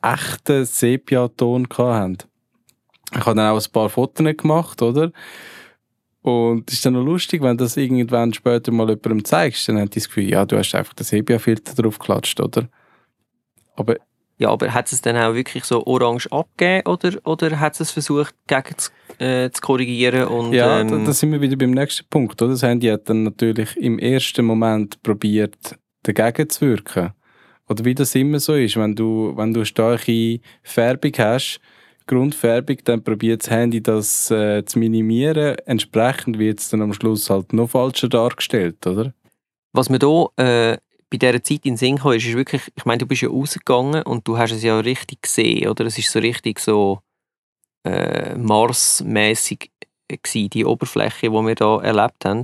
echten 0.04 0.66
Sepia-Ton 0.66 1.68
hatten. 1.78 2.18
Ich 3.12 3.26
habe 3.26 3.36
dann 3.36 3.52
auch 3.52 3.64
ein 3.64 3.72
paar 3.72 3.90
Fotos 3.90 4.38
gemacht, 4.38 4.82
oder? 4.82 5.12
Und 6.22 6.70
es 6.70 6.76
ist 6.76 6.86
dann 6.86 6.94
noch 6.94 7.04
lustig, 7.04 7.42
wenn 7.42 7.58
das 7.58 7.76
irgendwann 7.76 8.34
später 8.34 8.72
mal 8.72 8.88
jemandem 8.88 9.26
zeigst, 9.26 9.68
dann 9.68 9.78
die 9.90 10.00
das 10.00 10.08
Gefühl, 10.08 10.30
ja, 10.30 10.46
du 10.46 10.58
hast 10.58 10.74
einfach 10.74 10.94
den 10.94 11.04
Sepia-Filter 11.04 11.74
drauf 11.82 12.00
geklatscht, 12.00 12.40
oder? 12.40 12.70
Aber 13.76 13.98
Ja, 14.38 14.50
aber 14.50 14.74
hat 14.74 14.92
es 14.92 15.02
dann 15.02 15.18
auch 15.18 15.36
wirklich 15.36 15.66
so 15.66 15.86
orange 15.86 16.32
abgegeben 16.32 16.88
oder, 16.88 17.12
oder 17.26 17.60
hat 17.60 17.80
es 17.80 17.92
versucht, 17.92 18.34
gegen 18.48 18.78
zu, 18.78 18.90
äh, 19.20 19.52
zu 19.52 19.62
korrigieren? 19.62 20.28
Und, 20.28 20.54
Ja, 20.54 20.80
ähm, 20.80 20.88
da, 20.88 20.98
da 20.98 21.14
sind 21.14 21.34
wir 21.34 21.42
wieder 21.42 21.58
beim 21.58 21.72
nächsten 21.72 22.08
Punkt. 22.10 22.42
Oder? 22.42 22.52
Das 22.52 22.64
Handy 22.64 22.88
hat 22.88 23.10
dann 23.10 23.24
natürlich 23.24 23.76
im 23.76 24.00
ersten 24.00 24.46
Moment 24.46 25.04
probiert, 25.04 25.78
dagegen 26.04 26.50
zu 26.50 26.62
wirken. 26.62 27.12
Oder 27.70 27.86
wie 27.86 27.96
das 27.96 28.14
immer 28.16 28.40
so 28.40 28.56
ist, 28.56 28.76
wenn 28.76 28.96
du, 28.96 29.34
wenn 29.36 29.54
du 29.54 29.62
eine 29.62 29.66
starke 29.66 30.40
Färbung 30.64 31.14
hast, 31.18 31.60
Grundfärbung, 32.08 32.78
dann 32.84 33.04
probiert 33.04 33.44
das 33.44 33.50
Handy 33.50 33.82
das 33.82 34.30
äh, 34.30 34.66
zu 34.66 34.80
minimieren. 34.80 35.56
Entsprechend 35.66 36.38
wird 36.38 36.60
es 36.60 36.70
dann 36.70 36.82
am 36.82 36.94
Schluss 36.94 37.30
halt 37.30 37.54
noch 37.54 37.70
falscher 37.70 38.10
dargestellt, 38.10 38.86
oder? 38.86 39.14
Was 39.72 39.90
mir 39.90 40.00
hier 40.00 40.28
äh, 40.38 40.78
bei 41.10 41.18
dieser 41.18 41.44
Zeit 41.44 41.66
in 41.66 41.74
den 41.74 41.78
Sinn 41.78 41.98
kam, 41.98 42.12
ist, 42.12 42.26
ist 42.26 42.36
wirklich, 42.36 42.64
ich 42.76 42.86
meine, 42.86 43.00
du 43.00 43.06
bist 43.06 43.22
ja 43.22 43.30
rausgegangen 43.30 44.04
und 44.04 44.28
du 44.28 44.38
hast 44.38 44.52
es 44.52 44.64
ja 44.64 44.78
richtig 44.80 45.22
gesehen, 45.22 45.70
oder? 45.70 45.86
Es 45.86 45.98
ist 45.98 46.12
so 46.12 46.20
richtig 46.20 46.60
so 46.60 47.00
äh, 47.84 48.36
Mars-mässig 48.36 49.72
gewesen, 50.08 50.50
die 50.50 50.66
Oberfläche, 50.66 51.30
die 51.30 51.32
wir 51.32 51.56
da 51.56 51.82
erlebt 51.82 52.26
haben. 52.26 52.44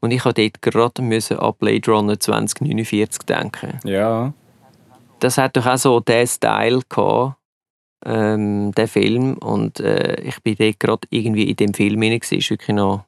Und 0.00 0.10
ich 0.10 0.24
musste 0.24 0.42
dort 0.42 0.62
gerade 0.62 1.02
müssen 1.02 1.38
an 1.38 1.54
Blade 1.58 1.90
Runner 1.90 2.18
2049 2.18 3.22
denken. 3.22 3.80
Ja. 3.84 4.32
Das 5.20 5.38
hat 5.38 5.56
doch 5.56 5.66
auch 5.66 5.78
so 5.78 6.00
den 6.00 6.26
Style 6.26 6.80
gehabt, 6.88 7.36
ähm, 8.04 8.72
der 8.72 8.88
Film. 8.88 9.34
Und 9.38 9.80
äh, 9.80 10.20
ich 10.22 10.40
bin 10.42 10.56
dort 10.58 10.80
gerade 10.80 11.08
irgendwie 11.10 11.50
in 11.50 11.56
dem 11.56 11.74
Film 11.74 12.02
hinein. 12.02 12.20
Es 12.22 12.32
war 12.32 12.38
wirklich 12.38 12.76
noch, 12.76 13.04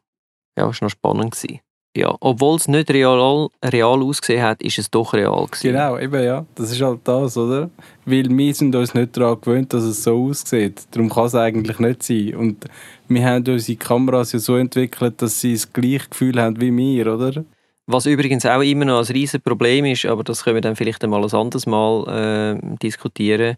ja, 0.59 0.67
noch 0.67 0.91
spannend. 0.91 1.33
Gewesen. 1.33 1.61
Ja, 1.97 2.17
obwohl 2.21 2.57
es 2.57 2.69
nicht 2.69 2.89
real, 2.91 3.49
real 3.65 4.03
ausgesehen 4.03 4.43
hat, 4.45 4.63
ist 4.63 4.79
es 4.79 4.91
doch 4.91 5.13
real. 5.13 5.47
Gewesen. 5.47 5.73
Genau, 5.73 5.99
eben 5.99 6.23
ja. 6.23 6.47
Das 6.55 6.71
ist 6.71 6.81
halt 6.81 7.01
das, 7.03 7.37
oder? 7.37 7.69
Weil 8.05 8.29
wir 8.29 8.55
sind 8.55 8.75
uns 8.77 8.95
nicht 8.95 9.17
daran 9.17 9.41
gewöhnt, 9.41 9.73
dass 9.73 9.83
es 9.83 10.05
so 10.05 10.27
aussieht. 10.27 10.83
Darum 10.93 11.09
kann 11.09 11.27
es 11.27 11.35
eigentlich 11.35 11.79
nicht 11.81 12.03
sein. 12.05 12.37
Und 12.37 12.65
wir 13.09 13.25
haben 13.25 13.45
unsere 13.49 13.77
Kameras 13.77 14.33
ja 14.33 14.39
so 14.39 14.57
entwickelt, 14.57 15.21
dass 15.21 15.41
sie 15.41 15.55
das 15.55 15.73
gleiche 15.73 16.09
Gefühl 16.09 16.41
haben 16.41 16.61
wie 16.61 16.77
wir, 16.77 17.13
oder? 17.13 17.45
Was 17.93 18.07
übrigens 18.07 18.47
auch 18.47 18.61
immer 18.61 18.85
noch 18.85 19.01
ein 19.01 19.13
riesen 19.13 19.41
Problem 19.41 19.85
ist, 19.85 20.07
aber 20.07 20.23
das 20.23 20.45
können 20.45 20.57
wir 20.57 20.61
dann 20.61 20.77
vielleicht 20.77 21.03
einmal 21.03 21.25
ein 21.25 21.33
anderes 21.35 21.67
Mal 21.67 22.57
äh, 22.63 22.77
diskutieren. 22.77 23.57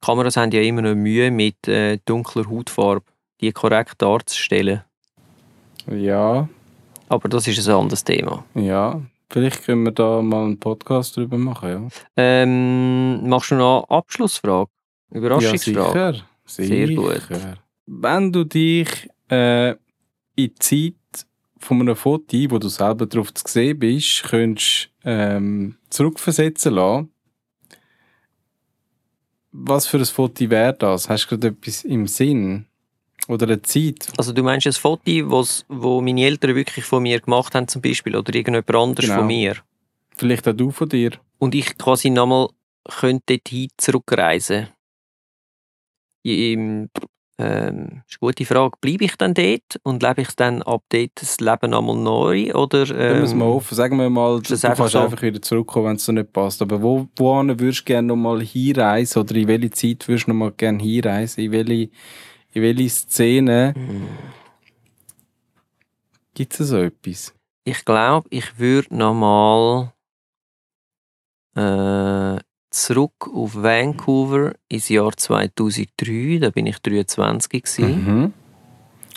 Kameras 0.00 0.38
haben 0.38 0.50
ja 0.52 0.62
immer 0.62 0.80
noch 0.80 0.94
Mühe 0.94 1.30
mit 1.30 1.68
äh, 1.68 1.98
dunkler 2.06 2.48
Hautfarbe, 2.48 3.04
die 3.42 3.52
korrekt 3.52 4.00
darzustellen. 4.00 4.82
Ja, 5.90 6.48
Aber 7.08 7.28
das 7.28 7.46
ist 7.46 7.68
ein 7.68 7.74
anderes 7.74 8.04
Thema. 8.04 8.44
ja. 8.54 9.00
Vielleicht 9.30 9.64
können 9.64 9.82
wir 9.84 9.90
da 9.90 10.22
mal 10.22 10.44
einen 10.44 10.60
Podcast 10.60 11.16
drüber 11.16 11.36
machen, 11.38 11.68
ja. 11.68 11.88
Ähm, 12.16 13.28
machst 13.28 13.50
du 13.50 13.56
noch 13.56 13.84
eine 13.88 13.98
Abschlussfrage? 13.98 14.70
Überraschungsfrage? 15.10 15.98
Ja, 15.98 16.12
sicher. 16.12 16.26
Sehr 16.46 16.86
sicher. 16.86 16.94
gut. 16.94 17.58
Wenn 17.86 18.32
du 18.32 18.44
dich 18.44 19.08
äh, 19.28 19.70
in 20.36 20.52
Zeit 20.60 20.94
von 21.64 21.80
einem 21.80 21.96
Foto, 21.96 22.36
wo 22.50 22.58
du 22.58 22.68
selber 22.68 23.06
drauf 23.06 23.32
zu 23.34 23.44
sehen 23.46 23.78
bist, 23.78 24.24
könntest 24.24 24.90
ähm, 25.04 25.76
zurückversetzen 25.90 26.74
lassen, 26.74 27.10
was 29.52 29.86
für 29.86 29.98
ein 29.98 30.04
Foto 30.04 30.48
wäre 30.50 30.74
das? 30.74 31.08
Hast 31.08 31.24
du 31.24 31.28
gerade 31.36 31.48
etwas 31.48 31.84
im 31.84 32.06
Sinn? 32.06 32.66
Oder 33.28 33.46
eine 33.46 33.62
Zeit? 33.62 34.12
Also 34.18 34.32
du 34.32 34.42
meinst 34.42 34.66
ein 34.66 34.72
Foto, 34.74 35.02
wo's, 35.30 35.64
wo 35.68 36.00
meine 36.02 36.24
Eltern 36.24 36.54
wirklich 36.54 36.84
von 36.84 37.02
mir 37.02 37.20
gemacht 37.20 37.54
haben 37.54 37.68
zum 37.68 37.80
Beispiel 37.80 38.16
oder 38.16 38.34
irgendjemand 38.34 38.74
anderes 38.74 39.06
Genau. 39.08 39.20
von 39.20 39.26
mir 39.28 39.56
Vielleicht 40.16 40.46
auch 40.48 40.52
du 40.52 40.70
von 40.70 40.88
dir? 40.88 41.12
und 41.38 41.54
ich 41.54 41.78
quasi 41.78 42.10
nochmal 42.10 42.48
könnte 42.84 43.38
dorthin 43.38 43.68
zurückreisen. 43.78 44.68
Ähm, 47.36 48.02
ist 48.08 48.18
eine 48.20 48.30
gute 48.30 48.44
Frage. 48.44 48.76
Bleibe 48.80 49.04
ich 49.04 49.16
dann 49.16 49.34
dort 49.34 49.80
und 49.82 50.02
lebe 50.02 50.22
ich 50.22 50.30
dann 50.36 50.62
ab 50.62 50.82
dort 50.88 51.10
das 51.16 51.40
Leben 51.40 51.70
nochmal 51.70 51.96
neu 51.96 52.54
oder 52.54 52.86
Dann 52.86 53.20
müssen 53.20 53.38
wir 53.38 53.46
ähm, 53.46 53.52
offen. 53.52 53.74
Sagen 53.74 53.98
wir 53.98 54.08
mal, 54.08 54.36
du 54.36 54.42
das 54.42 54.62
kannst 54.62 54.64
einfach 54.66 54.88
so? 54.88 54.98
einfach 55.00 55.22
wieder 55.22 55.42
zurückkommen, 55.42 55.86
wenn 55.86 55.96
es 55.96 56.06
dir 56.06 56.12
nicht 56.12 56.32
passt. 56.32 56.62
Aber 56.62 56.80
wo, 56.80 57.08
wohin 57.16 57.48
würdest 57.48 57.80
du 57.80 57.84
gerne 57.84 58.08
nochmal 58.08 58.40
hinreisen? 58.42 59.20
Oder 59.20 59.34
in 59.34 59.48
welche 59.48 59.70
Zeit 59.70 60.06
würdest 60.06 60.26
du 60.26 60.30
nochmal 60.30 60.52
gerne 60.52 60.82
hinreisen? 60.82 61.40
In 61.40 61.52
welche, 61.52 61.90
in 62.52 62.62
welche 62.62 62.88
Szene 62.88 63.74
gibt 66.34 66.60
es 66.60 66.68
so 66.68 66.78
etwas? 66.78 67.34
ich 67.64 67.84
glaube, 67.84 68.28
ich 68.30 68.58
würde 68.58 68.94
nochmal 68.94 69.92
äh, 71.56 72.40
zurück 72.74 73.30
auf 73.32 73.54
Vancouver 73.54 74.52
ins 74.68 74.88
Jahr 74.88 75.16
2003. 75.16 76.38
Da 76.40 76.50
bin 76.50 76.66
ich 76.66 76.78
23 76.78 77.62
gewesen. 77.62 78.04
Mhm. 78.04 78.32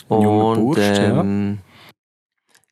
Und 0.08 0.64
Bursch, 0.64 0.78
ja. 0.78 1.20
ähm, 1.20 1.58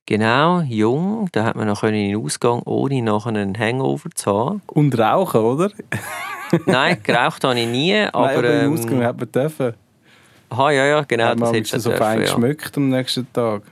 genau, 0.07 0.61
jung, 0.63 1.29
da 1.33 1.45
hat 1.45 1.57
man 1.57 1.67
noch 1.67 1.83
in 1.83 1.93
den 1.93 2.17
Ausgang, 2.17 2.63
ohne 2.65 3.03
nachher 3.03 3.29
einen 3.29 3.59
Hangover 3.59 4.09
zu 4.15 4.33
haben. 4.33 4.63
Und 4.69 4.99
rauchen, 4.99 5.41
oder? 5.41 5.71
Nein, 6.67 6.99
geraucht 7.03 7.45
habe 7.45 7.59
ich 7.59 7.69
nie, 7.69 7.95
aber, 7.95 8.27
Nein, 8.27 8.39
aber 8.39 8.61
im 8.61 8.67
ähm, 8.67 8.73
Ausgang 8.73 9.05
hat 9.05 9.19
man 9.19 9.33
dürfen. 9.33 9.75
aha, 10.49 10.71
ja, 10.71 10.87
ja, 10.87 11.03
genau, 11.03 11.25
hat 11.25 11.35
das 11.35 11.41
man 11.41 11.55
hättest 11.55 11.75
du 11.75 11.81
so 11.81 11.91
dürfen, 11.91 12.03
fein 12.03 12.19
ja. 12.21 12.25
geschmeckt 12.25 12.77
am 12.77 12.89
nächsten 12.89 13.33
Tag. 13.33 13.63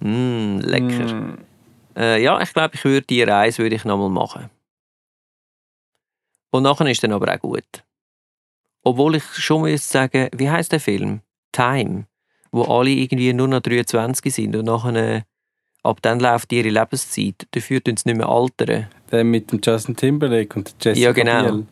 Mm, 0.00 0.58
lecker. 0.58 1.14
Mm. 1.14 1.38
Äh, 1.96 2.22
ja, 2.22 2.40
ich 2.40 2.52
glaube, 2.52 2.74
ich 2.74 2.84
würde 2.84 3.06
die 3.06 3.22
Reise 3.22 3.62
würde 3.62 3.76
ich 3.76 3.84
nochmal 3.84 4.10
machen. 4.10 4.50
Und 6.54 6.62
nachher 6.62 6.86
ist 6.86 7.02
dann 7.02 7.10
aber 7.10 7.34
auch 7.34 7.40
gut. 7.40 7.82
Obwohl 8.84 9.16
ich 9.16 9.24
schon 9.24 9.62
müsste 9.62 9.92
sagen, 9.92 10.28
wie 10.36 10.48
heißt 10.48 10.70
der 10.70 10.78
Film? 10.78 11.20
Time, 11.50 12.06
wo 12.52 12.62
alle 12.62 12.90
irgendwie 12.90 13.32
nur 13.32 13.48
noch 13.48 13.58
23 13.58 14.32
sind 14.32 14.54
und 14.54 14.66
nachher 14.66 14.94
äh, 14.94 15.22
ab 15.82 15.98
dann 16.02 16.20
läuft 16.20 16.52
ihre 16.52 16.68
Lebenszeit. 16.68 17.48
Dafür 17.50 17.82
tun 17.82 17.96
sie 17.96 18.08
nicht 18.08 18.18
mehr 18.18 18.28
altern. 18.28 18.86
Der 19.10 19.24
mit 19.24 19.50
dem 19.50 19.58
Justin 19.64 19.96
Timberlake 19.96 20.56
und 20.56 20.76
Jessica 20.80 21.06
Ja, 21.06 21.10
genau. 21.10 21.42
Biel. 21.42 21.66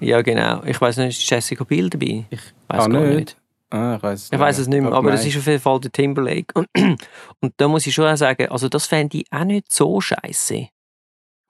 Ja, 0.00 0.22
genau. 0.22 0.62
Ich 0.62 0.80
weiß 0.80 0.98
nicht, 0.98 1.18
ist 1.18 1.28
Jessica 1.28 1.64
Biel 1.64 1.90
dabei? 1.90 2.24
Ich 2.30 2.40
weiß 2.68 2.88
gar 2.88 3.00
nicht. 3.00 3.16
nicht. 3.16 3.36
Ah, 3.70 3.96
ich 3.96 4.02
weiß 4.04 4.28
Ich 4.30 4.38
weiß 4.38 4.58
es 4.58 4.68
nicht 4.68 4.80
mehr, 4.80 4.92
aber 4.92 5.12
es 5.12 5.26
ist 5.26 5.38
auf 5.38 5.46
jeden 5.48 5.60
Fall 5.60 5.80
der 5.80 5.90
Timberlake. 5.90 6.54
Und, 6.54 6.68
und 7.40 7.52
da 7.56 7.66
muss 7.66 7.84
ich 7.84 7.92
schon 7.92 8.06
auch 8.06 8.16
sagen, 8.16 8.48
also 8.48 8.68
das 8.68 8.86
fände 8.86 9.18
ich 9.18 9.24
auch 9.32 9.42
nicht 9.42 9.72
so 9.72 10.00
scheiße. 10.00 10.68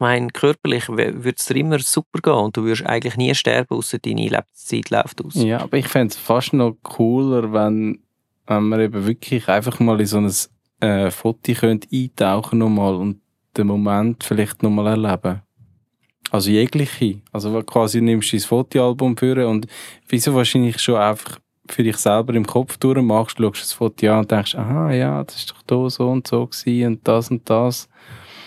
Meine, 0.00 0.28
körperlich 0.28 0.88
würde 0.88 1.34
es 1.36 1.50
immer 1.50 1.78
super 1.78 2.20
gehen 2.22 2.32
und 2.32 2.56
du 2.56 2.64
würdest 2.64 2.86
eigentlich 2.86 3.18
nie 3.18 3.34
sterben, 3.34 3.76
außer 3.76 3.98
deine 3.98 4.28
Lebenszeit 4.28 4.88
läuft 4.88 5.22
aus. 5.22 5.34
Ja, 5.34 5.60
aber 5.60 5.76
ich 5.76 5.88
fände 5.88 6.12
es 6.12 6.16
fast 6.16 6.54
noch 6.54 6.78
cooler, 6.82 7.52
wenn, 7.52 8.00
wenn 8.46 8.62
man 8.62 8.80
eben 8.80 9.06
wirklich 9.06 9.46
einfach 9.46 9.78
mal 9.78 10.00
in 10.00 10.06
so 10.06 10.16
ein 10.16 10.32
äh, 10.80 11.10
Foto 11.10 11.52
könnte 11.52 11.86
eintauchen 11.92 12.60
nochmal 12.60 12.94
und 12.94 13.20
den 13.58 13.66
Moment 13.66 14.24
vielleicht 14.24 14.62
nochmal 14.62 14.86
erleben. 14.86 15.42
Also 16.30 16.50
jegliche. 16.50 17.20
Also 17.30 17.62
quasi 17.62 18.00
nimmst 18.00 18.32
du 18.32 18.38
dein 18.38 18.46
Fotoalbum 18.46 19.18
für 19.18 19.46
und 19.46 19.66
wieso 20.08 20.34
wahrscheinlich 20.34 20.78
schon 20.78 20.96
einfach 20.96 21.40
für 21.68 21.82
dich 21.82 21.98
selber 21.98 22.32
im 22.32 22.46
Kopf 22.46 22.78
durchmachst, 22.78 23.36
schaust 23.36 23.60
das 23.60 23.72
Foto 23.74 24.10
an 24.10 24.20
und 24.20 24.30
denkst, 24.30 24.54
aha, 24.54 24.92
ja, 24.92 25.22
das 25.24 25.36
ist 25.36 25.50
doch 25.50 25.62
da 25.66 25.90
so 25.90 26.08
und 26.08 26.26
so 26.26 26.46
gewesen 26.46 26.86
und 26.86 27.06
das 27.06 27.30
und 27.30 27.48
das. 27.50 27.86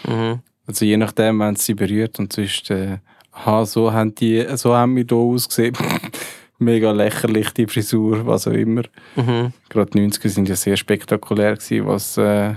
Mhm. 0.07 0.39
Also 0.65 0.85
je 0.85 0.97
nachdem, 0.97 1.39
wenn 1.39 1.55
es 1.55 1.65
sie 1.65 1.73
berührt 1.73 2.19
und 2.19 2.31
sonst, 2.33 2.71
äh, 2.71 2.99
aha, 3.31 3.65
so 3.65 3.91
haben, 3.91 4.15
die, 4.15 4.45
so 4.55 4.75
haben 4.75 4.95
wir 4.95 5.05
hier 5.07 5.17
ausgesehen. 5.17 5.75
Mega 6.59 6.91
lächerlich, 6.91 7.49
die 7.51 7.67
Frisur, 7.67 8.25
was 8.25 8.47
auch 8.47 8.53
immer. 8.53 8.83
Mhm. 9.15 9.51
Gerade 9.69 9.91
die 9.91 9.99
90er 9.99 10.29
sind 10.29 10.47
ja 10.47 10.55
sehr 10.55 10.77
spektakulär 10.77 11.55
gewesen, 11.57 11.87
was 11.87 12.17
äh, 12.17 12.55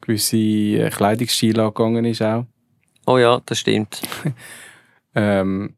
gewisse 0.00 0.36
äh, 0.36 0.90
Kleidungsstile 0.90 1.62
angegangen 1.64 2.04
ist 2.04 2.22
auch. 2.22 2.46
Oh 3.06 3.18
ja, 3.18 3.40
das 3.44 3.58
stimmt. 3.58 4.02
Ähm, 5.14 5.74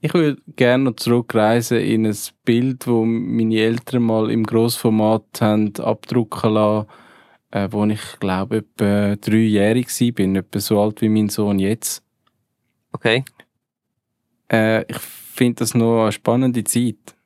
ich 0.00 0.12
würde 0.12 0.42
gerne 0.56 0.84
noch 0.84 0.96
zurückreisen 0.96 1.78
in 1.78 2.06
ein 2.06 2.16
Bild, 2.44 2.86
wo 2.86 3.04
meine 3.04 3.56
Eltern 3.56 4.02
mal 4.02 4.30
im 4.30 4.44
Grossformat 4.44 5.40
haben 5.40 5.72
abdrucken 5.76 6.54
lassen, 6.54 6.88
äh, 7.54 7.68
wo 7.70 7.84
ich 7.86 8.18
glaube 8.18 8.58
etwa 8.58 9.14
dreijährig 9.14 9.86
war, 9.88 10.36
etwa 10.36 10.60
so 10.60 10.80
alt 10.80 11.00
wie 11.00 11.08
mein 11.08 11.28
Sohn 11.28 11.60
jetzt. 11.60 12.02
Okay. 12.90 13.24
Äh, 14.50 14.82
ich 14.90 14.98
finde 14.98 15.60
das 15.60 15.74
noch 15.74 16.02
eine 16.02 16.12
spannende 16.12 16.64
Zeit. 16.64 17.16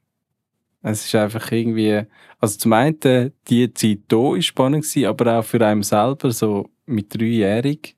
Es 0.83 1.07
ist 1.07 1.15
einfach 1.15 1.51
irgendwie, 1.51 2.03
also 2.39 2.59
zum 2.59 2.75
einen, 2.75 3.33
die 3.49 3.73
Zeit 3.73 4.01
hier 4.11 4.19
war 4.19 4.43
spannend, 4.43 4.85
gewesen, 4.85 5.07
aber 5.07 5.39
auch 5.39 5.45
für 5.45 5.67
einen 5.67 5.83
selber, 5.83 6.31
so 6.31 6.69
mit 6.85 7.15
dreijährig. 7.15 7.97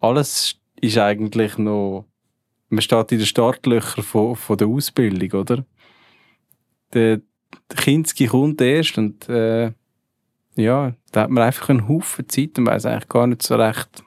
Alles 0.00 0.56
ist 0.80 0.98
eigentlich 0.98 1.56
noch, 1.58 2.06
man 2.68 2.82
steht 2.82 3.12
in 3.12 3.18
den 3.18 3.26
Startlöchern 3.26 4.04
von, 4.04 4.34
von 4.34 4.58
der 4.58 4.66
Ausbildung, 4.66 5.40
oder? 5.40 5.64
Der, 6.92 7.18
der 7.70 7.76
Kinski 7.76 8.26
kommt 8.26 8.60
erst 8.60 8.98
und 8.98 9.28
äh, 9.28 9.72
ja, 10.56 10.94
da 11.12 11.22
hat 11.22 11.30
man 11.30 11.42
einfach 11.44 11.68
einen 11.68 11.88
Haufen 11.88 12.28
Zeit 12.28 12.58
und 12.58 12.66
weiß 12.66 12.86
eigentlich 12.86 13.08
gar 13.08 13.26
nicht 13.26 13.42
so 13.42 13.56
recht, 13.56 14.04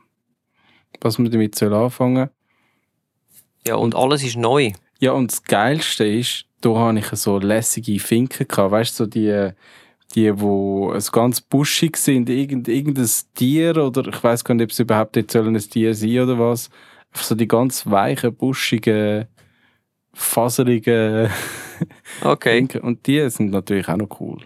was 1.02 1.18
man 1.20 1.32
damit 1.32 1.56
soll 1.56 1.74
anfangen 1.74 2.30
Ja, 3.66 3.76
und 3.76 3.95
alles 3.95 4.24
ist 4.24 4.38
neu. 4.38 4.72
Ja, 5.00 5.12
und 5.12 5.32
das 5.32 5.43
Geilste 5.43 6.06
ist, 6.06 6.45
da 6.62 6.70
habe 6.76 7.00
ich 7.00 7.08
so 7.08 7.38
lässige 7.39 8.00
Finken 8.00 8.48
gehabt. 8.48 8.72
Weißt 8.72 9.00
du, 9.00 9.04
so 9.04 9.10
die, 9.10 9.52
die, 10.16 10.39
wo 10.39 10.98
so 11.00 11.12
ganz 11.12 11.41
buschig 11.41 11.98
sind, 11.98 12.30
irgend, 12.30 12.68
irgendein 12.68 13.10
Tier 13.36 13.78
oder 13.78 14.08
ich 14.08 14.24
weiß 14.24 14.43
gar 14.43 14.56
nicht, 14.56 14.66
ob 14.66 14.72
es 14.72 14.80
überhaupt 14.80 15.16
jetzt 15.16 15.34
sollen 15.34 15.56
ein 15.56 15.62
Tier 15.62 15.93
sein 15.93 16.20
oder 16.20 16.39
was. 16.39 16.70
Einfach 17.12 17.26
so 17.26 17.36
die 17.36 17.48
ganz 17.48 17.86
weichen, 17.88 18.36
buschigen, 18.36 19.28
faserigen 20.14 21.30
Okay. 22.22 22.58
Finken. 22.58 22.82
Und 22.82 23.06
die 23.08 23.30
sind 23.30 23.52
natürlich 23.52 23.88
auch 23.89 23.98
noch 23.98 24.20
cool. 24.20 24.39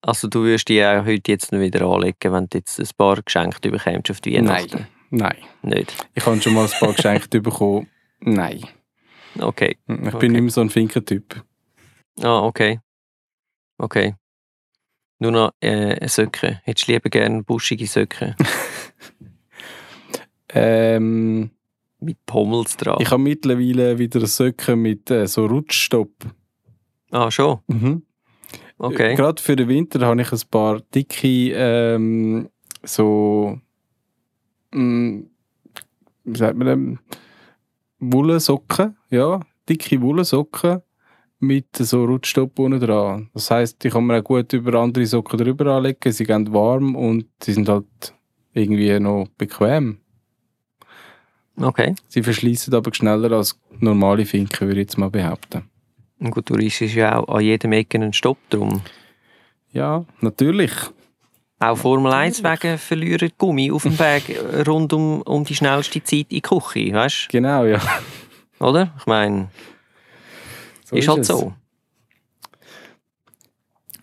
Also 0.00 0.28
du 0.28 0.42
würdest 0.44 0.68
die 0.68 0.82
auch 0.84 1.04
heute 1.04 1.32
jetzt 1.32 1.50
noch 1.52 1.60
wieder 1.60 1.82
anlegen, 1.86 2.32
wenn 2.32 2.46
du 2.48 2.58
jetzt 2.58 2.78
ein 2.78 2.88
paar 2.96 3.20
Geschenke 3.22 3.70
bekommst 3.70 4.10
auf 4.10 4.20
die 4.20 4.34
Weihnachten? 4.36 4.86
Nein. 5.10 5.36
Nicht? 5.62 6.06
Ich 6.14 6.24
habe 6.26 6.40
schon 6.40 6.54
mal 6.54 6.66
ein 6.66 6.78
paar 6.78 6.92
Geschenke 6.94 7.40
bekommen. 7.40 7.88
Nein. 8.20 8.64
Okay. 9.38 9.76
Ich 9.86 9.86
bin 9.86 10.08
Okay. 10.14 10.28
nicht 10.28 10.40
mehr 10.42 10.50
so 10.50 10.60
ein 10.60 10.70
Finkentyp. 10.70 11.42
Ah, 12.20 12.40
okay. 12.44 12.80
Okay. 13.78 14.14
Nur 15.20 15.32
noch 15.32 15.52
äh, 15.60 16.06
Söcke. 16.08 16.60
Hättest 16.64 16.88
du 16.88 16.92
lieber 16.92 17.10
gerne 17.10 17.42
buschige 17.42 17.86
Söcke 17.86 18.36
Ähm, 20.50 21.50
mit 22.00 22.24
Pommels 22.24 22.76
dran? 22.76 22.96
ich 23.00 23.10
habe 23.10 23.22
mittlerweile 23.22 23.98
wieder 23.98 24.26
Socken 24.26 24.80
mit 24.80 25.10
äh, 25.10 25.26
so 25.26 25.44
Rutschstopp. 25.46 26.10
Ah, 27.10 27.30
schon? 27.30 27.58
Mhm. 27.66 28.02
Okay. 28.78 29.14
Gerade 29.16 29.42
für 29.42 29.56
den 29.56 29.68
Winter 29.68 30.00
habe 30.06 30.20
ich 30.22 30.32
ein 30.32 30.40
paar 30.50 30.80
dicke, 30.94 31.52
ähm, 31.52 32.48
so, 32.84 33.58
mm, 34.72 35.20
wie 36.24 36.38
sagt 36.38 36.56
man 36.56 36.66
dem? 36.66 36.98
Wollsocken, 37.98 38.96
ja, 39.10 39.40
dicke 39.68 40.00
Wollsocken 40.00 40.82
mit 41.40 41.76
so 41.76 42.04
Rutschstopp 42.04 42.58
unten 42.58 42.80
dran. 42.80 43.30
Das 43.34 43.50
heisst, 43.50 43.84
ich 43.84 43.92
kann 43.92 44.06
mir 44.06 44.20
auch 44.20 44.24
gut 44.24 44.52
über 44.52 44.78
andere 44.78 45.06
Socken 45.06 45.38
drüber 45.38 45.66
anlegen, 45.66 46.12
sie 46.12 46.24
gehen 46.24 46.52
warm 46.52 46.94
und 46.94 47.26
sie 47.42 47.52
sind 47.52 47.68
halt 47.68 48.14
irgendwie 48.52 48.98
noch 49.00 49.26
bequem. 49.36 49.98
Okay. 51.56 51.94
Sie 52.08 52.22
verschließen 52.22 52.72
aber 52.74 52.94
schneller 52.94 53.32
als 53.32 53.58
normale 53.80 54.24
Finken, 54.24 54.68
würde 54.68 54.80
ich 54.80 54.86
jetzt 54.86 54.98
mal 54.98 55.10
behaupten. 55.10 55.68
Und 56.20 56.30
gut, 56.32 56.50
du 56.50 56.54
riechst 56.54 56.80
ja 56.80 57.18
auch 57.18 57.28
an 57.36 57.42
jedem 57.42 57.72
Ecken 57.72 58.02
einen 58.02 58.12
Stopp 58.12 58.38
drum. 58.50 58.82
Ja, 59.72 60.04
natürlich. 60.20 60.72
Auch 61.60 61.76
Formel 61.76 62.12
1 62.12 62.42
wegen 62.44 62.78
verlieren 62.78 63.30
Gummi 63.36 63.70
auf 63.72 63.82
dem 63.82 63.98
Weg 63.98 64.38
rund 64.66 64.92
um, 64.92 65.22
um 65.22 65.44
die 65.44 65.54
schnellste 65.56 66.02
Zeit 66.02 66.26
in 66.30 66.36
die 66.36 66.40
Küche, 66.40 66.92
weißt 66.92 67.28
Genau, 67.30 67.64
ja. 67.64 67.80
Oder? 68.60 68.94
Ich 68.98 69.06
meine, 69.06 69.48
So 70.84 70.96
ist 70.96 71.08
halt 71.08 71.20
es. 71.20 71.26
so. 71.26 71.52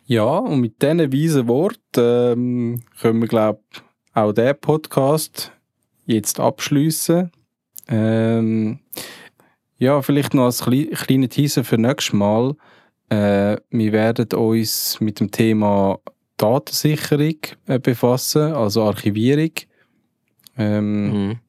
Ja, 0.05 0.23
und 0.37 0.59
mit 0.59 0.81
diesen 0.81 1.11
weisen 1.11 1.47
Worten 1.47 1.79
ähm, 1.97 2.81
können 3.01 3.21
wir, 3.21 3.27
glaube 3.27 3.59
ich, 3.71 3.81
auch 4.13 4.33
diesen 4.33 4.59
Podcast 4.59 5.51
jetzt 6.05 6.39
abschliessen. 6.39 7.31
Ähm, 7.87 8.79
ja, 9.77 10.01
vielleicht 10.01 10.33
noch 10.33 10.45
als 10.45 10.63
klei- 10.63 10.89
kleiner 10.93 11.29
Teaser 11.29 11.63
für 11.63 11.77
nächstes 11.77 12.13
Mal. 12.13 12.55
Äh, 13.09 13.57
wir 13.69 13.91
werden 13.91 14.27
uns 14.39 14.99
mit 14.99 15.19
dem 15.19 15.29
Thema 15.31 15.99
Datensicherung 16.37 17.37
äh, 17.67 17.79
befassen, 17.79 18.53
also 18.53 18.83
Archivierung. 18.83 19.51
Ähm, 20.57 21.27
Mhm. 21.27 21.39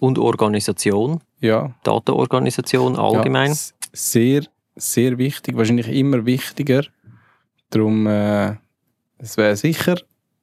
Und 0.00 0.18
Organisation, 0.18 1.20
ja, 1.40 1.74
Datenorganisation 1.82 2.96
allgemein. 2.96 3.50
Ja, 3.50 3.56
sehr, 3.92 4.42
sehr 4.76 5.18
wichtig, 5.18 5.56
wahrscheinlich 5.56 5.88
immer 5.88 6.24
wichtiger. 6.24 6.84
Darum, 7.70 8.06
äh, 8.06 8.54
es 9.18 9.36
wäre 9.36 9.56
sicher 9.56 9.96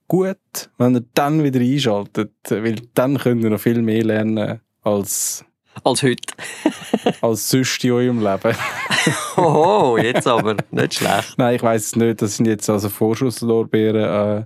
gut, 0.09 0.37
wenn 0.77 0.95
ihr 0.95 1.05
dann 1.13 1.41
wieder 1.43 1.61
einschaltet, 1.61 2.33
weil 2.49 2.75
dann 2.95 3.17
könnt 3.17 3.43
ihr 3.43 3.49
noch 3.49 3.59
viel 3.61 3.81
mehr 3.81 4.03
lernen 4.03 4.59
als, 4.81 5.45
Als 5.83 6.03
heute. 6.03 6.33
als 7.21 7.49
sonst 7.49 7.83
in 7.83 7.91
eurem 7.91 8.19
Leben. 8.19 8.55
Hoho, 9.37 9.97
jetzt 9.97 10.27
aber. 10.27 10.55
Nicht 10.71 10.95
schlecht. 10.95 11.37
Nein, 11.37 11.55
ich 11.55 11.63
weiß 11.63 11.85
es 11.85 11.95
nicht, 11.95 12.21
das 12.21 12.37
sind 12.37 12.47
jetzt 12.47 12.69
also 12.69 12.89
Vorschusslorbeeren 12.89 14.43
äh, 14.43 14.45